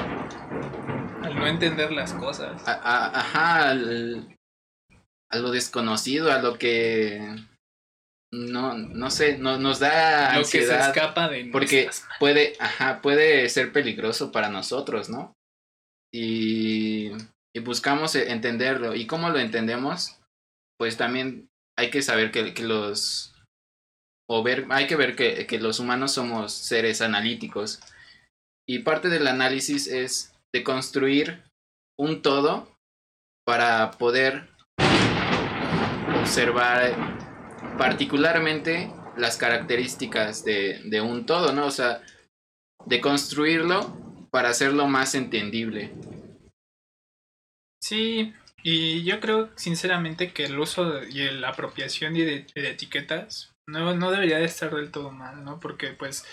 Al 1.23 1.35
no 1.35 1.47
entender 1.47 1.91
las 1.91 2.13
cosas. 2.13 2.61
ajá, 2.65 3.71
a 5.29 5.37
lo 5.37 5.51
desconocido, 5.51 6.31
a 6.31 6.41
lo 6.41 6.57
que 6.57 7.21
no, 8.33 8.77
no 8.77 9.09
sé, 9.09 9.37
no, 9.37 9.57
nos 9.57 9.79
da 9.79 10.37
Lo 10.37 10.41
que 10.41 10.65
se 10.65 10.77
escapa 10.77 11.29
de 11.29 11.45
porque 11.51 11.89
puede, 12.19 12.55
ajá, 12.59 13.01
puede 13.01 13.47
ser 13.49 13.71
peligroso 13.71 14.31
para 14.31 14.49
nosotros, 14.49 15.09
¿no? 15.09 15.33
Y, 16.13 17.11
y, 17.55 17.59
buscamos 17.59 18.15
e, 18.15 18.31
entenderlo. 18.31 18.95
¿Y 18.95 19.07
cómo 19.07 19.29
lo 19.29 19.39
entendemos? 19.39 20.19
Pues 20.77 20.97
también 20.97 21.47
hay 21.77 21.89
que 21.89 22.01
saber 22.01 22.31
que, 22.31 22.53
que 22.53 22.63
los 22.63 23.33
o 24.29 24.43
ver, 24.43 24.65
hay 24.69 24.87
que 24.87 24.97
ver 24.97 25.15
que, 25.15 25.47
que 25.47 25.59
los 25.59 25.79
humanos 25.79 26.11
somos 26.11 26.51
seres 26.51 27.01
analíticos. 27.01 27.79
Y 28.67 28.79
parte 28.79 29.07
del 29.07 29.27
análisis 29.27 29.87
es 29.87 30.33
de 30.53 30.63
construir 30.63 31.43
un 31.97 32.21
todo 32.21 32.75
para 33.45 33.91
poder 33.91 34.49
observar 36.19 37.26
particularmente 37.77 38.91
las 39.17 39.37
características 39.37 40.43
de, 40.43 40.81
de 40.85 41.01
un 41.01 41.25
todo, 41.25 41.53
¿no? 41.53 41.65
O 41.65 41.71
sea, 41.71 42.01
de 42.85 43.01
construirlo 43.01 44.27
para 44.31 44.49
hacerlo 44.49 44.87
más 44.87 45.15
entendible. 45.15 45.91
Sí, 47.81 48.33
y 48.63 49.03
yo 49.03 49.19
creo 49.19 49.49
sinceramente 49.55 50.33
que 50.33 50.45
el 50.45 50.59
uso 50.59 51.03
y 51.03 51.29
la 51.31 51.49
apropiación 51.49 52.13
de, 52.13 52.45
etiquetas 52.55 53.53
no, 53.67 53.95
no 53.95 54.11
debería 54.11 54.37
de 54.39 54.45
estar 54.45 54.73
del 54.73 54.91
todo 54.91 55.11
mal, 55.11 55.43
¿no? 55.43 55.59
Porque 55.59 55.89
pues 55.89 56.25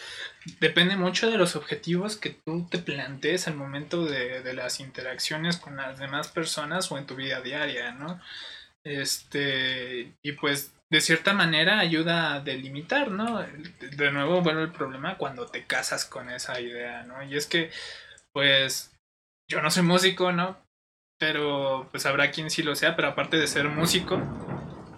depende 0.61 0.97
mucho 0.97 1.31
de 1.31 1.37
los 1.37 1.57
objetivos 1.57 2.17
que 2.17 2.31
tú 2.31 2.67
te 2.71 2.79
plantees 2.79 3.47
al 3.47 3.57
momento 3.57 4.05
de, 4.05 4.43
de 4.43 4.55
las 4.55 4.81
interacciones 4.81 5.57
con 5.57 5.77
las 5.77 5.99
demás 5.99 6.29
personas 6.29 6.91
o 6.91 6.99
en 6.99 7.07
tu 7.07 7.15
vida 7.15 7.41
diaria, 7.41 7.93
¿no? 7.93 8.21
Este, 8.85 10.15
y 10.23 10.33
pues 10.33 10.75
de 10.95 11.01
cierta 11.01 11.33
manera 11.33 11.81
ayuda 11.81 12.35
a 12.35 12.41
delimitar, 12.41 13.11
¿no? 13.11 13.45
De 13.81 14.13
nuevo 14.13 14.43
vuelve 14.43 14.63
el 14.63 14.71
problema 14.71 15.19
cuando 15.19 15.45
te 15.47 15.67
casas 15.67 16.05
con 16.05 16.31
esa 16.31 16.61
idea, 16.61 17.03
¿no? 17.03 17.21
Y 17.25 17.37
es 17.37 17.49
que, 17.49 17.73
pues, 18.33 18.93
yo 19.51 19.61
no 19.61 19.73
soy 19.73 19.83
músico, 19.83 20.31
¿no? 20.31 20.57
Pero 21.19 21.89
pues 21.91 22.07
habrá 22.07 22.31
quien 22.31 22.49
sí 22.49 22.63
lo 22.63 22.77
sea, 22.77 22.95
pero 22.95 23.09
aparte 23.09 23.39
de 23.39 23.49
ser 23.49 23.69
músico, 23.69 24.23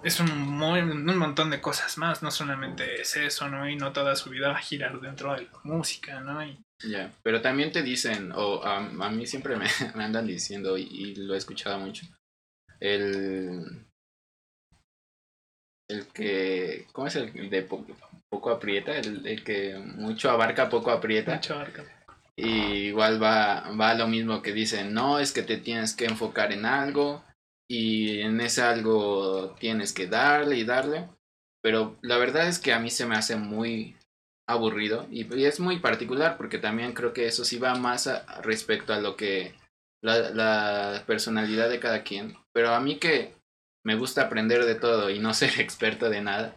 es 0.05 0.21
un, 0.21 0.31
un 0.31 1.17
montón 1.17 1.49
de 1.49 1.63
cosas 1.63 1.97
más, 1.97 2.23
no 2.23 2.31
solamente 2.31 3.01
es 3.01 3.17
eso, 3.17 3.49
¿no? 3.49 3.67
Y 3.67 3.77
no 3.77 3.95
toda 3.95 4.17
su 4.17 4.29
vida 4.29 4.49
va 4.49 4.59
a 4.59 4.61
girar 4.61 5.01
dentro 5.01 5.33
de 5.33 5.45
la 5.45 5.61
música, 5.65 6.21
¿no? 6.21 6.45
Y... 6.45 6.61
Ya, 6.87 7.11
pero 7.23 7.41
también 7.41 7.73
te 7.73 7.83
dicen, 7.83 8.33
o 8.35 8.63
a, 8.63 8.81
mí 9.09 9.27
siempre 9.27 9.57
me, 9.57 9.67
andan 9.95 10.27
diciendo, 10.27 10.77
y, 10.77 11.15
lo 11.15 11.33
he 11.33 11.39
escuchado 11.39 11.79
mucho, 11.79 12.05
el... 12.81 13.86
El 15.89 16.07
que... 16.09 16.87
¿Cómo 16.93 17.07
es 17.07 17.17
el 17.17 17.51
de 17.51 17.63
poco, 17.63 18.51
aprieta? 18.51 18.97
El, 18.97 19.45
que 19.45 19.77
mucho 19.79 20.31
abarca, 20.31 20.69
poco 20.69 20.91
aprieta. 20.91 21.35
Mucho 21.35 21.55
abarca. 21.55 21.85
Y 22.37 22.89
igual 22.89 23.23
va, 23.23 23.71
va 23.71 23.95
lo 23.95 24.09
mismo 24.09 24.43
que 24.43 24.53
dicen, 24.53 24.93
no, 24.93 25.19
es 25.19 25.33
que 25.33 25.43
te 25.43 25.57
tienes 25.57 25.95
que 25.95 26.05
enfocar 26.05 26.53
en 26.53 26.67
algo 26.67 27.25
y 27.69 28.21
en 28.21 28.41
ese 28.41 28.63
algo 28.63 29.55
tienes 29.59 29.93
que 29.93 30.07
darle 30.07 30.57
y 30.57 30.65
darle. 30.65 31.09
Pero 31.63 31.97
la 32.03 32.19
verdad 32.19 32.47
es 32.47 32.59
que 32.59 32.73
a 32.73 32.79
mí 32.79 32.91
se 32.91 33.07
me 33.07 33.17
hace 33.17 33.37
muy 33.37 33.97
aburrido 34.49 35.07
y, 35.11 35.27
es 35.45 35.59
muy 35.59 35.81
particular 35.81 36.37
porque 36.37 36.59
también 36.59 36.93
creo 36.93 37.13
que 37.13 37.27
eso 37.27 37.45
sí 37.45 37.59
va 37.59 37.75
más 37.75 38.09
respecto 38.43 38.93
a 38.93 39.01
lo 39.01 39.17
que 39.17 39.55
la, 40.03 40.31
la 40.31 41.05
personalidad 41.07 41.69
de 41.69 41.81
cada 41.81 42.03
quien. 42.03 42.37
Pero 42.53 42.75
a 42.75 42.81
mí 42.81 42.99
que 42.99 43.35
me 43.87 43.95
gusta 43.95 44.23
aprender 44.23 44.65
de 44.65 44.75
todo 44.75 45.11
y 45.11 45.21
no 45.21 45.33
ser 45.33 45.61
experto 45.61 46.11
de 46.11 46.21
nada, 46.21 46.57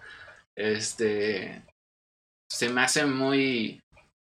este, 0.58 1.64
se 2.52 2.70
me 2.70 2.82
hace 2.82 3.06
muy, 3.06 3.80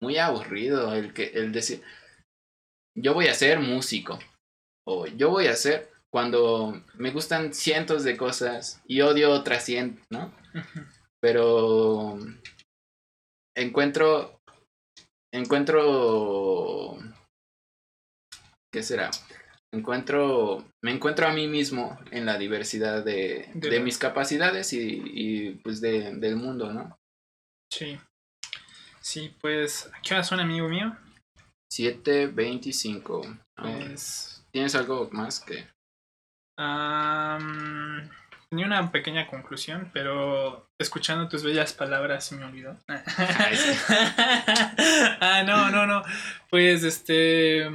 muy 0.02 0.16
aburrido 0.16 0.94
el 0.94 1.12
que, 1.12 1.26
el 1.34 1.52
decir, 1.52 1.82
yo 2.96 3.12
voy 3.12 3.28
a 3.28 3.34
ser 3.34 3.60
músico 3.60 4.18
o 4.88 5.06
yo 5.06 5.28
voy 5.28 5.48
a 5.48 5.56
ser 5.56 5.90
cuando 6.10 6.82
me 6.94 7.10
gustan 7.10 7.52
cientos 7.52 8.02
de 8.02 8.16
cosas 8.16 8.80
y 8.86 9.02
odio 9.02 9.30
otras 9.30 9.64
cien, 9.64 10.00
¿no? 10.10 10.32
Pero 11.20 12.18
encuentro, 13.54 14.40
encuentro, 15.34 16.96
¿qué 18.72 18.82
será? 18.82 19.10
Encuentro, 19.76 20.64
me 20.82 20.92
encuentro 20.92 21.26
a 21.26 21.32
mí 21.32 21.48
mismo 21.48 21.98
en 22.10 22.24
la 22.26 22.38
diversidad 22.38 23.04
de, 23.04 23.50
de, 23.54 23.80
mis 23.80 23.98
capacidades 23.98 24.72
y, 24.72 25.02
y 25.04 25.50
pues 25.62 25.80
de, 25.80 26.14
del 26.16 26.36
mundo, 26.36 26.72
¿no? 26.72 26.96
Sí. 27.70 27.98
Sí, 29.00 29.34
pues, 29.40 29.90
¿qué 30.02 30.14
hora 30.14 30.24
son, 30.24 30.40
amigo 30.40 30.68
mío? 30.68 30.96
7.25. 31.72 33.38
Pues... 33.56 34.44
¿Tienes 34.50 34.74
algo 34.74 35.08
más 35.12 35.40
que...? 35.40 35.68
tenía 38.50 38.66
una 38.66 38.90
pequeña 38.90 39.26
conclusión, 39.26 39.90
pero 39.92 40.66
escuchando 40.80 41.28
tus 41.28 41.42
bellas 41.42 41.72
palabras 41.74 42.24
se 42.24 42.36
me 42.36 42.44
olvidó. 42.44 42.78
ah, 45.20 45.42
no, 45.44 45.70
no, 45.70 45.86
no. 45.86 46.02
Pues 46.48 46.82
este, 46.82 47.68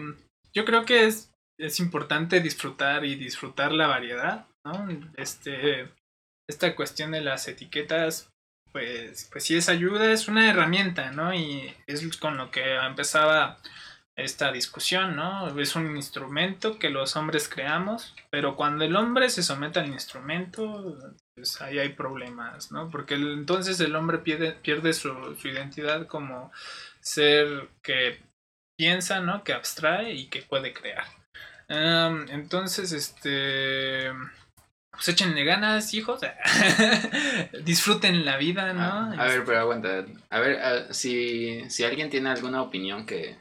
yo 0.54 0.66
creo 0.66 0.86
que 0.86 1.06
es, 1.06 1.31
es 1.62 1.80
importante 1.80 2.42
disfrutar 2.42 3.06
y 3.06 3.16
disfrutar 3.16 3.72
la 3.72 3.88
variedad, 3.88 4.48
¿no? 4.66 4.88
Este, 5.16 5.90
esta 6.50 6.76
cuestión 6.76 7.12
de 7.12 7.22
las 7.22 7.48
etiquetas, 7.48 8.30
pues, 8.72 9.30
pues 9.32 9.44
sí 9.44 9.56
es 9.56 9.70
ayuda, 9.70 10.12
es 10.12 10.28
una 10.28 10.50
herramienta, 10.50 11.12
¿no? 11.12 11.34
Y 11.34 11.74
es 11.88 12.18
con 12.18 12.38
lo 12.38 12.50
que 12.52 12.76
empezaba 12.76 13.60
esta 14.16 14.52
discusión, 14.52 15.16
¿no? 15.16 15.58
Es 15.60 15.76
un 15.76 15.96
instrumento 15.96 16.80
que 16.80 16.90
los 16.90 17.16
hombres 17.16 17.48
creamos, 17.48 18.16
pero 18.30 18.56
cuando 18.56 18.84
el 18.84 18.96
hombre 18.96 19.30
se 19.30 19.44
somete 19.44 19.80
al 19.80 19.88
instrumento, 19.88 20.98
pues 21.36 21.62
ahí 21.62 21.80
hay 21.80 21.90
problemas, 21.90 22.72
¿no? 22.72 22.90
Porque 22.90 23.16
entonces 23.16 23.80
el 23.80 23.96
hombre 23.96 24.20
pierde, 24.20 24.54
pierde 24.54 24.94
su, 24.94 25.38
identidad 25.44 26.08
como 26.08 26.52
ser 27.00 27.70
que 27.82 28.20
piensa, 28.78 29.22
¿no? 29.22 29.44
Que 29.44 29.54
abstrae 29.54 30.14
y 30.14 30.28
que 30.28 30.42
puede 30.42 30.74
crear. 30.74 31.21
Entonces, 31.72 32.92
este... 32.92 34.12
Pues 34.92 35.08
échenle 35.08 35.46
ganas, 35.46 35.94
hijos. 35.94 36.22
Disfruten 37.64 38.26
la 38.26 38.38
vida, 38.38 38.74
¿no? 38.74 38.82
Ah, 38.82 39.14
a, 39.18 39.28
ver, 39.28 39.46
pero 39.46 39.60
aguanta. 39.60 40.06
A 40.30 40.40
ver, 40.40 40.60
ah, 40.62 40.94
si, 40.94 41.68
si 41.70 41.84
alguien 41.84 42.10
tiene 42.10 42.30
alguna 42.30 42.62
opinión 42.62 43.06
que, 43.06 43.38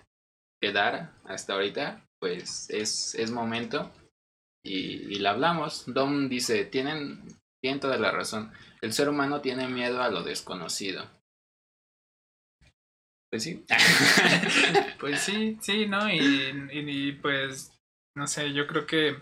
quedar 0.61 1.13
hasta 1.25 1.55
ahorita, 1.55 2.05
pues 2.21 2.69
es, 2.71 3.15
es 3.15 3.31
momento 3.31 3.91
y, 4.65 5.15
y 5.15 5.19
la 5.19 5.31
hablamos. 5.31 5.85
Dom 5.87 6.29
dice, 6.29 6.65
tienen, 6.65 7.23
tienen 7.63 7.81
toda 7.81 7.97
la 7.97 8.11
razón. 8.11 8.53
El 8.83 8.93
ser 8.93 9.09
humano 9.09 9.41
tiene 9.41 9.69
miedo 9.69 10.03
a 10.03 10.11
lo 10.11 10.23
desconocido. 10.23 11.09
Pues 13.31 13.45
sí. 13.45 13.65
pues 15.01 15.21
sí, 15.21 15.57
sí, 15.61 15.87
¿no? 15.87 16.13
Y, 16.13 16.69
y, 16.73 17.13
pues, 17.13 17.73
no 18.21 18.27
sé, 18.27 18.53
yo 18.53 18.67
creo 18.67 18.87
que 18.87 19.17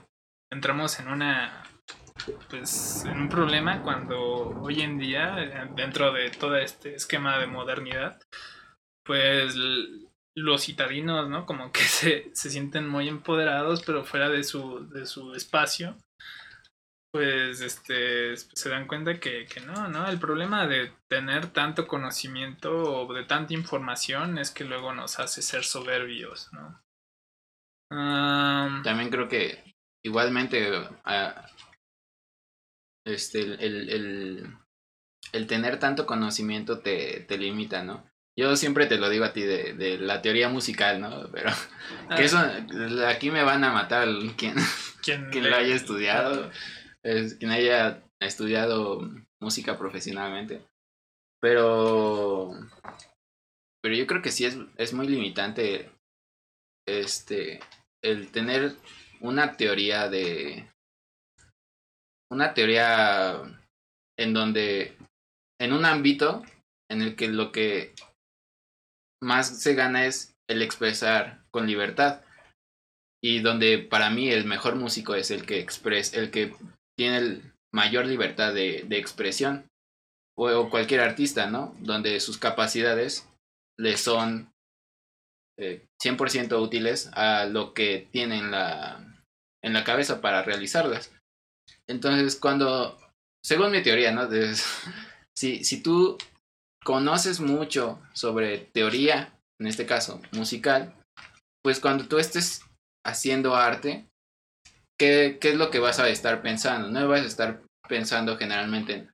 entramos 0.52 0.98
en 0.98 1.06
una, 1.06 1.62
pues, 2.50 3.04
en 3.04 3.20
un 3.20 3.28
problema 3.28 3.80
cuando 3.82 4.48
hoy 4.60 4.80
en 4.80 4.98
día, 4.98 5.36
dentro 5.76 6.12
de 6.12 6.32
todo 6.32 6.56
este 6.56 6.96
esquema 6.96 7.38
de 7.38 7.46
modernidad, 7.46 8.20
pues 9.04 9.54
los 10.34 10.64
citadinos, 10.64 11.28
¿no? 11.28 11.46
Como 11.46 11.70
que 11.70 11.80
se, 11.98 12.30
se, 12.34 12.50
sienten 12.50 12.88
muy 12.88 13.06
empoderados, 13.06 13.84
pero 13.84 14.04
fuera 14.04 14.28
de 14.28 14.42
su, 14.42 14.88
de 14.88 15.06
su 15.06 15.32
espacio, 15.34 15.96
pues 17.12 17.60
este, 17.60 18.36
se 18.36 18.68
dan 18.68 18.88
cuenta 18.88 19.20
que, 19.20 19.46
que, 19.46 19.60
no, 19.60 19.86
¿no? 19.86 20.08
El 20.08 20.18
problema 20.18 20.66
de 20.66 20.92
tener 21.08 21.52
tanto 21.52 21.86
conocimiento 21.86 22.72
o 23.06 23.14
de 23.14 23.22
tanta 23.22 23.54
información 23.54 24.38
es 24.38 24.50
que 24.50 24.64
luego 24.64 24.92
nos 24.92 25.20
hace 25.20 25.40
ser 25.40 25.62
soberbios, 25.62 26.52
¿no? 26.52 26.82
También 27.90 29.10
creo 29.10 29.28
que 29.28 29.74
igualmente 30.04 30.70
este, 33.06 33.40
el, 33.40 33.90
el, 33.90 34.56
el, 35.32 35.46
tener 35.46 35.78
tanto 35.78 36.06
conocimiento 36.06 36.80
te, 36.80 37.20
te 37.20 37.38
limita, 37.38 37.82
¿no? 37.82 38.04
Yo 38.38 38.54
siempre 38.54 38.86
te 38.86 38.98
lo 38.98 39.08
digo 39.08 39.24
a 39.24 39.32
ti 39.32 39.42
de, 39.42 39.72
de 39.72 39.98
la 39.98 40.22
teoría 40.22 40.48
musical, 40.48 41.00
¿no? 41.00 41.28
Pero 41.32 41.50
que 42.16 42.24
eso, 42.24 42.38
aquí 43.06 43.30
me 43.30 43.42
van 43.42 43.64
a 43.64 43.72
matar 43.72 44.08
quien, 44.36 44.54
quien, 45.02 45.50
lo 45.50 45.56
haya 45.56 45.74
estudiado, 45.74 46.50
es, 47.02 47.34
quien 47.36 47.50
haya 47.50 48.04
estudiado 48.20 49.10
música 49.40 49.78
profesionalmente. 49.78 50.66
Pero, 51.40 52.52
pero 53.80 53.94
yo 53.94 54.08
creo 54.08 54.22
que 54.22 54.32
sí 54.32 54.44
es, 54.44 54.58
es 54.76 54.92
muy 54.92 55.06
limitante 55.06 55.92
este, 56.84 57.60
el 58.02 58.30
tener 58.30 58.76
una 59.20 59.56
teoría 59.56 60.08
de, 60.08 60.68
una 62.30 62.54
teoría 62.54 63.42
en 64.18 64.34
donde, 64.34 64.96
en 65.60 65.72
un 65.72 65.84
ámbito 65.84 66.44
en 66.90 67.02
el 67.02 67.16
que 67.16 67.28
lo 67.28 67.52
que 67.52 67.94
más 69.22 69.60
se 69.60 69.74
gana 69.74 70.06
es 70.06 70.34
el 70.48 70.62
expresar 70.62 71.42
con 71.50 71.66
libertad. 71.66 72.22
Y 73.22 73.40
donde 73.40 73.78
para 73.78 74.10
mí 74.10 74.30
el 74.30 74.44
mejor 74.44 74.76
músico 74.76 75.14
es 75.14 75.30
el 75.30 75.44
que 75.44 75.58
expresa, 75.58 76.16
el 76.16 76.30
que 76.30 76.54
tiene 76.96 77.42
mayor 77.74 78.06
libertad 78.06 78.54
de, 78.54 78.84
de 78.86 78.98
expresión. 78.98 79.66
O, 80.36 80.70
cualquier 80.70 81.00
artista, 81.00 81.50
¿no? 81.50 81.74
Donde 81.80 82.20
sus 82.20 82.38
capacidades 82.38 83.28
le 83.76 83.96
son 83.96 84.52
100% 85.58 86.52
eh, 86.52 86.54
útiles 86.56 87.10
a 87.14 87.46
lo 87.46 87.74
que 87.74 88.08
tiene 88.12 88.38
en 88.38 88.50
la, 88.50 89.24
en 89.62 89.72
la 89.72 89.84
cabeza 89.84 90.20
para 90.20 90.42
realizarlas. 90.42 91.12
Entonces, 91.86 92.36
cuando, 92.36 92.98
según 93.44 93.72
mi 93.72 93.82
teoría, 93.82 94.12
¿no? 94.12 94.28
si, 95.36 95.64
si 95.64 95.82
tú 95.82 96.16
conoces 96.84 97.40
mucho 97.40 98.00
sobre 98.12 98.58
teoría, 98.58 99.34
en 99.60 99.66
este 99.66 99.86
caso 99.86 100.20
musical, 100.32 100.94
pues 101.62 101.80
cuando 101.80 102.06
tú 102.06 102.18
estés 102.18 102.62
haciendo 103.04 103.56
arte, 103.56 104.06
¿qué, 104.98 105.38
es 105.40 105.56
lo 105.56 105.70
que 105.70 105.80
vas 105.80 105.98
a 105.98 106.08
estar 106.08 106.42
pensando? 106.42 106.88
No 106.88 107.08
vas 107.08 107.22
a 107.22 107.26
estar 107.26 107.62
pensando 107.88 108.36
generalmente 108.36 108.94
en, 108.94 109.10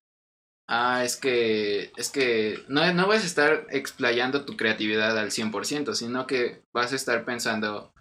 ah, 0.69 1.03
es 1.05 1.17
que, 1.17 1.93
es 1.97 2.11
que 2.11 2.65
no, 2.69 2.93
no 2.93 3.07
vas 3.07 3.23
a 3.23 3.27
estar 3.27 3.67
explayando 3.71 4.45
tu 4.45 4.57
creatividad 4.57 5.19
al 5.19 5.31
100%, 5.31 5.95
sino 5.95 6.27
que 6.27 6.63
vas 6.75 6.93
a 6.93 6.97
estar 6.97 7.25
pensando 7.25 7.93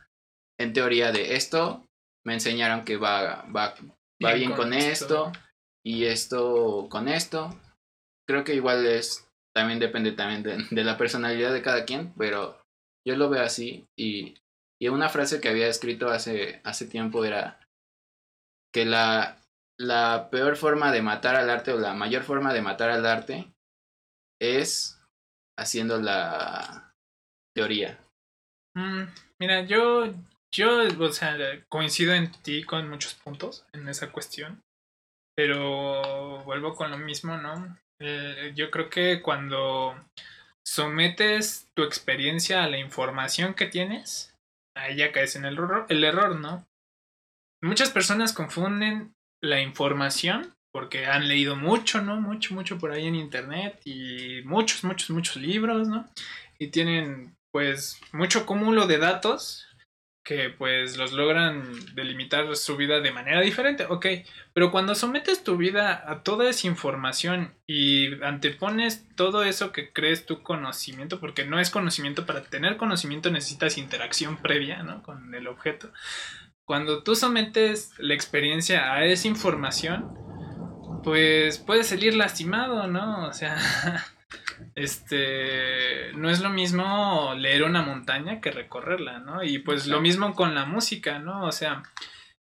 en 0.59 0.73
teoría 0.73 1.11
de 1.11 1.35
esto, 1.35 1.85
me 2.25 2.33
enseñaron 2.33 2.85
que 2.85 2.97
va, 2.97 3.43
va, 3.55 3.75
va 4.23 4.33
bien, 4.33 4.53
con, 4.53 4.73
esto. 4.73 5.31
y 5.85 6.05
esto 6.05 6.87
con 6.89 7.07
esto. 7.07 7.49
Creo 8.27 8.43
que 8.43 8.55
igual 8.55 8.85
es, 8.85 9.27
también 9.53 9.79
depende 9.79 10.13
también 10.13 10.67
de, 10.69 10.83
la 10.83 10.97
personalidad 10.97 11.53
de 11.53 11.61
cada 11.61 11.85
quien, 11.85 12.13
pero 12.17 12.61
yo 13.05 13.17
lo 13.17 13.29
veo 13.29 13.43
así 13.43 13.85
y, 13.97 14.35
y 14.81 14.87
una 14.87 15.09
frase 15.09 15.41
que 15.41 15.49
había 15.49 15.67
escrito 15.67 16.09
hace, 16.09 16.61
hace 16.63 16.85
tiempo 16.85 17.25
era 17.25 17.59
que 18.73 18.85
la, 18.85 19.42
la 19.79 20.29
peor 20.29 20.55
forma 20.55 20.91
de 20.91 21.01
matar 21.01 21.35
al 21.35 21.49
arte 21.49 21.71
o 21.71 21.79
la 21.79 21.93
mayor 21.93 22.23
forma 22.23 22.53
de 22.53 22.61
matar 22.61 22.89
al 22.89 23.05
arte 23.05 23.51
es 24.41 25.01
haciendo 25.57 25.99
la 25.99 26.93
teoría. 27.55 27.99
Mm, 28.75 29.03
mira, 29.39 29.61
yo, 29.63 30.13
yo, 30.53 30.87
o 30.99 31.11
sea, 31.11 31.37
coincido 31.69 32.13
en 32.13 32.31
ti 32.31 32.63
con 32.63 32.89
muchos 32.89 33.13
puntos 33.15 33.65
en 33.73 33.87
esa 33.87 34.11
cuestión, 34.11 34.61
pero 35.35 36.43
vuelvo 36.43 36.75
con 36.75 36.91
lo 36.91 36.97
mismo, 36.97 37.37
¿no? 37.37 37.77
Eh, 38.01 38.53
yo 38.55 38.71
creo 38.71 38.89
que 38.89 39.21
cuando 39.21 39.95
sometes 40.65 41.67
tu 41.75 41.83
experiencia 41.83 42.63
a 42.63 42.69
la 42.69 42.77
información 42.77 43.53
que 43.53 43.67
tienes, 43.67 44.35
ahí 44.75 44.97
ya 44.97 45.11
caes 45.11 45.35
en 45.35 45.45
el 45.45 45.53
error, 45.53 45.85
el 45.89 46.03
error, 46.03 46.39
¿no? 46.39 46.65
Muchas 47.61 47.91
personas 47.91 48.33
confunden 48.33 49.12
la 49.43 49.59
información 49.59 50.55
porque 50.71 51.05
han 51.05 51.27
leído 51.27 51.55
mucho, 51.55 52.01
¿no? 52.01 52.19
Mucho, 52.19 52.55
mucho 52.55 52.79
por 52.79 52.91
ahí 52.91 53.05
en 53.05 53.15
internet 53.15 53.79
y 53.85 54.41
muchos, 54.45 54.83
muchos, 54.83 55.11
muchos 55.11 55.35
libros, 55.35 55.87
¿no? 55.87 56.09
Y 56.57 56.67
tienen 56.67 57.35
pues 57.51 57.99
mucho 58.11 58.47
cúmulo 58.47 58.87
de 58.87 58.97
datos 58.97 59.67
que 60.25 60.49
pues 60.49 60.97
los 60.97 61.11
logran 61.11 61.73
delimitar 61.95 62.55
su 62.55 62.77
vida 62.77 63.01
de 63.01 63.11
manera 63.11 63.41
diferente, 63.41 63.85
ok, 63.85 64.05
pero 64.53 64.71
cuando 64.71 64.95
sometes 64.95 65.43
tu 65.43 65.57
vida 65.57 66.09
a 66.09 66.23
toda 66.23 66.49
esa 66.49 66.65
información 66.65 67.53
y 67.67 68.23
antepones 68.23 69.05
todo 69.15 69.43
eso 69.43 69.73
que 69.73 69.91
crees 69.91 70.25
tu 70.25 70.41
conocimiento, 70.41 71.19
porque 71.19 71.43
no 71.45 71.59
es 71.59 71.69
conocimiento, 71.69 72.25
para 72.25 72.43
tener 72.43 72.77
conocimiento 72.77 73.29
necesitas 73.31 73.77
interacción 73.77 74.37
previa, 74.37 74.81
¿no? 74.81 75.03
Con 75.03 75.35
el 75.35 75.47
objeto, 75.47 75.91
cuando 76.65 77.03
tú 77.03 77.15
sometes 77.15 77.91
la 77.97 78.13
experiencia 78.13 78.93
a 78.93 79.05
esa 79.05 79.27
información, 79.27 80.13
pues 81.03 81.59
puedes 81.59 81.87
salir 81.87 82.15
lastimado, 82.15 82.87
¿no? 82.87 83.27
O 83.27 83.33
sea, 83.33 83.57
este, 84.75 86.13
no 86.13 86.29
es 86.29 86.41
lo 86.41 86.49
mismo 86.49 87.33
leer 87.35 87.63
una 87.63 87.81
montaña 87.81 88.39
que 88.39 88.51
recorrerla, 88.51 89.19
¿no? 89.19 89.43
Y 89.43 89.59
pues 89.59 89.87
lo 89.87 90.01
mismo 90.01 90.33
con 90.33 90.55
la 90.55 90.65
música, 90.65 91.19
¿no? 91.19 91.45
O 91.45 91.51
sea, 91.51 91.83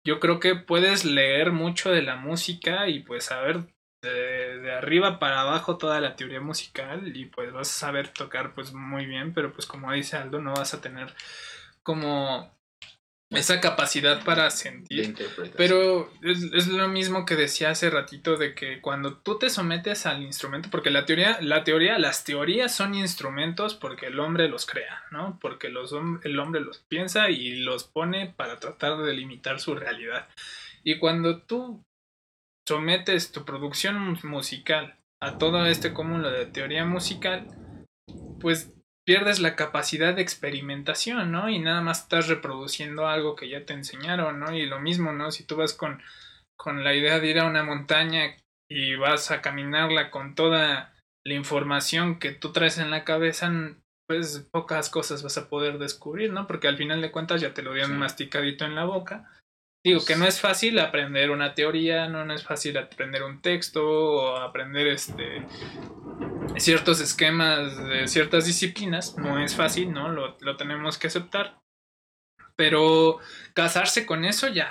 yo 0.05 0.21
creo 0.21 0.41
que 0.41 0.57
puedes 0.57 1.05
leer 1.05 1.53
mucho 1.53 1.91
de 1.91 2.03
la 2.03 2.17
música 2.17 2.89
y 2.89 3.01
pues 3.01 3.25
saber 3.25 3.73
de, 4.03 4.61
de, 4.61 4.73
arriba 4.73 5.19
para 5.19 5.41
abajo 5.41 5.77
toda 5.77 6.01
la 6.01 6.15
teoría 6.17 6.41
musical 6.41 7.17
y 7.17 7.27
pues 7.27 7.53
vas 7.53 7.69
a 7.69 7.81
saber 7.87 8.09
tocar 8.09 8.55
pues 8.55 8.73
muy 8.73 9.07
bien, 9.07 9.33
pero 9.35 9.53
pues 9.53 9.67
como 9.67 9.93
dice 9.93 10.17
Aldo, 10.17 10.41
no 10.41 10.55
vas 10.55 10.73
a 10.75 10.81
tener 10.81 11.15
como 11.83 12.58
esa 13.31 13.61
capacidad 13.61 14.25
para 14.25 14.51
sentir. 14.51 15.15
Pero 15.57 16.11
es, 16.23 16.43
es, 16.55 16.67
lo 16.69 16.89
mismo 16.89 17.27
que 17.27 17.37
decía 17.37 17.71
hace 17.71 17.91
ratito 17.91 18.37
de 18.37 18.55
que 18.55 18.81
cuando 18.81 19.19
tú 19.19 19.39
te 19.39 19.51
sometes 19.51 20.07
al 20.07 20.23
instrumento, 20.23 20.71
porque 20.71 20.91
la 20.91 21.05
teoría, 21.05 21.39
la 21.43 21.63
teoría, 21.63 21.99
las 21.99 22.25
teorías 22.25 22.75
son 22.75 22.95
instrumentos 22.95 23.75
porque 23.75 24.07
el 24.07 24.19
hombre 24.19 24.49
los 24.49 24.65
crea, 24.65 25.05
¿no? 25.11 25.39
Porque 25.41 25.69
los, 25.69 25.95
el 26.25 26.39
hombre 26.39 26.61
los 26.63 26.79
piensa 26.79 27.31
y 27.31 27.57
los 27.57 27.85
pone 27.85 28.33
para 28.35 28.59
tratar 28.59 28.99
de 28.99 29.07
delimitar 29.07 29.61
su 29.61 29.75
realidad. 29.75 30.29
Y 30.83 30.99
cuando 30.99 31.43
tú 31.43 31.85
sometes 32.67 33.33
tu 33.33 33.45
producción 33.45 34.19
musical 34.25 34.99
a 35.21 35.37
todo 35.37 35.67
este 35.67 35.93
cúmulo 35.93 36.31
de 36.31 36.47
teoría 36.47 36.85
musical, 36.87 37.47
pues 38.41 38.73
pierdes 39.09 39.41
la 39.41 39.57
capacidad 39.57 40.13
de 40.13 40.21
experimentación, 40.21 41.33
¿no? 41.33 41.49
Y 41.49 41.59
nada 41.59 41.81
más 41.81 42.03
estás 42.03 42.29
reproduciendo 42.29 43.09
algo 43.09 43.37
que 43.37 43.49
ya 43.49 43.65
te 43.65 43.73
enseñaron, 43.73 44.39
¿no? 44.39 44.55
Y 44.55 44.67
lo 44.67 44.81
mismo, 44.81 45.15
¿no? 45.15 45.31
Si 45.31 45.45
tú 45.45 45.57
vas 45.57 45.73
con, 45.73 46.03
con 46.59 46.85
la 46.85 46.95
idea 46.95 47.19
de 47.19 47.27
ir 47.29 47.39
a 47.39 47.47
una 47.47 47.63
montaña 47.63 48.37
y 48.71 48.97
vas 48.97 49.31
a 49.31 49.41
caminarla 49.41 50.11
con 50.11 50.35
toda 50.35 50.93
la 51.25 51.35
información 51.35 52.19
que 52.19 52.33
tú 52.33 52.53
traes 52.53 52.77
en 52.77 52.91
la 52.91 53.05
cabeza, 53.05 53.51
pues 54.07 54.47
pocas 54.53 54.91
cosas 54.91 55.23
vas 55.23 55.39
a 55.39 55.49
poder 55.49 55.79
descubrir, 55.79 56.31
¿no? 56.31 56.47
Porque 56.47 56.69
al 56.69 56.77
final 56.77 57.01
de 57.01 57.11
cuentas 57.11 57.41
ya 57.41 57.55
te 57.55 57.63
lo 57.63 57.73
dieron 57.73 57.97
masticadito 57.97 58.67
en 58.67 58.75
la 58.75 58.85
boca. 58.85 59.31
Digo 59.89 60.05
que 60.05 60.17
no 60.17 60.27
es 60.27 60.39
fácil 60.39 60.79
aprender 60.81 61.31
una 61.31 61.55
teoría, 61.55 62.09
no, 62.09 62.23
no 62.23 62.35
es 62.35 62.45
fácil 62.45 62.77
aprender 62.77 63.23
un 63.23 63.41
texto 63.41 63.89
o 63.89 64.37
aprender 64.37 64.87
este 64.87 65.47
ciertos 66.59 67.01
esquemas 67.01 67.75
de 67.87 68.07
ciertas 68.07 68.45
disciplinas. 68.45 69.17
No 69.17 69.43
es 69.43 69.57
fácil, 69.57 69.91
¿no? 69.91 70.11
Lo, 70.11 70.57
tenemos 70.59 70.99
que 70.99 71.07
aceptar. 71.07 71.59
Pero 72.55 73.19
casarse 73.55 74.05
con 74.05 74.27
eso 74.27 74.49
ya. 74.49 74.69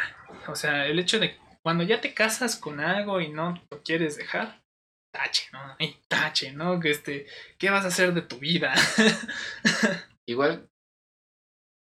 O 0.49 0.55
sea, 0.55 0.85
el 0.85 0.99
hecho 0.99 1.17
de 1.17 1.35
cuando 1.63 1.83
ya 1.83 1.99
te 1.99 2.13
casas 2.13 2.55
con 2.55 2.79
algo 2.79 3.19
y 3.19 3.29
no 3.29 3.59
lo 3.71 3.81
quieres 3.81 4.17
dejar, 4.17 4.61
tache, 5.11 5.49
¿no? 5.51 5.77
Y 5.79 5.97
tache, 6.07 6.51
¿no? 6.51 6.79
Que 6.79 6.91
este, 6.91 7.25
¿qué 7.57 7.71
vas 7.71 7.85
a 7.85 7.87
hacer 7.87 8.13
de 8.13 8.21
tu 8.21 8.37
vida? 8.37 8.75
Igual, 10.29 10.69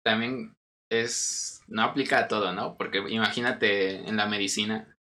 también 0.03 0.55
es, 0.91 1.60
no 1.71 1.83
aplica 1.83 2.19
a 2.19 2.27
todo, 2.27 2.53
¿no? 2.53 2.77
Porque 2.77 3.03
imagínate 3.09 4.07
en 4.07 4.17
la 4.17 4.27
medicina, 4.27 4.95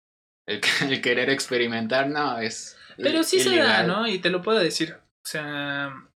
el, 0.47 0.61
el 0.89 1.01
querer 1.03 1.31
experimentar, 1.31 2.09
no, 2.09 2.39
es 2.39 2.79
pero 2.99 3.23
sí 3.23 3.41
se 3.41 3.57
da, 3.57 3.85
¿no? 3.85 4.07
Y 4.07 4.19
te 4.19 4.31
lo 4.31 4.43
puedo 4.43 4.59
decir. 4.59 4.95
O 4.95 5.27
sea, 5.27 6.11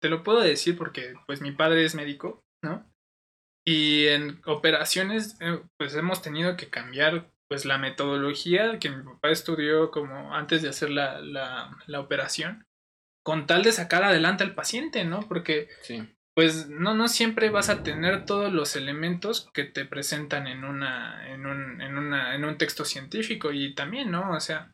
te 0.00 0.08
lo 0.08 0.22
puedo 0.22 0.40
decir 0.40 0.76
porque 0.76 1.14
pues 1.26 1.40
mi 1.40 1.52
padre 1.52 1.84
es 1.84 1.94
médico, 1.94 2.44
¿no? 2.62 2.84
Y 3.66 4.06
en 4.08 4.40
operaciones 4.44 5.36
eh, 5.40 5.62
pues 5.78 5.94
hemos 5.94 6.22
tenido 6.22 6.56
que 6.56 6.68
cambiar 6.68 7.30
pues 7.48 7.64
la 7.64 7.78
metodología 7.78 8.78
que 8.78 8.90
mi 8.90 9.02
papá 9.04 9.30
estudió 9.30 9.90
como 9.90 10.34
antes 10.34 10.62
de 10.62 10.68
hacer 10.68 10.90
la, 10.90 11.20
la, 11.20 11.76
la 11.86 12.00
operación 12.00 12.64
con 13.24 13.46
tal 13.46 13.62
de 13.62 13.72
sacar 13.72 14.02
adelante 14.02 14.42
al 14.42 14.54
paciente, 14.54 15.04
¿no? 15.04 15.20
Porque 15.20 15.68
sí. 15.82 16.02
Pues 16.34 16.68
no, 16.68 16.94
no 16.94 17.08
siempre 17.08 17.50
vas 17.50 17.68
a 17.68 17.82
tener 17.82 18.24
todos 18.24 18.52
los 18.52 18.74
elementos 18.76 19.50
que 19.52 19.64
te 19.64 19.84
presentan 19.84 20.46
en 20.46 20.64
una, 20.64 21.30
en 21.30 21.46
un, 21.46 21.80
en 21.80 21.98
una, 21.98 22.34
en 22.34 22.44
un 22.44 22.56
texto 22.56 22.84
científico 22.84 23.52
y 23.52 23.74
también, 23.74 24.10
¿no? 24.10 24.32
O 24.32 24.40
sea, 24.40 24.72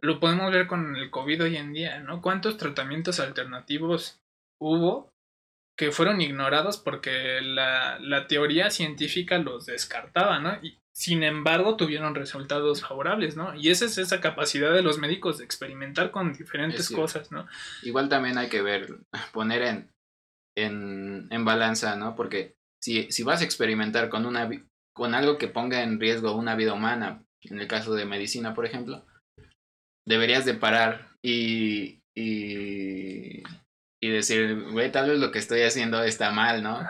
lo 0.00 0.20
podemos 0.20 0.52
ver 0.52 0.66
con 0.66 0.96
el 0.96 1.10
COVID 1.10 1.44
hoy 1.44 1.56
en 1.56 1.72
día, 1.72 1.98
¿no? 2.00 2.22
¿Cuántos 2.22 2.56
tratamientos 2.56 3.18
alternativos 3.18 4.20
hubo 4.60 5.12
que 5.76 5.90
fueron 5.90 6.20
ignorados 6.20 6.76
porque 6.76 7.40
la, 7.40 7.98
la 8.00 8.26
teoría 8.26 8.70
científica 8.70 9.38
los 9.38 9.66
descartaba, 9.66 10.38
¿no? 10.38 10.58
Y 10.62 10.78
sin 10.92 11.24
embargo 11.24 11.76
tuvieron 11.76 12.14
resultados 12.14 12.82
favorables, 12.82 13.36
¿no? 13.36 13.54
Y 13.54 13.70
esa 13.70 13.86
es 13.86 13.98
esa 13.98 14.20
capacidad 14.20 14.72
de 14.72 14.82
los 14.82 14.98
médicos 14.98 15.38
de 15.38 15.44
experimentar 15.44 16.10
con 16.10 16.34
diferentes 16.34 16.90
cosas, 16.90 17.32
¿no? 17.32 17.48
Igual 17.82 18.08
también 18.08 18.38
hay 18.38 18.48
que 18.48 18.62
ver, 18.62 18.98
poner 19.32 19.62
en, 19.62 19.90
en, 20.60 21.28
en 21.30 21.44
balanza, 21.44 21.96
¿no? 21.96 22.16
Porque 22.16 22.56
si, 22.80 23.10
si 23.10 23.22
vas 23.22 23.40
a 23.40 23.44
experimentar 23.44 24.08
con, 24.08 24.26
una, 24.26 24.48
con 24.92 25.14
algo 25.14 25.38
que 25.38 25.48
ponga 25.48 25.82
en 25.82 26.00
riesgo 26.00 26.34
una 26.34 26.56
vida 26.56 26.72
humana, 26.72 27.24
en 27.42 27.60
el 27.60 27.68
caso 27.68 27.94
de 27.94 28.04
medicina, 28.04 28.54
por 28.54 28.66
ejemplo, 28.66 29.06
deberías 30.06 30.44
de 30.44 30.54
parar 30.54 31.08
y, 31.22 32.02
y, 32.14 33.42
y 34.00 34.08
decir, 34.08 34.70
güey, 34.72 34.90
tal 34.90 35.10
vez 35.10 35.18
lo 35.18 35.30
que 35.30 35.38
estoy 35.38 35.62
haciendo 35.62 36.02
está 36.02 36.30
mal, 36.30 36.62
¿no? 36.62 36.80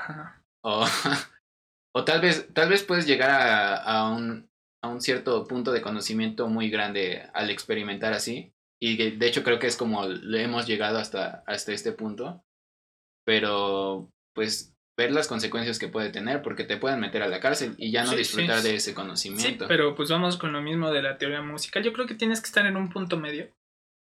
O, 0.63 0.87
o 1.95 2.05
tal 2.05 2.21
vez, 2.21 2.49
tal 2.55 2.69
vez 2.69 2.83
puedes 2.83 3.07
llegar 3.07 3.31
a, 3.31 3.77
a, 3.77 4.11
un, 4.11 4.49
a 4.83 4.89
un 4.89 5.01
cierto 5.01 5.47
punto 5.47 5.73
de 5.73 5.83
conocimiento 5.83 6.49
muy 6.49 6.71
grande 6.71 7.29
al 7.35 7.51
experimentar 7.51 8.13
así. 8.13 8.53
Y 8.83 9.17
de 9.17 9.27
hecho 9.27 9.45
creo 9.45 9.59
que 9.59 9.67
es 9.67 9.77
como 9.77 10.07
le 10.07 10.43
hemos 10.43 10.67
llegado 10.67 10.99
hasta, 10.99 11.45
hasta 11.47 11.73
este 11.73 11.93
punto. 11.93 12.43
Pero 13.31 14.11
pues 14.35 14.75
ver 14.99 15.13
las 15.13 15.29
consecuencias 15.29 15.79
que 15.79 15.87
puede 15.87 16.11
tener, 16.11 16.43
porque 16.43 16.65
te 16.65 16.77
pueden 16.77 16.99
meter 16.99 17.23
a 17.23 17.29
la 17.29 17.39
cárcel 17.39 17.77
y 17.79 17.93
ya 17.93 18.03
no 18.03 18.17
disfrutar 18.17 18.61
de 18.61 18.75
ese 18.75 18.93
conocimiento. 18.93 19.65
Sí, 19.65 19.69
pero 19.69 19.95
pues 19.95 20.11
vamos 20.11 20.37
con 20.37 20.53
lo 20.53 20.61
mismo 20.61 20.91
de 20.91 21.01
la 21.01 21.17
teoría 21.17 21.41
musical. 21.41 21.85
Yo 21.85 21.93
creo 21.93 22.09
que 22.09 22.17
tienes 22.17 22.41
que 22.41 22.47
estar 22.47 22.67
en 22.67 22.77
un 22.77 22.91
punto 22.91 23.17
medio, 23.17 23.49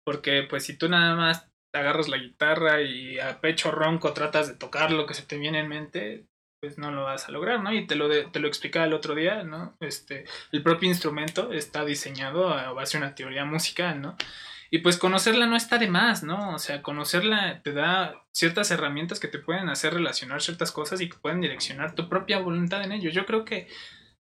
porque 0.07 0.45
pues 0.49 0.65
si 0.65 0.79
tú 0.79 0.89
nada 0.89 1.15
más 1.15 1.47
agarras 1.75 2.09
la 2.09 2.17
guitarra 2.17 2.81
y 2.81 3.19
a 3.19 3.39
pecho 3.43 3.71
ronco 3.71 4.15
tratas 4.15 4.49
de 4.49 4.55
tocar 4.55 4.91
lo 4.91 5.05
que 5.05 5.13
se 5.13 5.25
te 5.25 5.37
viene 5.37 5.61
en 5.61 5.69
mente, 5.69 6.25
pues 6.63 6.79
no 6.79 6.91
lo 6.91 7.05
vas 7.05 7.29
a 7.29 7.33
lograr, 7.33 7.63
¿no? 7.63 7.71
Y 7.71 7.87
te 7.87 7.95
lo, 7.95 8.09
te 8.31 8.41
lo 8.41 8.49
explicaba 8.49 8.87
el 8.87 8.95
otro 8.95 9.15
día, 9.15 9.45
¿no? 9.45 9.77
Este, 9.79 10.25
el 10.53 10.63
propio 10.63 10.89
instrumento 10.89 11.53
está 11.53 11.85
diseñado 11.85 12.49
a 12.49 12.73
base 12.73 12.97
de 12.97 13.05
una 13.05 13.15
teoría 13.15 13.45
musical, 13.45 14.01
¿no? 14.01 14.17
Y 14.75 14.79
pues 14.79 14.97
conocerla 14.97 15.45
no 15.45 15.55
está 15.55 15.77
de 15.77 15.87
más, 15.87 16.23
¿no? 16.23 16.55
O 16.55 16.59
sea, 16.59 16.81
conocerla 16.81 17.61
te 17.63 17.75
da 17.75 18.25
ciertas 18.33 18.71
herramientas 18.71 19.21
que 19.21 19.29
te 19.29 19.39
pueden 19.39 19.69
hacer 19.69 19.93
relacionar 19.93 20.41
ciertas 20.41 20.73
cosas 20.73 21.03
y 21.03 21.11
que 21.11 21.19
pueden 21.19 21.43
direccionar 21.43 21.95
tu 21.95 22.09
propia 22.09 22.39
voluntad 22.39 22.83
en 22.83 22.93
ello. 22.93 23.11
Yo 23.11 23.27
creo 23.27 23.45
que 23.45 23.69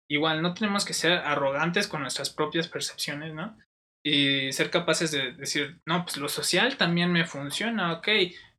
igual 0.10 0.42
no 0.42 0.54
tenemos 0.54 0.84
que 0.84 0.94
ser 0.94 1.14
arrogantes 1.14 1.88
con 1.88 2.02
nuestras 2.02 2.32
propias 2.32 2.68
percepciones, 2.68 3.34
¿no? 3.34 3.58
Y 4.04 4.52
ser 4.52 4.70
capaces 4.72 5.12
de 5.12 5.32
decir, 5.32 5.80
no, 5.86 6.04
pues 6.04 6.18
lo 6.18 6.28
social 6.28 6.76
también 6.76 7.14
me 7.14 7.24
funciona, 7.24 7.94
ok, 7.94 8.10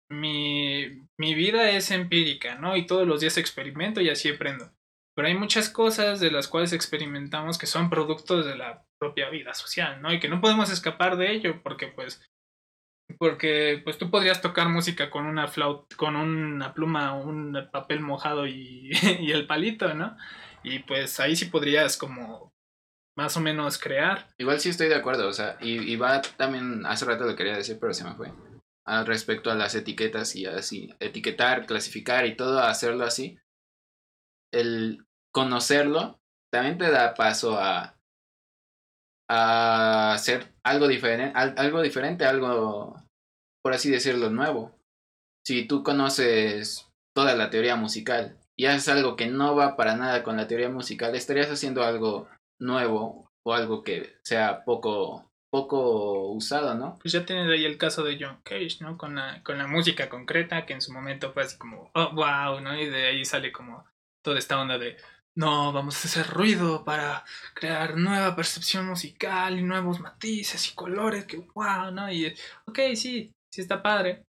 mi, 0.09 0.87
mi 1.19 1.35
vida 1.35 1.73
es 1.73 1.91
empírica, 1.91 2.55
¿no? 2.55 2.75
Y 2.75 2.87
todos 2.87 3.07
los 3.07 3.21
días 3.21 3.37
experimento 3.37 4.01
y 4.01 4.09
así 4.09 4.31
aprendo. 4.31 4.73
Pero 5.15 5.29
hay 5.29 5.35
muchas 5.35 5.69
cosas 5.69 6.21
de 6.21 6.31
las 6.31 6.49
cuales 6.49 6.73
experimentamos 6.73 7.59
que 7.59 7.67
son 7.67 7.91
productos 7.91 8.47
de 8.47 8.57
la 8.57 8.87
propia 9.03 9.31
vida 9.31 9.53
social, 9.53 10.01
¿no? 10.01 10.13
Y 10.13 10.21
que 10.21 10.29
no 10.29 10.41
podemos 10.41 10.71
escapar 10.71 11.17
de 11.17 11.33
ello 11.33 11.61
porque 11.65 11.89
pues 11.89 12.23
porque 13.19 13.81
pues 13.83 13.99
tú 13.99 14.13
podrías 14.13 14.41
tocar 14.41 14.69
música 14.69 15.11
con 15.11 15.27
una 15.27 15.49
flauta, 15.49 15.97
con 15.97 16.15
una 16.15 16.73
pluma, 16.73 17.15
un 17.15 17.69
papel 17.73 17.99
mojado 17.99 18.47
y, 18.47 18.93
el 19.33 19.49
palito, 19.49 19.93
¿no? 19.93 20.17
Y 20.63 20.79
pues 20.79 21.19
ahí 21.19 21.35
sí 21.35 21.47
podrías 21.47 21.97
como 21.97 22.53
más 23.17 23.37
o 23.37 23.41
menos 23.41 23.77
crear. 23.77 24.29
Igual 24.39 24.61
sí 24.61 24.69
estoy 24.69 24.89
de 24.89 24.95
acuerdo, 24.95 25.27
o 25.27 25.33
sea, 25.33 25.59
y, 25.61 25.79
y 25.79 25.97
va 25.97 26.23
también, 26.23 26.87
hace 26.87 27.05
rato 27.05 27.25
lo 27.25 27.35
quería 27.35 27.57
decir, 27.57 27.79
pero 27.81 27.93
se 27.93 28.05
me 28.05 28.15
fue. 28.15 28.33
Al 28.87 29.05
respecto 29.05 29.51
a 29.51 29.57
las 29.57 29.75
etiquetas 29.75 30.37
y 30.37 30.47
así, 30.47 30.95
etiquetar, 31.01 31.67
clasificar 31.67 32.25
y 32.27 32.37
todo, 32.37 32.61
hacerlo 32.61 33.05
así. 33.05 33.37
El 34.53 35.05
conocerlo 35.33 36.21
también 36.53 36.79
te 36.79 36.89
da 36.89 37.15
paso 37.15 37.59
a, 37.59 37.99
a 39.35 40.13
hacer 40.13 40.53
algo 40.63 40.89
diferente, 40.89 41.33
algo 41.35 41.81
diferente, 41.81 42.27
algo, 42.27 43.03
por 43.63 43.73
así 43.73 43.91
decirlo, 43.91 44.29
nuevo. 44.29 44.77
Si 45.47 45.67
tú 45.67 45.83
conoces 45.83 46.91
toda 47.17 47.35
la 47.35 47.49
teoría 47.49 47.77
musical 47.77 48.39
y 48.59 48.67
haces 48.67 48.89
algo 48.89 49.17
que 49.17 49.29
no 49.29 49.57
va 49.57 49.75
para 49.77 49.97
nada 49.97 50.23
con 50.23 50.37
la 50.37 50.49
teoría 50.49 50.69
musical, 50.69 51.15
estarías 51.15 51.51
haciendo 51.51 51.83
algo 51.83 52.29
nuevo 52.61 53.31
o 53.45 53.55
algo 53.55 53.83
que 53.83 54.17
sea 54.23 54.65
poco 54.65 55.33
poco 55.51 56.31
usado, 56.31 56.75
¿no? 56.75 56.99
Pues 57.01 57.13
ya 57.13 57.27
tienes 57.27 57.47
ahí 57.51 57.67
el 57.67 57.77
caso 57.77 58.03
de 58.03 58.17
John 58.19 58.41
Cage, 58.43 58.79
¿no? 58.81 58.97
Con 58.97 59.17
la, 59.17 59.43
con 59.43 59.59
la 59.59 59.67
música 59.67 60.09
concreta, 60.09 60.65
que 60.65 60.73
en 60.73 60.81
su 60.81 60.93
momento 60.93 61.31
fue 61.33 61.43
así 61.43 61.59
como, 61.59 61.91
oh, 61.95 62.15
wow, 62.15 62.61
¿no? 62.63 62.75
Y 62.75 62.87
de 62.87 63.07
ahí 63.07 63.25
sale 63.27 63.53
como 63.53 63.85
toda 64.25 64.39
esta 64.39 64.59
onda 64.59 64.79
de, 64.79 64.97
no, 65.35 65.73
vamos 65.73 65.97
a 65.97 66.09
hacer 66.09 66.27
ruido 66.29 66.85
para 66.85 67.25
crear 67.55 67.97
nueva 67.97 68.37
percepción 68.37 68.87
musical 68.87 69.59
y 69.59 69.63
nuevos 69.63 70.01
matices 70.01 70.71
y 70.71 70.75
colores, 70.75 71.25
que 71.25 71.39
wow, 71.55 71.91
¿no? 71.93 72.13
Y, 72.13 72.35
ok, 72.67 72.79
sí, 72.95 73.33
sí 73.51 73.61
está 73.61 73.83
padre. 73.83 74.25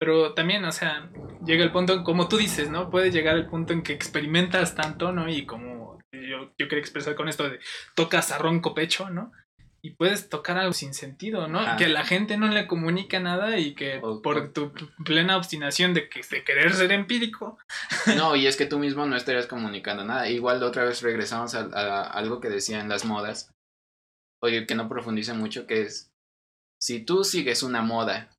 Pero 0.00 0.34
también, 0.34 0.64
o 0.64 0.72
sea, 0.72 1.10
llega 1.44 1.64
el 1.64 1.72
punto, 1.72 2.04
como 2.04 2.28
tú 2.28 2.36
dices, 2.36 2.70
¿no? 2.70 2.90
Puede 2.90 3.10
llegar 3.10 3.36
el 3.36 3.46
punto 3.46 3.72
en 3.72 3.82
que 3.82 3.92
experimentas 3.92 4.74
tanto, 4.74 5.12
¿no? 5.12 5.28
Y 5.28 5.44
como 5.44 5.98
yo, 6.12 6.52
yo 6.56 6.68
quería 6.68 6.78
expresar 6.78 7.14
con 7.14 7.28
esto 7.28 7.48
de 7.48 7.58
tocas 7.94 8.30
a 8.30 8.38
ronco 8.38 8.74
pecho, 8.74 9.10
¿no? 9.10 9.32
Y 9.88 9.92
puedes 9.92 10.28
tocar 10.28 10.58
algo 10.58 10.74
sin 10.74 10.92
sentido, 10.92 11.48
¿no? 11.48 11.60
Que 11.78 11.88
la 11.88 12.04
gente 12.04 12.36
no 12.36 12.48
le 12.48 12.66
comunica 12.66 13.20
nada 13.20 13.58
y 13.58 13.74
que 13.74 13.98
por 14.22 14.52
tu 14.52 14.70
plena 15.02 15.38
obstinación 15.38 15.94
de, 15.94 16.10
que, 16.10 16.20
de 16.30 16.44
querer 16.44 16.74
ser 16.74 16.92
empírico. 16.92 17.58
No, 18.16 18.36
y 18.36 18.46
es 18.46 18.58
que 18.58 18.66
tú 18.66 18.78
mismo 18.78 19.06
no 19.06 19.16
estarías 19.16 19.46
comunicando 19.46 20.04
nada. 20.04 20.28
Igual 20.28 20.62
otra 20.62 20.84
vez 20.84 21.00
regresamos 21.00 21.54
a, 21.54 22.02
algo 22.02 22.40
que 22.40 22.50
decían 22.50 22.90
las 22.90 23.06
modas. 23.06 23.50
Oye, 24.42 24.66
que 24.66 24.74
no 24.74 24.90
profundice 24.90 25.32
mucho, 25.32 25.66
que 25.66 25.82
es, 25.82 26.12
si 26.78 27.02
tú 27.02 27.24
sigues 27.24 27.62
una 27.62 27.80
moda 27.80 28.30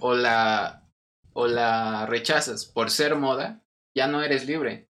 o 0.00 0.14
la, 0.14 0.88
o 1.34 1.46
la 1.46 2.06
rechazas 2.06 2.64
por 2.64 2.90
ser 2.90 3.16
moda, 3.16 3.62
ya 3.94 4.06
no 4.06 4.22
eres 4.22 4.46
libre. 4.46 4.88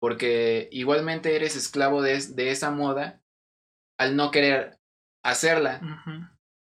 Porque 0.00 0.68
igualmente 0.70 1.34
eres 1.34 1.56
esclavo 1.56 2.00
de, 2.00 2.24
de 2.28 2.52
esa 2.52 2.70
moda 2.70 3.21
al 4.02 4.16
no 4.16 4.30
querer 4.30 4.78
hacerla. 5.24 5.80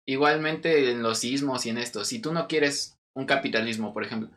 Igualmente 0.07 0.91
en 0.91 1.03
los 1.03 1.19
sismos 1.19 1.65
y 1.65 1.69
en 1.69 1.77
esto, 1.77 2.05
si 2.05 2.21
tú 2.21 2.34
no 2.34 2.47
quieres 2.47 2.97
un 3.15 3.25
capitalismo, 3.25 3.93
por 3.93 4.03
ejemplo, 4.03 4.29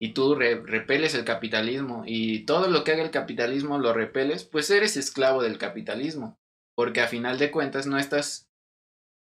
y 0.00 0.12
tú 0.12 0.34
repeles 0.34 1.14
el 1.14 1.24
capitalismo 1.24 2.04
y 2.06 2.44
todo 2.44 2.68
lo 2.68 2.84
que 2.84 2.92
haga 2.92 3.02
el 3.02 3.10
capitalismo 3.10 3.78
lo 3.78 3.92
repeles, 3.92 4.44
pues 4.44 4.70
eres 4.70 4.96
esclavo 4.96 5.42
del 5.42 5.58
capitalismo, 5.58 6.36
porque 6.76 7.00
a 7.00 7.08
final 7.08 7.38
de 7.38 7.50
cuentas 7.50 7.86
no 7.86 7.98
estás 7.98 8.48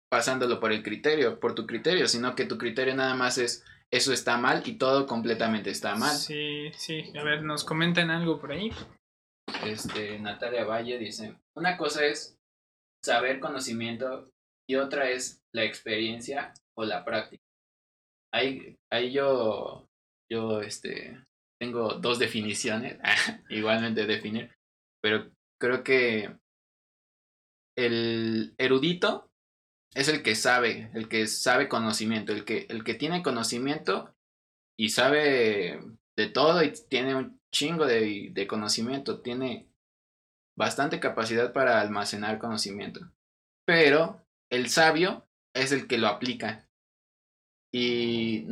pasándolo 0.09 0.59
por 0.59 0.71
el 0.71 0.83
criterio, 0.83 1.39
por 1.39 1.55
tu 1.55 1.65
criterio, 1.65 2.07
sino 2.07 2.35
que 2.35 2.45
tu 2.45 2.57
criterio 2.57 2.95
nada 2.95 3.15
más 3.15 3.37
es 3.37 3.65
eso 3.91 4.13
está 4.13 4.37
mal 4.37 4.63
y 4.65 4.73
todo 4.73 5.07
completamente 5.07 5.69
está 5.69 5.95
mal. 5.95 6.15
Sí, 6.15 6.71
sí, 6.73 7.11
a 7.17 7.23
ver, 7.23 7.43
nos 7.43 7.63
comentan 7.63 8.09
algo 8.09 8.39
por 8.39 8.51
ahí. 8.51 8.71
Este, 9.65 10.19
Natalia 10.19 10.65
Valle 10.65 10.97
dice, 10.97 11.35
una 11.55 11.77
cosa 11.77 12.05
es 12.05 12.36
saber 13.07 13.39
conocimiento 13.39 14.29
y 14.69 14.75
otra 14.75 15.09
es 15.09 15.41
la 15.55 15.63
experiencia 15.63 16.53
o 16.77 16.83
la 16.83 17.05
práctica. 17.05 17.41
Ahí, 18.33 18.75
ahí 18.91 19.13
yo, 19.13 19.87
yo 20.29 20.61
este, 20.61 21.23
tengo 21.59 21.95
dos 21.95 22.19
definiciones, 22.19 22.99
igualmente 23.49 24.05
definir, 24.05 24.51
pero 25.01 25.31
creo 25.59 25.83
que 25.83 26.37
el 27.77 28.53
erudito 28.57 29.29
es 29.95 30.09
el 30.09 30.21
que 30.21 30.35
sabe, 30.35 30.91
el 30.93 31.07
que 31.07 31.27
sabe 31.27 31.69
conocimiento, 31.69 32.33
el 32.33 32.43
que, 32.43 32.65
el 32.69 32.83
que 32.83 32.95
tiene 32.95 33.23
conocimiento 33.23 34.13
y 34.77 34.89
sabe 34.89 35.79
de 36.17 36.27
todo 36.27 36.61
y 36.61 36.73
tiene 36.89 37.15
un 37.15 37.39
chingo 37.53 37.85
de, 37.85 38.31
de 38.33 38.47
conocimiento, 38.47 39.21
tiene 39.21 39.66
bastante 40.57 40.99
capacidad 40.99 41.53
para 41.53 41.79
almacenar 41.79 42.39
conocimiento. 42.39 43.01
Pero 43.65 44.25
el 44.51 44.69
sabio 44.69 45.27
es 45.53 45.71
el 45.71 45.87
que 45.87 45.97
lo 45.97 46.07
aplica. 46.07 46.67
Y 47.73 48.47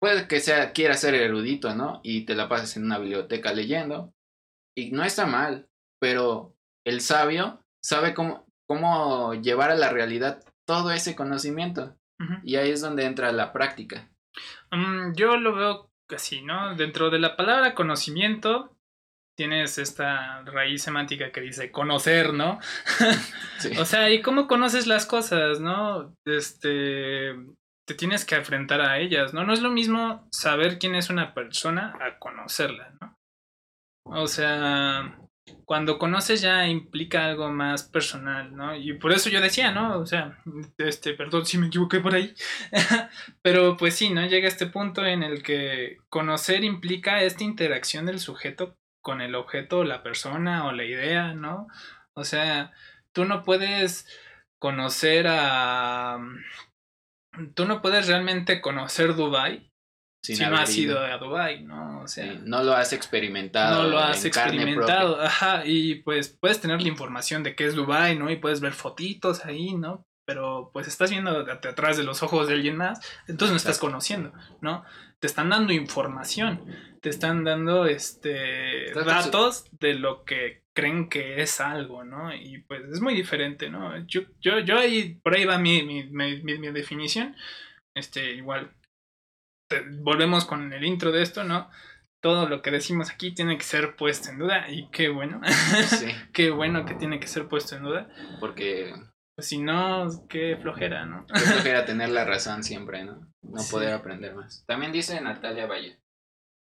puede 0.00 0.26
que 0.26 0.40
sea, 0.40 0.72
quiera 0.72 0.94
ser 0.94 1.14
erudito, 1.14 1.74
¿no? 1.74 2.00
Y 2.02 2.24
te 2.24 2.34
la 2.34 2.48
pases 2.48 2.76
en 2.76 2.84
una 2.84 2.98
biblioteca 2.98 3.52
leyendo. 3.52 4.12
Y 4.76 4.90
no 4.90 5.04
está 5.04 5.26
mal, 5.26 5.68
pero 6.00 6.56
el 6.84 7.00
sabio 7.00 7.64
sabe 7.82 8.14
cómo, 8.14 8.46
cómo 8.66 9.34
llevar 9.34 9.70
a 9.70 9.76
la 9.76 9.90
realidad 9.90 10.42
todo 10.66 10.90
ese 10.90 11.14
conocimiento. 11.14 11.96
Y 12.44 12.54
ahí 12.54 12.70
es 12.70 12.80
donde 12.80 13.04
entra 13.04 13.32
la 13.32 13.52
práctica. 13.52 14.08
Mm, 14.70 15.12
yo 15.14 15.36
lo 15.36 15.56
veo 15.56 15.90
así, 16.08 16.40
¿no? 16.42 16.76
Dentro 16.76 17.10
de 17.10 17.18
la 17.18 17.36
palabra 17.36 17.74
conocimiento 17.74 18.76
tienes 19.36 19.78
esta 19.78 20.42
raíz 20.42 20.82
semántica 20.82 21.32
que 21.32 21.40
dice 21.40 21.70
conocer, 21.70 22.32
¿no? 22.32 22.58
o 23.78 23.84
sea, 23.84 24.10
¿y 24.10 24.22
cómo 24.22 24.46
conoces 24.46 24.86
las 24.86 25.06
cosas, 25.06 25.60
no? 25.60 26.14
Este, 26.24 27.34
te 27.86 27.94
tienes 27.94 28.24
que 28.24 28.36
enfrentar 28.36 28.80
a 28.80 28.98
ellas, 28.98 29.34
¿no? 29.34 29.44
No 29.44 29.52
es 29.52 29.62
lo 29.62 29.70
mismo 29.70 30.28
saber 30.30 30.78
quién 30.78 30.94
es 30.94 31.10
una 31.10 31.34
persona 31.34 31.94
a 32.00 32.18
conocerla, 32.18 32.94
¿no? 33.00 33.18
O 34.04 34.26
sea, 34.26 35.18
cuando 35.64 35.98
conoces 35.98 36.40
ya 36.40 36.66
implica 36.68 37.26
algo 37.26 37.48
más 37.50 37.84
personal, 37.84 38.54
¿no? 38.54 38.76
Y 38.76 38.94
por 38.94 39.12
eso 39.12 39.30
yo 39.30 39.40
decía, 39.40 39.72
¿no? 39.72 39.98
O 39.98 40.06
sea, 40.06 40.38
este, 40.78 41.14
perdón 41.14 41.46
si 41.46 41.58
me 41.58 41.68
equivoqué 41.68 42.00
por 42.00 42.14
ahí, 42.14 42.34
pero 43.42 43.76
pues 43.76 43.94
sí, 43.94 44.10
¿no? 44.10 44.26
Llega 44.26 44.48
este 44.48 44.66
punto 44.66 45.04
en 45.04 45.22
el 45.22 45.42
que 45.42 45.98
conocer 46.08 46.64
implica 46.64 47.22
esta 47.22 47.44
interacción 47.44 48.06
del 48.06 48.18
sujeto 48.18 48.76
con 49.02 49.20
el 49.20 49.34
objeto, 49.34 49.84
la 49.84 50.02
persona 50.02 50.66
o 50.66 50.72
la 50.72 50.84
idea, 50.84 51.34
¿no? 51.34 51.66
O 52.14 52.24
sea, 52.24 52.72
tú 53.12 53.24
no 53.24 53.42
puedes 53.42 54.08
conocer 54.58 55.26
a... 55.28 56.18
Tú 57.54 57.64
no 57.64 57.82
puedes 57.82 58.08
realmente 58.08 58.60
conocer 58.60 59.14
Dubai 59.14 59.72
si 60.22 60.36
no 60.36 60.56
has 60.56 60.76
ido 60.76 61.00
a 61.00 61.18
Dubai, 61.18 61.64
¿no? 61.64 62.00
O 62.00 62.06
sea, 62.06 62.34
no 62.44 62.62
lo 62.62 62.74
has 62.74 62.92
experimentado. 62.92 63.82
No 63.82 63.88
lo 63.88 63.98
has 63.98 64.24
experimentado, 64.24 65.20
ajá, 65.20 65.62
y 65.66 65.96
pues 65.96 66.28
puedes 66.28 66.60
tener 66.60 66.80
la 66.80 66.88
información 66.88 67.42
de 67.42 67.56
qué 67.56 67.66
es 67.66 67.74
Dubai, 67.74 68.16
¿no? 68.16 68.30
Y 68.30 68.36
puedes 68.36 68.60
ver 68.60 68.72
fotitos 68.72 69.44
ahí, 69.44 69.74
¿no? 69.74 70.06
Pero 70.24 70.70
pues 70.72 70.86
estás 70.86 71.10
viendo 71.10 71.30
atrás 71.30 71.96
de 71.96 72.04
los 72.04 72.22
ojos 72.22 72.46
de 72.46 72.54
alguien 72.54 72.76
más, 72.76 73.00
entonces 73.26 73.50
no 73.50 73.56
estás 73.56 73.78
conociendo, 73.78 74.32
¿no? 74.60 74.84
Te 75.18 75.26
están 75.26 75.48
dando 75.50 75.72
información 75.72 76.60
te 77.02 77.08
están 77.08 77.42
dando 77.42 77.86
este 77.86 78.92
datos 78.94 79.64
de 79.80 79.94
lo 79.94 80.24
que 80.24 80.62
creen 80.72 81.08
que 81.08 81.42
es 81.42 81.60
algo, 81.60 82.04
¿no? 82.04 82.32
Y 82.32 82.58
pues 82.60 82.84
es 82.92 83.00
muy 83.00 83.14
diferente, 83.14 83.68
¿no? 83.68 83.98
Yo, 84.06 84.22
yo, 84.40 84.60
yo 84.60 84.78
ahí, 84.78 85.16
por 85.16 85.34
ahí 85.34 85.44
va 85.44 85.58
mi, 85.58 85.82
mi, 85.82 86.04
mi, 86.04 86.70
definición. 86.70 87.34
Este, 87.92 88.34
igual, 88.34 88.72
volvemos 89.98 90.44
con 90.44 90.72
el 90.72 90.84
intro 90.84 91.10
de 91.10 91.22
esto, 91.22 91.42
¿no? 91.42 91.68
Todo 92.22 92.48
lo 92.48 92.62
que 92.62 92.70
decimos 92.70 93.10
aquí 93.10 93.32
tiene 93.32 93.58
que 93.58 93.64
ser 93.64 93.96
puesto 93.96 94.30
en 94.30 94.38
duda 94.38 94.70
y 94.70 94.88
qué 94.90 95.08
bueno. 95.08 95.40
Sí. 95.88 96.06
qué 96.32 96.50
bueno 96.50 96.86
que 96.86 96.94
tiene 96.94 97.18
que 97.18 97.26
ser 97.26 97.48
puesto 97.48 97.74
en 97.74 97.82
duda. 97.82 98.08
Porque 98.38 98.94
si 99.38 99.58
no, 99.58 100.08
qué 100.28 100.56
flojera, 100.60 101.06
¿no? 101.06 101.26
Qué 101.26 101.40
flojera 101.40 101.84
tener 101.86 102.10
la 102.10 102.24
razón 102.24 102.62
siempre, 102.62 103.04
¿no? 103.04 103.26
No 103.42 103.58
Sí. 103.58 103.72
poder 103.72 103.92
aprender 103.92 104.34
más. 104.34 104.64
También 104.66 104.92
dice 104.92 105.20
Natalia 105.20 105.66
Valle. 105.66 105.98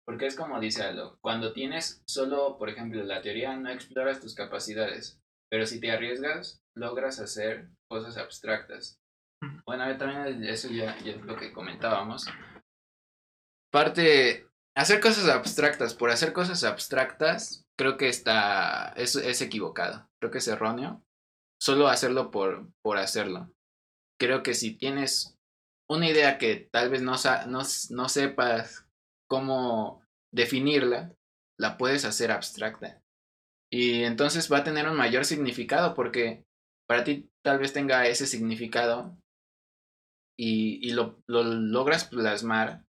Porque 0.07 0.27
es 0.27 0.37
como 0.37 0.61
dice 0.61 0.83
Aldo, 0.83 1.19
cuando 1.23 1.55
tienes 1.55 2.03
solo, 2.07 2.59
por 2.59 2.69
ejemplo, 2.69 3.03
la 3.05 3.23
teoría, 3.23 3.57
no 3.57 3.71
exploras 3.71 4.21
tus 4.21 4.35
capacidades, 4.35 5.19
pero 5.51 5.65
si 5.67 5.81
te 5.81 5.91
arriesgas, 5.91 6.61
logras 6.77 7.21
hacer 7.21 7.71
cosas 7.89 8.19
abstractas. 8.19 8.99
Bueno, 9.67 9.85
a 9.85 9.89
ver, 9.89 9.99
también 9.99 10.45
eso 10.45 10.69
ya, 10.69 10.99
ya 10.99 11.13
es 11.13 11.23
lo 11.23 11.37
que 11.37 11.53
comentábamos. 11.53 12.27
Parte, 13.71 14.47
hacer 14.77 15.01
cosas 15.01 15.29
abstractas 15.29 15.95
por 15.95 16.11
hacer 16.11 16.33
cosas 16.33 16.65
abstractas, 16.65 17.65
creo 17.77 17.97
que 17.97 18.09
está, 18.09 18.93
es, 18.97 19.17
es 19.17 19.41
equivocado, 19.43 20.09
creo 20.21 20.31
que 20.31 20.39
es 20.39 20.49
erróneo. 20.49 21.04
Solo 21.65 21.89
hacerlo 21.89 22.31
por, 22.31 22.69
por 22.83 22.99
hacerlo. 22.99 23.51
Creo 24.21 24.43
que 24.43 24.53
si 24.53 24.77
tienes 24.77 25.39
una 25.89 26.07
idea 26.07 26.37
que 26.37 26.69
tal 26.71 26.91
vez 26.91 27.01
no, 27.01 27.15
no, 27.47 27.63
no 27.91 28.09
sepas 28.11 28.87
cómo 29.31 30.05
definirla, 30.31 31.15
la 31.59 31.79
puedes 31.79 32.05
hacer 32.05 32.33
abstracta. 32.33 33.01
Y 33.73 34.03
entonces 34.03 34.53
va 34.53 34.59
a 34.59 34.65
tener 34.65 34.87
un 34.87 34.97
mayor 34.97 35.25
significado 35.25 35.95
porque 35.95 36.45
para 36.87 37.03
ti 37.03 37.31
tal 37.43 37.59
vez 37.59 37.73
tenga 37.73 38.07
ese 38.07 38.27
significado 38.27 39.17
y, 40.39 40.87
y 40.87 40.93
lo, 40.93 41.19
lo 41.27 41.45
logras 41.45 42.05
plasmar, 42.05 42.85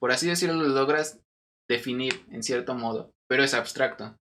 por 0.00 0.10
así 0.10 0.26
decirlo, 0.26 0.56
lo 0.56 0.68
logras 0.68 1.20
definir 1.70 2.26
en 2.32 2.42
cierto 2.42 2.74
modo, 2.74 3.12
pero 3.28 3.44
es 3.44 3.54
abstracto. 3.54 4.16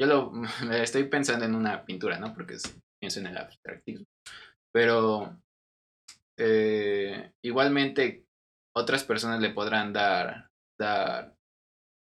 Yo 0.00 0.06
lo 0.06 0.32
estoy 0.72 1.04
pensando 1.04 1.44
en 1.44 1.54
una 1.54 1.84
pintura, 1.84 2.18
¿no? 2.18 2.32
Porque 2.34 2.54
es- 2.54 2.76
pienso 3.00 3.20
en 3.20 3.26
el 3.26 3.36
abstractismo. 3.36 4.06
Pero 4.72 5.36
eh, 6.38 7.32
igualmente 7.44 8.24
otras 8.74 9.04
personas 9.04 9.40
le 9.40 9.50
podrán 9.50 9.92
dar, 9.92 10.48
dar 10.78 11.34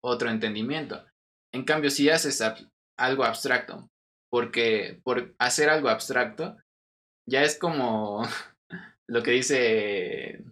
otro 0.04 0.30
entendimiento. 0.30 1.04
En 1.52 1.64
cambio, 1.64 1.90
si 1.90 2.08
haces 2.10 2.40
ab- 2.40 2.68
algo 2.98 3.24
abstracto, 3.24 3.88
porque 4.30 5.00
por 5.02 5.34
hacer 5.38 5.68
algo 5.70 5.88
abstracto, 5.88 6.56
ya 7.28 7.42
es 7.42 7.58
como 7.58 8.22
lo 9.08 9.22
que 9.22 9.32
dice 9.32 10.44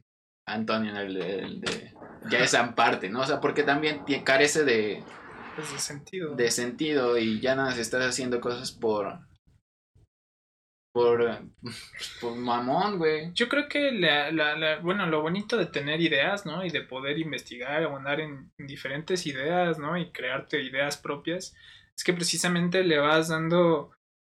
Antonio, 0.47 0.97
el 0.99 1.15
de- 1.15 1.39
el 1.39 1.61
de- 1.61 1.95
ya 2.31 2.39
es 2.41 2.57
parte, 2.75 3.09
¿no? 3.11 3.21
O 3.21 3.27
sea, 3.27 3.41
porque 3.41 3.63
también 3.63 4.05
carece 4.25 4.65
de, 4.65 5.05
Pues 5.59 5.73
de 5.73 5.79
sentido. 5.81 6.37
de 6.37 6.51
sentido 6.53 7.19
y 7.19 7.41
ya 7.41 7.57
nada 7.57 7.71
más 7.71 7.79
estás 7.79 8.05
haciendo 8.07 8.41
cosas 8.41 8.71
por 8.71 9.19
por 10.93 11.21
por 12.21 12.37
mamón, 12.37 12.99
güey. 12.99 13.33
Yo 13.35 13.49
creo 13.49 13.69
que 13.69 13.91
la, 13.91 14.31
la, 14.31 14.57
la- 14.57 14.79
bueno, 14.79 15.07
lo 15.07 15.21
bonito 15.21 15.57
de 15.57 15.67
tener 15.67 16.01
ideas, 16.01 16.47
¿no? 16.47 16.65
Y 16.65 16.71
de 16.71 16.83
poder 16.83 17.19
investigar 17.19 17.85
o 17.87 17.97
andar 17.97 18.21
en, 18.21 18.53
en 18.57 18.67
diferentes 18.69 19.27
ideas, 19.27 19.79
¿no? 19.81 19.97
Y 19.97 20.13
crearte 20.13 20.63
ideas 20.63 20.97
propias, 20.97 21.55
es 21.97 22.05
que 22.05 22.13
precisamente 22.13 22.85
le 22.85 22.99
vas 22.99 23.29
dando 23.29 23.91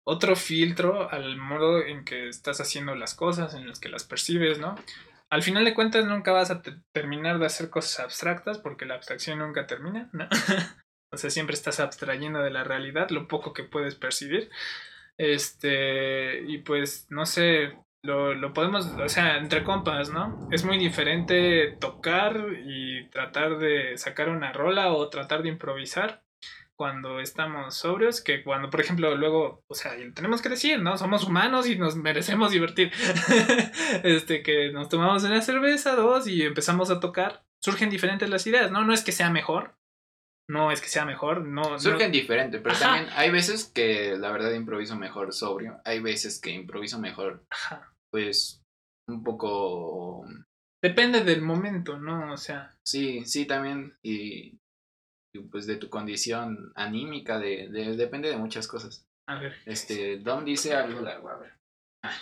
otro 0.07 0.37
filtro 0.37 1.11
al 1.11 1.39
modo 1.39 1.81
en 1.83 2.05
que 2.05 2.29
estás 2.29 2.61
haciendo 2.61 2.95
las 2.95 3.15
cosas, 3.15 3.55
en 3.55 3.67
las 3.67 3.81
que 3.81 3.89
las 3.89 4.05
percibes, 4.05 4.59
¿no? 4.59 4.75
Al 5.31 5.43
final 5.43 5.65
de 5.65 5.73
cuentas 5.75 6.05
nunca 6.05 6.33
vas 6.33 6.51
a 6.51 6.61
te- 6.61 6.77
terminar 6.93 7.39
de 7.39 7.47
hacer 7.47 7.71
cosas 7.71 8.01
abstractas 8.01 8.59
porque 8.59 8.85
la 8.85 8.95
abstracción 8.97 9.39
nunca 9.39 9.67
termina, 9.67 10.11
¿no? 10.13 10.29
o 11.23 11.31
siempre 11.31 11.55
estás 11.55 11.81
abstrayendo 11.81 12.41
de 12.41 12.51
la 12.51 12.65
realidad 12.65 13.11
lo 13.11 13.29
poco 13.29 13.53
que 13.53 13.65
puedes 13.65 13.95
percibir. 13.95 14.51
Este, 15.17 16.43
y 16.43 16.59
pues, 16.59 17.07
no 17.11 17.27
sé, 17.27 17.77
lo, 18.03 18.35
lo 18.35 18.53
podemos, 18.53 18.87
o 18.87 19.09
sea, 19.09 19.39
entre 19.39 19.63
compas, 19.65 20.11
¿no? 20.11 20.49
Es 20.51 20.65
muy 20.65 20.79
diferente 20.79 21.77
tocar 21.81 22.47
y 22.67 23.09
tratar 23.11 23.59
de 23.59 23.97
sacar 23.97 24.29
una 24.29 24.53
rola 24.53 24.93
o 24.93 25.09
tratar 25.09 25.43
de 25.43 25.51
improvisar 25.51 26.25
cuando 26.77 27.21
estamos 27.21 27.77
sobrios 27.77 28.21
que 28.21 28.43
cuando, 28.43 28.69
por 28.69 28.81
ejemplo, 28.81 29.15
luego, 29.17 29.63
o 29.69 29.75
sea, 29.75 29.93
tenemos 30.15 30.43
que 30.43 30.49
decir, 30.49 30.83
¿no? 30.83 30.97
Somos 30.99 31.25
humanos 31.25 31.69
y 31.69 31.77
nos 31.77 31.97
merecemos 31.97 32.51
divertir. 32.51 32.93
este, 34.03 34.43
que 34.43 34.73
nos 34.73 34.89
tomamos 34.89 35.23
una 35.25 35.41
cerveza, 35.41 35.95
dos, 35.95 36.27
y 36.27 36.43
empezamos 36.43 36.91
a 36.91 37.01
tocar. 37.01 37.45
Surgen 37.61 37.91
diferentes 37.91 38.29
las 38.29 38.47
ideas, 38.47 38.71
¿no? 38.71 38.85
No 38.85 38.93
es 38.93 39.03
que 39.03 39.13
sea 39.13 39.31
mejor. 39.31 39.77
No 40.49 40.71
es 40.71 40.81
que 40.83 40.89
sea 40.89 41.05
mejor, 41.07 41.43
no. 41.47 41.63
no- 41.71 41.79
Surgen 41.81 42.13
diferente, 42.13 42.59
pero 42.59 42.75
Ajá. 42.75 42.85
también 42.85 43.09
hay 43.17 43.31
veces 43.31 43.65
que 43.65 44.17
la 44.19 44.31
verdad 44.31 44.53
improviso 44.53 44.95
mejor 44.97 45.33
sobrio, 45.33 45.81
hay 45.85 46.01
veces 46.01 46.41
que 46.41 46.51
improviso 46.51 46.99
mejor, 46.99 47.45
Ajá. 47.51 47.93
pues 48.13 48.61
un 49.09 49.23
poco 49.25 50.27
Depende 50.83 51.25
del 51.25 51.41
momento, 51.41 51.99
¿no? 51.99 52.33
O 52.33 52.37
sea, 52.37 52.77
Sí, 52.85 53.25
sí, 53.25 53.47
también. 53.47 53.97
Y, 54.03 54.59
y, 55.35 55.39
pues 55.51 55.67
de 55.67 55.77
tu 55.77 55.89
condición 55.89 56.73
anímica, 56.75 57.39
de, 57.39 57.69
de- 57.71 57.97
depende 57.97 58.29
de 58.29 58.37
muchas 58.37 58.69
cosas. 58.69 59.03
a 59.27 59.39
ver. 59.41 59.55
Este, 59.65 60.19
Dom 60.19 60.45
dice 60.45 60.75
algo 60.75 61.01
largo, 61.01 61.31
a 61.31 61.39
ver. 61.39 61.53
Ah. 62.03 62.13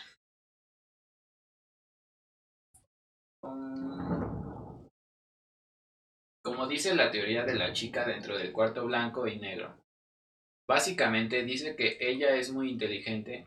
Um, 3.44 4.21
Como 6.42 6.66
dice 6.66 6.94
la 6.96 7.12
teoría 7.12 7.44
de 7.44 7.54
la 7.54 7.72
chica 7.72 8.04
dentro 8.04 8.36
del 8.36 8.50
cuarto 8.50 8.84
blanco 8.84 9.28
y 9.28 9.38
negro. 9.38 9.76
Básicamente 10.68 11.44
dice 11.44 11.76
que 11.76 11.98
ella 12.00 12.34
es 12.34 12.50
muy 12.50 12.68
inteligente, 12.68 13.46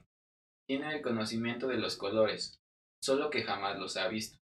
tiene 0.65 0.95
el 0.95 1.01
conocimiento 1.01 1.67
de 1.67 1.77
los 1.77 1.97
colores, 1.97 2.61
solo 3.03 3.29
que 3.29 3.43
jamás 3.43 3.77
los 3.77 3.97
ha 3.97 4.07
visto. 4.07 4.37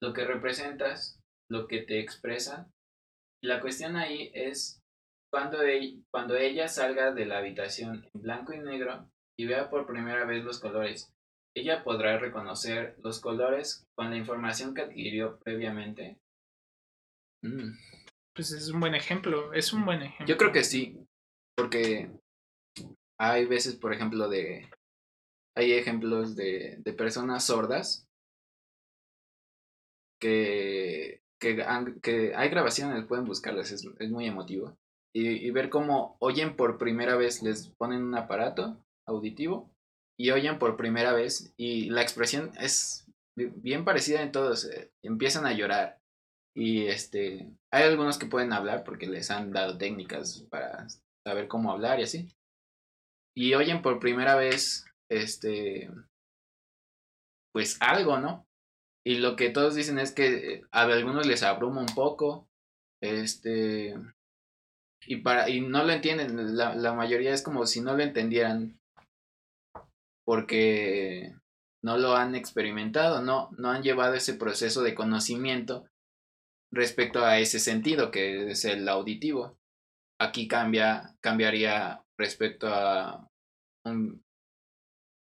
Lo 0.00 0.12
que 0.12 0.24
representas, 0.24 1.20
lo 1.48 1.66
que 1.66 1.82
te 1.82 1.98
expresan. 1.98 2.72
La 3.42 3.60
cuestión 3.60 3.96
ahí 3.96 4.30
es 4.32 4.80
cuando, 5.32 5.62
e- 5.64 5.98
cuando 6.10 6.36
ella 6.36 6.68
salga 6.68 7.12
de 7.12 7.26
la 7.26 7.38
habitación 7.38 8.08
en 8.14 8.22
blanco 8.22 8.52
y 8.52 8.60
negro 8.60 9.10
y 9.36 9.46
vea 9.46 9.70
por 9.70 9.86
primera 9.86 10.24
vez 10.24 10.44
los 10.44 10.60
colores. 10.60 11.12
Ella 11.54 11.82
podrá 11.82 12.16
reconocer 12.18 12.96
los 13.02 13.20
colores 13.20 13.84
con 13.96 14.10
la 14.10 14.16
información 14.16 14.72
que 14.72 14.82
adquirió 14.82 15.38
previamente. 15.40 16.18
Mm, 17.42 17.72
Pues 18.34 18.52
es 18.52 18.68
un 18.70 18.80
buen 18.80 18.94
ejemplo, 18.94 19.52
es 19.52 19.72
un 19.72 19.84
buen 19.84 20.02
ejemplo. 20.02 20.26
Yo 20.26 20.36
creo 20.36 20.52
que 20.52 20.64
sí, 20.64 20.96
porque 21.56 22.10
hay 23.18 23.46
veces, 23.46 23.76
por 23.76 23.92
ejemplo, 23.92 24.28
de... 24.28 24.68
Hay 25.56 25.72
ejemplos 25.72 26.36
de, 26.36 26.76
de 26.78 26.92
personas 26.92 27.44
sordas 27.44 28.06
que, 30.20 31.22
que, 31.40 31.62
han- 31.62 32.00
que 32.00 32.34
hay 32.34 32.48
grabaciones, 32.50 33.04
pueden 33.06 33.24
buscarlas, 33.24 33.70
es, 33.72 33.86
es 33.98 34.10
muy 34.10 34.26
emotivo. 34.26 34.76
Y, 35.12 35.28
y 35.28 35.50
ver 35.50 35.70
cómo 35.70 36.16
oyen 36.20 36.54
por 36.56 36.78
primera 36.78 37.16
vez, 37.16 37.42
les 37.42 37.68
ponen 37.70 38.02
un 38.04 38.14
aparato 38.16 38.84
auditivo 39.06 39.70
y 40.16 40.30
oyen 40.30 40.58
por 40.58 40.76
primera 40.76 41.12
vez 41.12 41.52
y 41.56 41.90
la 41.90 42.02
expresión 42.02 42.52
es 42.60 43.06
bi- 43.36 43.50
bien 43.56 43.84
parecida 43.84 44.22
en 44.22 44.30
todos, 44.30 44.66
eh, 44.70 44.92
empiezan 45.02 45.46
a 45.46 45.52
llorar 45.52 45.99
y 46.54 46.86
este 46.86 47.48
hay 47.72 47.84
algunos 47.84 48.18
que 48.18 48.26
pueden 48.26 48.52
hablar 48.52 48.84
porque 48.84 49.06
les 49.06 49.30
han 49.30 49.52
dado 49.52 49.78
técnicas 49.78 50.44
para 50.50 50.86
saber 51.26 51.48
cómo 51.48 51.70
hablar 51.70 52.00
y 52.00 52.04
así. 52.04 52.28
Y 53.36 53.54
oyen 53.54 53.82
por 53.82 54.00
primera 54.00 54.34
vez 54.36 54.84
este 55.08 55.90
pues 57.52 57.80
algo, 57.80 58.18
¿no? 58.18 58.46
Y 59.04 59.18
lo 59.18 59.36
que 59.36 59.50
todos 59.50 59.74
dicen 59.74 59.98
es 59.98 60.12
que 60.12 60.62
a 60.72 60.82
algunos 60.82 61.26
les 61.26 61.42
abruma 61.42 61.80
un 61.80 61.94
poco, 61.94 62.48
este, 63.02 63.94
y 65.06 65.16
para 65.16 65.48
y 65.48 65.62
no 65.62 65.84
lo 65.84 65.92
entienden, 65.92 66.56
la, 66.56 66.74
la 66.74 66.92
mayoría 66.92 67.32
es 67.32 67.42
como 67.42 67.66
si 67.66 67.80
no 67.80 67.96
lo 67.96 68.02
entendieran, 68.02 68.78
porque 70.26 71.34
no 71.82 71.96
lo 71.96 72.14
han 72.14 72.34
experimentado, 72.34 73.22
no, 73.22 73.50
no 73.56 73.70
han 73.70 73.82
llevado 73.82 74.14
ese 74.14 74.34
proceso 74.34 74.82
de 74.82 74.94
conocimiento 74.94 75.86
respecto 76.72 77.24
a 77.24 77.38
ese 77.38 77.58
sentido 77.58 78.10
que 78.10 78.50
es 78.50 78.64
el 78.64 78.88
auditivo. 78.88 79.58
Aquí 80.20 80.46
cambia, 80.46 81.16
cambiaría 81.22 82.02
respecto 82.18 82.68
a 82.68 83.26
un 83.86 84.22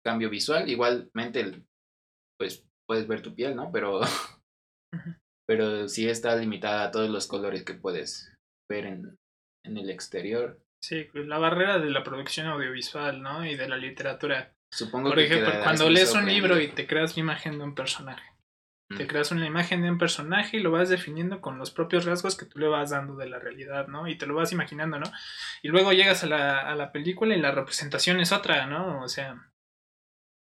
cambio 0.05 0.29
visual, 0.29 0.69
igualmente 0.69 1.63
pues 2.37 2.65
puedes 2.87 3.07
ver 3.07 3.21
tu 3.21 3.35
piel, 3.35 3.55
¿no? 3.55 3.71
Pero, 3.71 4.01
pero 5.47 5.87
sí 5.87 6.09
está 6.09 6.35
limitada 6.35 6.85
a 6.85 6.91
todos 6.91 7.09
los 7.09 7.27
colores 7.27 7.63
que 7.63 7.73
puedes 7.73 8.33
ver 8.69 8.85
en, 8.85 9.17
en 9.65 9.77
el 9.77 9.89
exterior. 9.89 10.61
Sí, 10.83 11.05
pues, 11.11 11.27
la 11.27 11.37
barrera 11.37 11.79
de 11.79 11.89
la 11.89 12.03
producción 12.03 12.47
audiovisual, 12.47 13.21
¿no? 13.21 13.45
Y 13.45 13.55
de 13.55 13.67
la 13.67 13.77
literatura. 13.77 14.53
Supongo 14.73 15.09
Por 15.09 15.17
que 15.17 15.25
ejemplo, 15.25 15.51
cuando 15.63 15.89
lees 15.89 16.13
un 16.13 16.25
libro 16.25 16.59
y 16.59 16.69
te 16.69 16.87
creas 16.87 17.15
la 17.15 17.21
imagen 17.21 17.57
de 17.57 17.63
un 17.63 17.75
personaje. 17.75 18.23
Te 18.97 19.05
creas 19.05 19.31
una 19.31 19.45
imagen 19.45 19.83
de 19.83 19.91
un 19.91 19.99
personaje 19.99 20.57
y 20.57 20.61
lo 20.61 20.71
vas 20.71 20.89
definiendo 20.89 21.41
con 21.41 21.59
los 21.59 21.69
propios 21.69 22.05
rasgos 22.05 22.35
que 22.35 22.45
tú 22.45 22.57
le 22.57 22.67
vas 22.67 22.89
dando 22.89 23.15
de 23.15 23.29
la 23.29 23.37
realidad, 23.37 23.87
¿no? 23.87 24.07
Y 24.07 24.17
te 24.17 24.25
lo 24.25 24.33
vas 24.33 24.51
imaginando, 24.51 24.97
¿no? 24.97 25.05
Y 25.61 25.67
luego 25.67 25.93
llegas 25.93 26.23
a 26.23 26.27
la, 26.27 26.59
a 26.59 26.75
la 26.75 26.91
película 26.91 27.35
y 27.35 27.39
la 27.39 27.51
representación 27.51 28.19
es 28.19 28.31
otra, 28.31 28.65
¿no? 28.65 29.03
O 29.03 29.07
sea, 29.07 29.49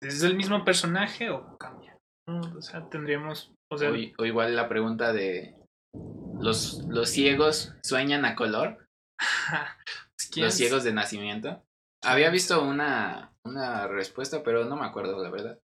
¿Es 0.02 0.24
el 0.24 0.36
mismo 0.36 0.66
personaje 0.66 1.30
o 1.30 1.58
cambia? 1.58 1.98
O 2.28 2.62
sea, 2.62 2.90
tendríamos... 2.90 3.54
O, 3.72 3.78
sea, 3.78 3.92
o, 3.92 4.26
igual 4.26 4.56
la 4.56 4.68
pregunta 4.68 5.14
de... 5.14 5.56
¿Los, 6.40 6.84
los 6.90 7.10
ciegos 7.10 7.76
sueñan 7.84 8.26
a 8.26 8.36
color? 8.36 8.86
Los 10.38 10.54
ciegos 10.54 10.84
de 10.84 10.94
nacimiento. 10.94 11.62
Había 12.04 12.30
visto 12.30 12.64
una, 12.64 13.34
una 13.46 13.88
respuesta, 13.88 14.44
pero 14.44 14.64
no 14.66 14.78
me 14.78 14.86
acuerdo, 14.86 15.22
la 15.22 15.30
verdad. 15.30 15.60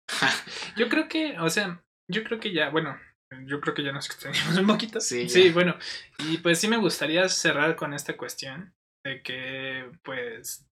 yo 0.76 0.90
creo 0.90 1.08
que, 1.08 1.40
o 1.40 1.50
sea, 1.50 1.82
yo 2.10 2.24
creo 2.24 2.40
que 2.40 2.54
ya, 2.54 2.70
bueno, 2.70 3.00
yo 3.46 3.60
creo 3.60 3.74
que 3.74 3.84
ya 3.84 3.92
nos 3.92 4.06
extendimos 4.08 4.58
un 4.58 4.68
poquito. 4.68 5.00
Sí, 5.00 5.30
sí, 5.30 5.50
bueno. 5.52 5.78
Y 6.20 6.38
pues 6.38 6.60
sí 6.60 6.68
me 6.68 6.78
gustaría 6.78 7.28
cerrar 7.30 7.76
con 7.76 7.94
esta 7.94 8.16
cuestión 8.18 8.74
de 9.06 9.22
que, 9.22 9.90
pues, 10.04 10.66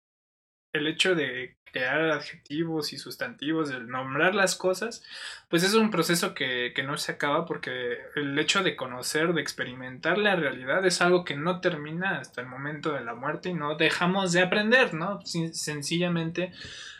el 0.74 0.88
hecho 0.88 1.14
de 1.14 1.56
crear 1.64 2.10
adjetivos 2.10 2.92
y 2.92 2.98
sustantivos, 2.98 3.68
de 3.68 3.80
nombrar 3.80 4.34
las 4.34 4.54
cosas, 4.54 5.04
pues 5.48 5.62
es 5.62 5.74
un 5.74 5.90
proceso 5.90 6.34
que, 6.34 6.72
que, 6.74 6.82
no 6.82 6.96
se 6.96 7.12
acaba 7.12 7.46
porque 7.46 7.98
el 8.16 8.38
hecho 8.38 8.62
de 8.62 8.76
conocer, 8.76 9.32
de 9.34 9.40
experimentar 9.40 10.18
la 10.18 10.36
realidad 10.36 10.84
es 10.86 11.00
algo 11.00 11.24
que 11.24 11.36
no 11.36 11.60
termina 11.60 12.18
hasta 12.18 12.40
el 12.40 12.48
momento 12.48 12.92
de 12.92 13.04
la 13.04 13.14
muerte 13.14 13.50
y 13.50 13.54
no 13.54 13.76
dejamos 13.76 14.32
de 14.32 14.42
aprender, 14.42 14.94
¿no? 14.94 15.20
sencillamente 15.24 16.52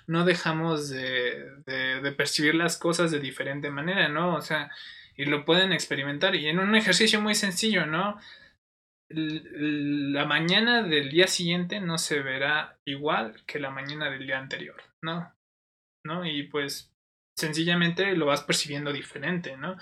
no 0.07 0.25
dejamos 0.25 0.89
de, 0.89 1.51
de, 1.67 2.13
percibir 2.13 2.55
las 2.55 2.77
cosas 2.77 3.11
de 3.11 3.21
diferente 3.21 3.71
manera, 3.71 4.09
¿no? 4.09 4.35
O 4.35 4.43
sea, 4.43 4.71
y 5.17 5.25
lo 5.25 5.45
pueden 5.45 5.73
experimentar 5.73 6.35
y 6.35 6.49
en 6.49 6.59
un 6.59 6.75
ejercicio 6.75 7.21
muy 7.21 7.35
sencillo, 7.35 7.87
¿no? 7.87 8.19
La 9.09 10.25
mañana 10.25 10.83
del 10.83 11.11
día 11.11 11.27
siguiente 11.27 11.81
no 11.81 11.99
se 11.99 12.21
verá 12.21 12.79
igual 12.85 13.43
que 13.47 13.61
la 13.61 13.71
mañana 13.71 14.11
del 14.11 14.27
día 14.27 14.39
anterior, 14.39 14.83
¿no? 15.03 15.33
¿No? 16.05 16.27
Y 16.27 16.45
pues 16.45 16.93
sencillamente 17.37 18.17
lo 18.17 18.27
vas 18.27 18.43
percibiendo 18.43 18.93
diferente, 18.93 19.57
¿no? 19.57 19.77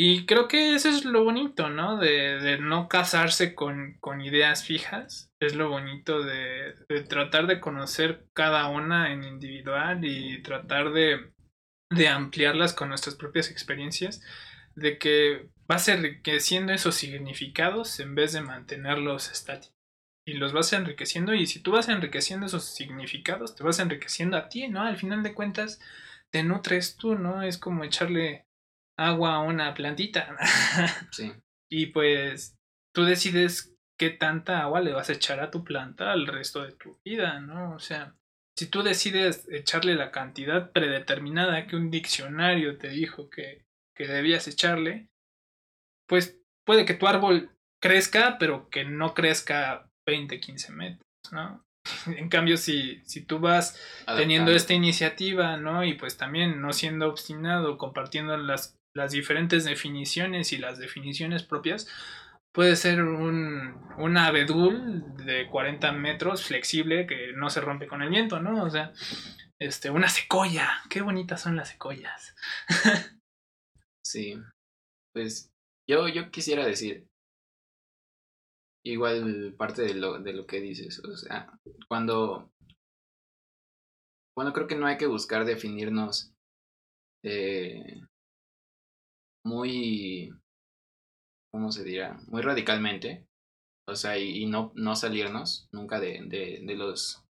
Y 0.00 0.26
creo 0.26 0.46
que 0.46 0.74
eso 0.74 0.88
es 0.88 1.04
lo 1.04 1.24
bonito, 1.24 1.68
¿no? 1.70 1.98
De, 1.98 2.38
de 2.38 2.58
no 2.58 2.88
casarse 2.88 3.54
con, 3.54 3.94
con, 3.98 4.20
ideas 4.20 4.64
fijas. 4.64 5.27
Es 5.40 5.54
lo 5.54 5.68
bonito 5.68 6.22
de, 6.22 6.74
de, 6.88 7.02
tratar 7.02 7.46
de 7.46 7.60
conocer 7.60 8.26
cada 8.34 8.68
una 8.68 9.12
en 9.12 9.22
individual 9.22 10.04
y 10.04 10.42
tratar 10.42 10.92
de, 10.92 11.32
de 11.90 12.08
ampliarlas 12.08 12.72
con 12.72 12.88
nuestras 12.88 13.14
propias 13.14 13.50
experiencias, 13.50 14.20
de 14.74 14.98
que 14.98 15.48
vas 15.68 15.86
enriqueciendo 15.88 16.72
esos 16.72 16.96
significados 16.96 18.00
en 18.00 18.14
vez 18.14 18.32
de 18.32 18.40
mantenerlos 18.40 19.30
estáticos. 19.30 19.74
Y 20.26 20.34
los 20.34 20.52
vas 20.52 20.72
enriqueciendo 20.72 21.34
y 21.34 21.46
si 21.46 21.60
tú 21.60 21.72
vas 21.72 21.88
enriqueciendo 21.88 22.46
esos 22.46 22.64
significados, 22.64 23.54
te 23.54 23.64
vas 23.64 23.78
enriqueciendo 23.78 24.36
a 24.36 24.48
ti, 24.48 24.68
¿no? 24.68 24.82
Al 24.82 24.98
final 24.98 25.22
de 25.22 25.34
cuentas, 25.34 25.80
te 26.30 26.42
nutres 26.42 26.96
tú, 26.96 27.14
¿no? 27.14 27.42
Es 27.42 27.56
como 27.56 27.84
echarle 27.84 28.44
agua 28.98 29.36
a 29.36 29.40
una 29.40 29.72
plantita. 29.74 30.36
Sí. 31.12 31.32
y 31.70 31.86
pues 31.86 32.56
tú 32.94 33.04
decides 33.04 33.74
qué 33.98 34.10
tanta 34.10 34.62
agua 34.62 34.80
le 34.80 34.92
vas 34.92 35.10
a 35.10 35.14
echar 35.14 35.40
a 35.40 35.50
tu 35.50 35.64
planta 35.64 36.12
al 36.12 36.26
resto 36.26 36.62
de 36.62 36.72
tu 36.72 36.98
vida, 37.04 37.40
¿no? 37.40 37.74
O 37.74 37.80
sea, 37.80 38.14
si 38.56 38.66
tú 38.66 38.82
decides 38.82 39.46
echarle 39.50 39.94
la 39.94 40.10
cantidad 40.10 40.72
predeterminada 40.72 41.66
que 41.66 41.76
un 41.76 41.90
diccionario 41.90 42.78
te 42.78 42.88
dijo 42.88 43.28
que, 43.28 43.64
que 43.94 44.06
debías 44.06 44.48
echarle, 44.48 45.08
pues 46.08 46.40
puede 46.64 46.84
que 46.84 46.94
tu 46.94 47.06
árbol 47.06 47.50
crezca, 47.80 48.36
pero 48.38 48.70
que 48.70 48.84
no 48.84 49.14
crezca 49.14 49.90
20, 50.06 50.40
15 50.40 50.72
metros, 50.72 51.32
¿no? 51.32 51.64
En 52.16 52.28
cambio, 52.28 52.56
si, 52.56 53.02
si 53.04 53.22
tú 53.24 53.38
vas 53.38 53.78
teniendo 54.16 54.52
esta 54.52 54.74
iniciativa, 54.74 55.56
¿no? 55.56 55.84
Y 55.84 55.94
pues 55.94 56.16
también 56.16 56.60
no 56.60 56.72
siendo 56.72 57.08
obstinado, 57.08 57.78
compartiendo 57.78 58.36
las, 58.36 58.76
las 58.94 59.12
diferentes 59.12 59.64
definiciones 59.64 60.52
y 60.52 60.58
las 60.58 60.78
definiciones 60.78 61.42
propias, 61.42 61.88
puede 62.52 62.76
ser 62.76 63.02
un, 63.02 63.78
un 63.98 64.16
abedul 64.16 65.16
de 65.24 65.48
40 65.48 65.92
metros 65.92 66.44
flexible 66.44 67.06
que 67.06 67.32
no 67.34 67.50
se 67.50 67.60
rompe 67.60 67.86
con 67.86 68.02
el 68.02 68.10
viento, 68.10 68.40
¿no? 68.40 68.64
O 68.64 68.70
sea, 68.70 68.92
este, 69.58 69.90
una 69.90 70.08
secoya. 70.08 70.68
Qué 70.88 71.02
bonitas 71.02 71.42
son 71.42 71.56
las 71.56 71.70
secoyas. 71.70 72.34
sí. 74.04 74.38
Pues 75.12 75.52
yo, 75.88 76.08
yo 76.08 76.30
quisiera 76.30 76.64
decir, 76.64 77.08
igual 78.84 79.54
parte 79.56 79.82
de 79.82 79.94
lo, 79.94 80.18
de 80.18 80.32
lo 80.32 80.46
que 80.46 80.60
dices, 80.60 81.02
o 81.04 81.16
sea, 81.16 81.50
cuando... 81.88 82.50
Bueno, 84.36 84.52
creo 84.52 84.68
que 84.68 84.76
no 84.76 84.86
hay 84.86 84.96
que 84.96 85.08
buscar 85.08 85.44
definirnos 85.44 86.32
eh, 87.24 88.00
muy 89.44 90.32
¿cómo 91.52 91.72
se 91.72 91.84
dirá? 91.84 92.18
Muy 92.28 92.42
radicalmente. 92.42 93.26
O 93.88 93.96
sea, 93.96 94.18
y, 94.18 94.44
no, 94.46 94.72
no 94.74 94.96
salirnos 94.96 95.68
nunca 95.72 95.98
de, 95.98 96.22
de, 96.26 96.60
de, 96.62 96.74
los 96.74 97.24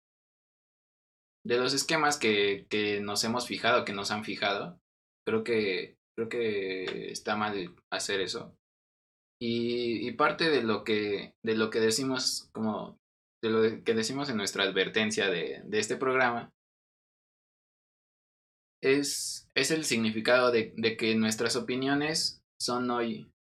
de 1.45 1.59
los 1.59 1.75
esquemas 1.75 2.17
que, 2.17 2.67
que 2.71 3.01
nos 3.01 3.25
hemos 3.25 3.49
fijado, 3.49 3.85
que 3.85 3.93
nos 3.93 4.12
han 4.12 4.25
fijado. 4.25 4.79
Creo 5.27 5.43
que, 5.43 5.97
creo 6.17 6.29
que 6.29 7.11
está 7.11 7.35
mal 7.37 7.75
hacer 7.91 8.21
eso. 8.21 8.55
Y, 9.41 10.07
y 10.07 10.12
parte 10.12 10.49
de 10.49 10.62
lo 10.62 10.85
que, 10.85 11.35
de 11.45 11.57
lo 11.57 11.71
que 11.71 11.81
decimos, 11.81 12.49
como 12.53 12.99
de 13.43 13.51
lo 13.51 13.85
que 13.85 13.95
decimos 13.95 14.31
en 14.31 14.37
nuestra 14.37 14.62
advertencia 14.62 15.29
de, 15.29 15.61
de 15.65 15.79
este 15.81 15.97
programa, 15.97 16.53
es, 18.81 19.49
es 19.57 19.71
el 19.71 19.85
significado 19.85 20.53
de, 20.53 20.73
de 20.77 20.97
que 20.97 21.15
nuestras 21.17 21.57
opiniones 21.57 22.43
son 22.61 22.91
hoy 22.91 23.34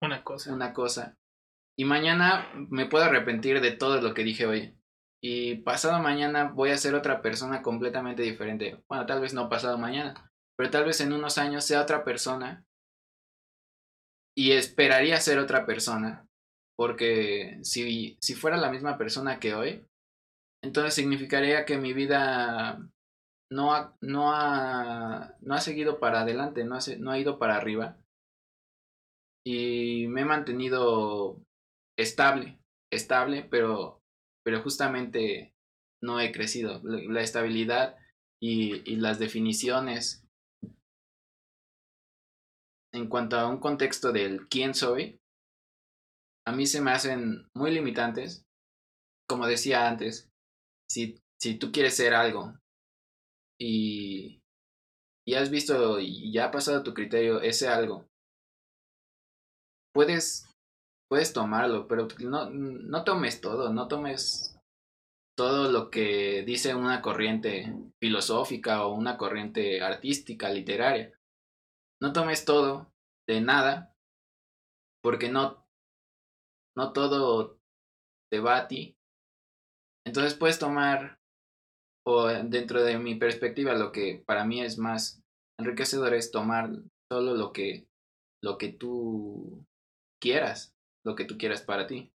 una 0.00 0.22
cosa. 0.22 0.52
Una 0.52 0.72
cosa. 0.72 1.16
Y 1.76 1.84
mañana 1.84 2.48
me 2.54 2.86
puedo 2.86 3.04
arrepentir 3.04 3.60
de 3.60 3.72
todo 3.72 4.00
lo 4.00 4.14
que 4.14 4.24
dije 4.24 4.46
hoy. 4.46 4.76
Y 5.22 5.56
pasado 5.56 6.00
mañana 6.00 6.52
voy 6.54 6.70
a 6.70 6.76
ser 6.76 6.94
otra 6.94 7.22
persona 7.22 7.62
completamente 7.62 8.22
diferente. 8.22 8.82
Bueno, 8.88 9.06
tal 9.06 9.20
vez 9.20 9.34
no 9.34 9.48
pasado 9.48 9.78
mañana, 9.78 10.30
pero 10.56 10.70
tal 10.70 10.84
vez 10.84 11.00
en 11.00 11.12
unos 11.12 11.38
años 11.38 11.64
sea 11.64 11.82
otra 11.82 12.04
persona. 12.04 12.64
Y 14.36 14.52
esperaría 14.52 15.20
ser 15.20 15.38
otra 15.38 15.66
persona. 15.66 16.26
Porque 16.76 17.58
si, 17.62 18.18
si 18.20 18.34
fuera 18.34 18.56
la 18.56 18.70
misma 18.70 18.98
persona 18.98 19.38
que 19.38 19.54
hoy, 19.54 19.86
entonces 20.62 20.94
significaría 20.94 21.64
que 21.64 21.78
mi 21.78 21.92
vida 21.92 22.78
no 23.50 23.74
ha, 23.74 23.96
no 24.00 24.32
ha, 24.34 25.34
no 25.40 25.54
ha 25.54 25.60
seguido 25.60 26.00
para 26.00 26.22
adelante, 26.22 26.64
no 26.64 26.78
no 26.98 27.10
ha 27.10 27.18
ido 27.18 27.38
para 27.38 27.56
arriba 27.56 27.96
y 29.46 30.06
me 30.08 30.22
he 30.22 30.24
mantenido 30.24 31.42
estable, 31.98 32.58
estable, 32.90 33.46
pero, 33.50 34.00
pero 34.44 34.62
justamente 34.62 35.54
no 36.02 36.20
he 36.20 36.32
crecido. 36.32 36.80
La, 36.82 37.20
estabilidad 37.22 37.96
y, 38.42 38.90
y 38.90 38.96
las 38.96 39.18
definiciones 39.18 40.24
en 42.92 43.08
cuanto 43.08 43.36
a 43.36 43.48
un 43.48 43.58
contexto 43.58 44.12
del 44.12 44.48
quién 44.48 44.74
soy, 44.74 45.18
a 46.46 46.52
mí 46.52 46.66
se 46.66 46.80
me 46.80 46.92
hacen 46.92 47.48
muy 47.54 47.72
limitantes. 47.72 48.44
Como 49.28 49.46
decía 49.46 49.88
antes, 49.88 50.30
si, 50.88 51.18
si 51.40 51.58
tú 51.58 51.72
quieres 51.72 51.96
ser 51.96 52.14
algo 52.14 52.54
y, 53.58 54.42
y 55.26 55.34
has 55.34 55.50
visto 55.50 55.98
y 55.98 56.30
ya 56.32 56.46
ha 56.46 56.50
pasado 56.50 56.82
tu 56.82 56.92
criterio 56.92 57.40
ese 57.40 57.68
algo 57.68 58.06
puedes, 59.94 60.50
puedes 61.08 61.32
tomarlo, 61.32 61.86
pero 61.88 62.08
no, 62.20 62.50
no 62.50 63.04
tomes 63.04 63.40
todo, 63.40 63.72
no 63.72 63.88
tomes 63.88 64.58
todo 65.36 65.70
lo 65.70 65.90
que 65.90 66.44
dice 66.44 66.74
una 66.74 67.00
corriente 67.00 67.72
filosófica 68.00 68.84
o 68.84 68.94
una 68.94 69.16
corriente 69.16 69.82
artística, 69.82 70.50
literaria. 70.50 71.12
No 72.02 72.12
tomes 72.12 72.44
todo 72.44 72.92
de 73.28 73.40
nada, 73.40 73.94
porque 75.02 75.28
no, 75.28 75.66
no 76.76 76.92
todo 76.92 77.58
te 78.30 78.40
va 78.40 78.58
a 78.58 78.68
ti. 78.68 78.96
Entonces 80.06 80.34
puedes 80.34 80.58
tomar, 80.58 81.18
o 82.06 82.26
dentro 82.26 82.82
de 82.82 82.98
mi 82.98 83.14
perspectiva, 83.14 83.74
lo 83.74 83.90
que 83.90 84.22
para 84.26 84.44
mí 84.44 84.60
es 84.60 84.78
más 84.78 85.22
enriquecedor 85.58 86.14
es 86.14 86.30
tomar 86.30 86.70
solo 87.10 87.34
lo 87.34 87.52
que, 87.52 87.86
lo 88.42 88.58
que 88.58 88.68
tú 88.72 89.64
quieras, 90.24 90.74
lo 91.04 91.14
que 91.14 91.26
tú 91.26 91.36
quieras 91.36 91.60
para 91.60 91.86
ti. 91.86 92.10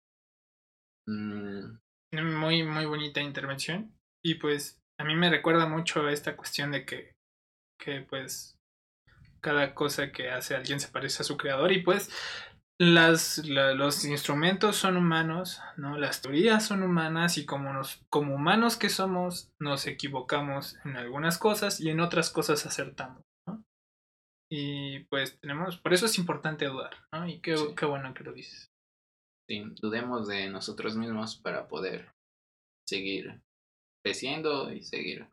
Mm. 1.06 1.76
Muy, 2.12 2.62
muy 2.62 2.86
bonita 2.86 3.20
intervención. 3.20 3.94
Y 4.24 4.36
pues 4.36 4.80
a 4.98 5.04
mí 5.04 5.14
me 5.14 5.28
recuerda 5.28 5.66
mucho 5.66 6.09
esta 6.09 6.34
cuestión 6.36 6.72
de 6.72 6.86
que, 6.86 7.12
que 7.78 8.00
pues 8.00 8.56
cada 9.42 9.74
cosa 9.74 10.11
que 10.11 10.30
hace 10.30 10.56
alguien 10.56 10.80
se 10.80 10.88
parece 10.88 11.22
a 11.22 11.26
su 11.26 11.36
creador 11.36 11.70
y 11.70 11.82
pues 11.82 12.11
las, 12.80 13.38
los 13.46 14.04
instrumentos 14.06 14.76
son 14.76 14.96
humanos, 14.96 15.61
¿no? 15.76 15.98
Las 15.98 16.22
teorías 16.22 16.64
son 16.64 16.82
humanas 16.82 17.36
y 17.36 17.44
como, 17.44 17.74
nos, 17.74 18.00
como 18.09 18.34
humanos 18.34 18.76
que 18.76 18.88
somos, 18.88 19.50
nos 19.61 19.86
equivocamos 19.86 20.78
en 20.84 20.96
algunas 20.96 21.36
cosas 21.36 21.78
y 21.78 21.90
en 21.90 22.00
otras 22.00 22.30
cosas 22.30 22.64
acertamos. 22.64 23.27
Y 24.51 25.01
pues 25.05 25.38
tenemos, 25.40 25.76
por 25.78 25.92
eso 25.92 26.07
es 26.07 26.18
importante 26.18 26.66
dudar, 26.66 26.94
¿no? 27.12 27.28
Y 27.28 27.40
qué, 27.40 27.55
qué 27.76 27.86
bueno 27.86 28.14
que 28.14 28.24
lo 28.24 28.32
dices. 28.32 28.70
Sí, 29.49 29.64
dudemos 29.80 30.26
de 30.28 30.49
nosotros 30.49 30.96
mismos 30.96 31.36
para 31.36 31.68
poder 31.68 32.12
seguir 32.86 33.42
creciendo 34.03 34.72
y 34.72 34.82
seguir 34.82 35.28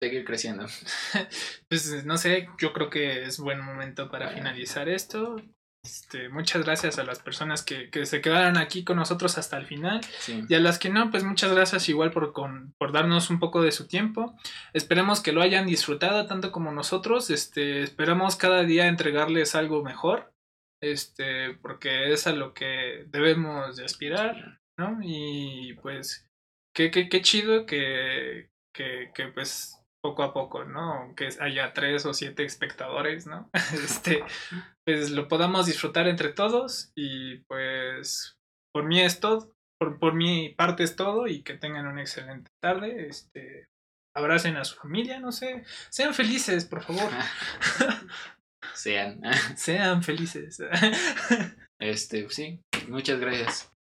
seguir 0.00 0.24
creciendo. 0.24 0.66
pues 1.68 2.04
no 2.04 2.16
sé, 2.16 2.48
yo 2.58 2.72
creo 2.72 2.90
que 2.90 3.22
es 3.22 3.38
buen 3.38 3.60
momento 3.60 4.10
para 4.10 4.30
finalizar 4.30 4.88
esto. 4.88 5.36
Este, 5.84 6.28
muchas 6.28 6.64
gracias 6.64 6.98
a 6.98 7.04
las 7.04 7.18
personas 7.18 7.64
que, 7.64 7.90
que, 7.90 8.06
se 8.06 8.20
quedaron 8.20 8.56
aquí 8.56 8.84
con 8.84 8.98
nosotros 8.98 9.36
hasta 9.36 9.56
el 9.56 9.66
final. 9.66 10.00
Y 10.48 10.54
a 10.54 10.60
las 10.60 10.78
que 10.78 10.90
no, 10.90 11.10
pues 11.10 11.24
muchas 11.24 11.52
gracias 11.52 11.88
igual 11.88 12.12
por, 12.12 12.32
con, 12.32 12.72
por 12.78 12.92
darnos 12.92 13.30
un 13.30 13.40
poco 13.40 13.62
de 13.62 13.72
su 13.72 13.88
tiempo. 13.88 14.36
Esperemos 14.74 15.20
que 15.20 15.32
lo 15.32 15.42
hayan 15.42 15.66
disfrutado 15.66 16.26
tanto 16.26 16.52
como 16.52 16.70
nosotros. 16.70 17.30
Este, 17.30 17.82
esperamos 17.82 18.36
cada 18.36 18.62
día 18.62 18.86
entregarles 18.86 19.56
algo 19.56 19.82
mejor. 19.82 20.32
Este, 20.80 21.54
porque 21.54 22.12
es 22.12 22.28
a 22.28 22.32
lo 22.32 22.54
que 22.54 23.04
debemos 23.08 23.76
de 23.76 23.84
aspirar, 23.84 24.60
¿no? 24.76 24.98
Y 25.02 25.74
pues, 25.82 26.28
qué, 26.74 26.92
qué, 26.92 27.08
qué 27.08 27.22
chido 27.22 27.66
que, 27.66 28.50
que, 28.72 29.10
que 29.14 29.28
pues 29.28 29.81
poco 30.02 30.22
a 30.22 30.34
poco, 30.34 30.64
¿no? 30.64 30.94
Aunque 30.94 31.28
haya 31.40 31.72
tres 31.72 32.04
o 32.04 32.12
siete 32.12 32.44
espectadores, 32.44 33.26
¿no? 33.26 33.48
este, 33.84 34.24
pues 34.84 35.10
lo 35.10 35.28
podamos 35.28 35.66
disfrutar 35.66 36.08
entre 36.08 36.32
todos 36.32 36.92
y 36.94 37.38
pues 37.48 38.36
por 38.74 38.84
mí 38.84 39.00
es 39.00 39.20
todo, 39.20 39.54
por, 39.78 39.98
por 39.98 40.14
mi 40.14 40.50
parte 40.50 40.82
es 40.82 40.96
todo 40.96 41.26
y 41.28 41.42
que 41.42 41.54
tengan 41.54 41.86
una 41.86 42.00
excelente 42.00 42.50
tarde, 42.60 43.06
este, 43.08 43.68
abracen 44.14 44.56
a 44.56 44.64
su 44.64 44.76
familia, 44.76 45.20
no 45.20 45.32
sé, 45.32 45.64
sean 45.88 46.14
felices, 46.14 46.64
por 46.64 46.82
favor. 46.82 47.10
sean. 48.74 49.20
sean 49.56 50.02
felices. 50.02 50.58
este, 51.78 52.28
sí, 52.30 52.60
muchas 52.88 53.20
gracias. 53.20 53.72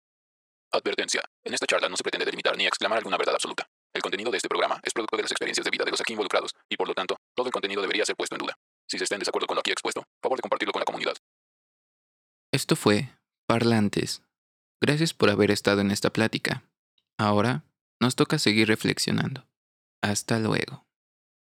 Advertencia. 0.73 1.23
En 1.45 1.55
esta 1.55 1.67
charla 1.67 1.89
no 1.89 1.97
se 1.97 2.03
pretende 2.03 2.27
delimitar 2.27 2.57
ni 2.57 2.67
exclamar 2.67 2.99
alguna 2.99 3.17
verdad 3.17 3.35
absoluta. 3.35 3.70
El 3.93 4.03
contenido 4.03 4.31
de 4.31 4.37
este 4.37 4.49
programa 4.49 4.81
es 4.83 4.93
producto 4.93 5.17
de 5.17 5.25
las 5.25 5.33
experiencias 5.33 5.65
de 5.65 5.71
vida 5.71 5.85
de 5.85 5.91
los 5.91 6.01
aquí 6.01 6.13
involucrados 6.13 6.55
y 6.69 6.77
por 6.77 6.87
lo 6.87 6.95
tanto, 6.95 7.17
todo 7.35 7.47
el 7.47 7.53
contenido 7.53 7.83
debería 7.83 8.05
ser 8.05 8.15
puesto 8.15 8.37
en 8.37 8.41
duda. 8.41 8.57
Si 8.89 8.99
se 8.99 9.05
está 9.05 9.17
en 9.17 9.21
desacuerdo 9.21 9.47
con 9.47 9.57
lo 9.57 9.61
aquí 9.61 9.73
expuesto, 9.73 10.05
favor 10.23 10.39
de 10.39 10.43
compartirlo 10.43 10.73
con 10.73 10.81
la 10.81 10.85
comunidad. 10.85 11.17
Esto 12.53 12.77
fue 12.77 13.09
Parlantes. 13.47 14.23
Gracias 14.81 15.13
por 15.13 15.31
haber 15.31 15.51
estado 15.51 15.81
en 15.81 15.91
esta 15.91 16.11
plática. 16.11 16.63
Ahora 17.19 17.65
nos 18.01 18.17
toca 18.17 18.39
seguir 18.39 18.69
reflexionando. 18.69 19.47
Hasta 20.03 20.39
luego. 20.39 20.87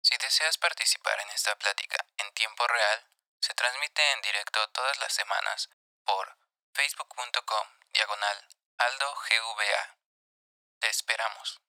Si 0.01 0.15
deseas 0.21 0.57
participar 0.57 1.19
en 1.21 1.29
esta 1.33 1.55
plática 1.55 2.05
en 2.17 2.33
tiempo 2.33 2.65
real, 2.67 2.99
se 3.41 3.53
transmite 3.53 4.01
en 4.15 4.21
directo 4.21 4.59
todas 4.73 4.99
las 4.99 5.13
semanas 5.13 5.69
por 6.03 6.37
facebook.com 6.73 7.67
diagonal 7.93 8.37
aldogva. 8.77 9.97
Te 10.79 10.89
esperamos. 10.89 11.61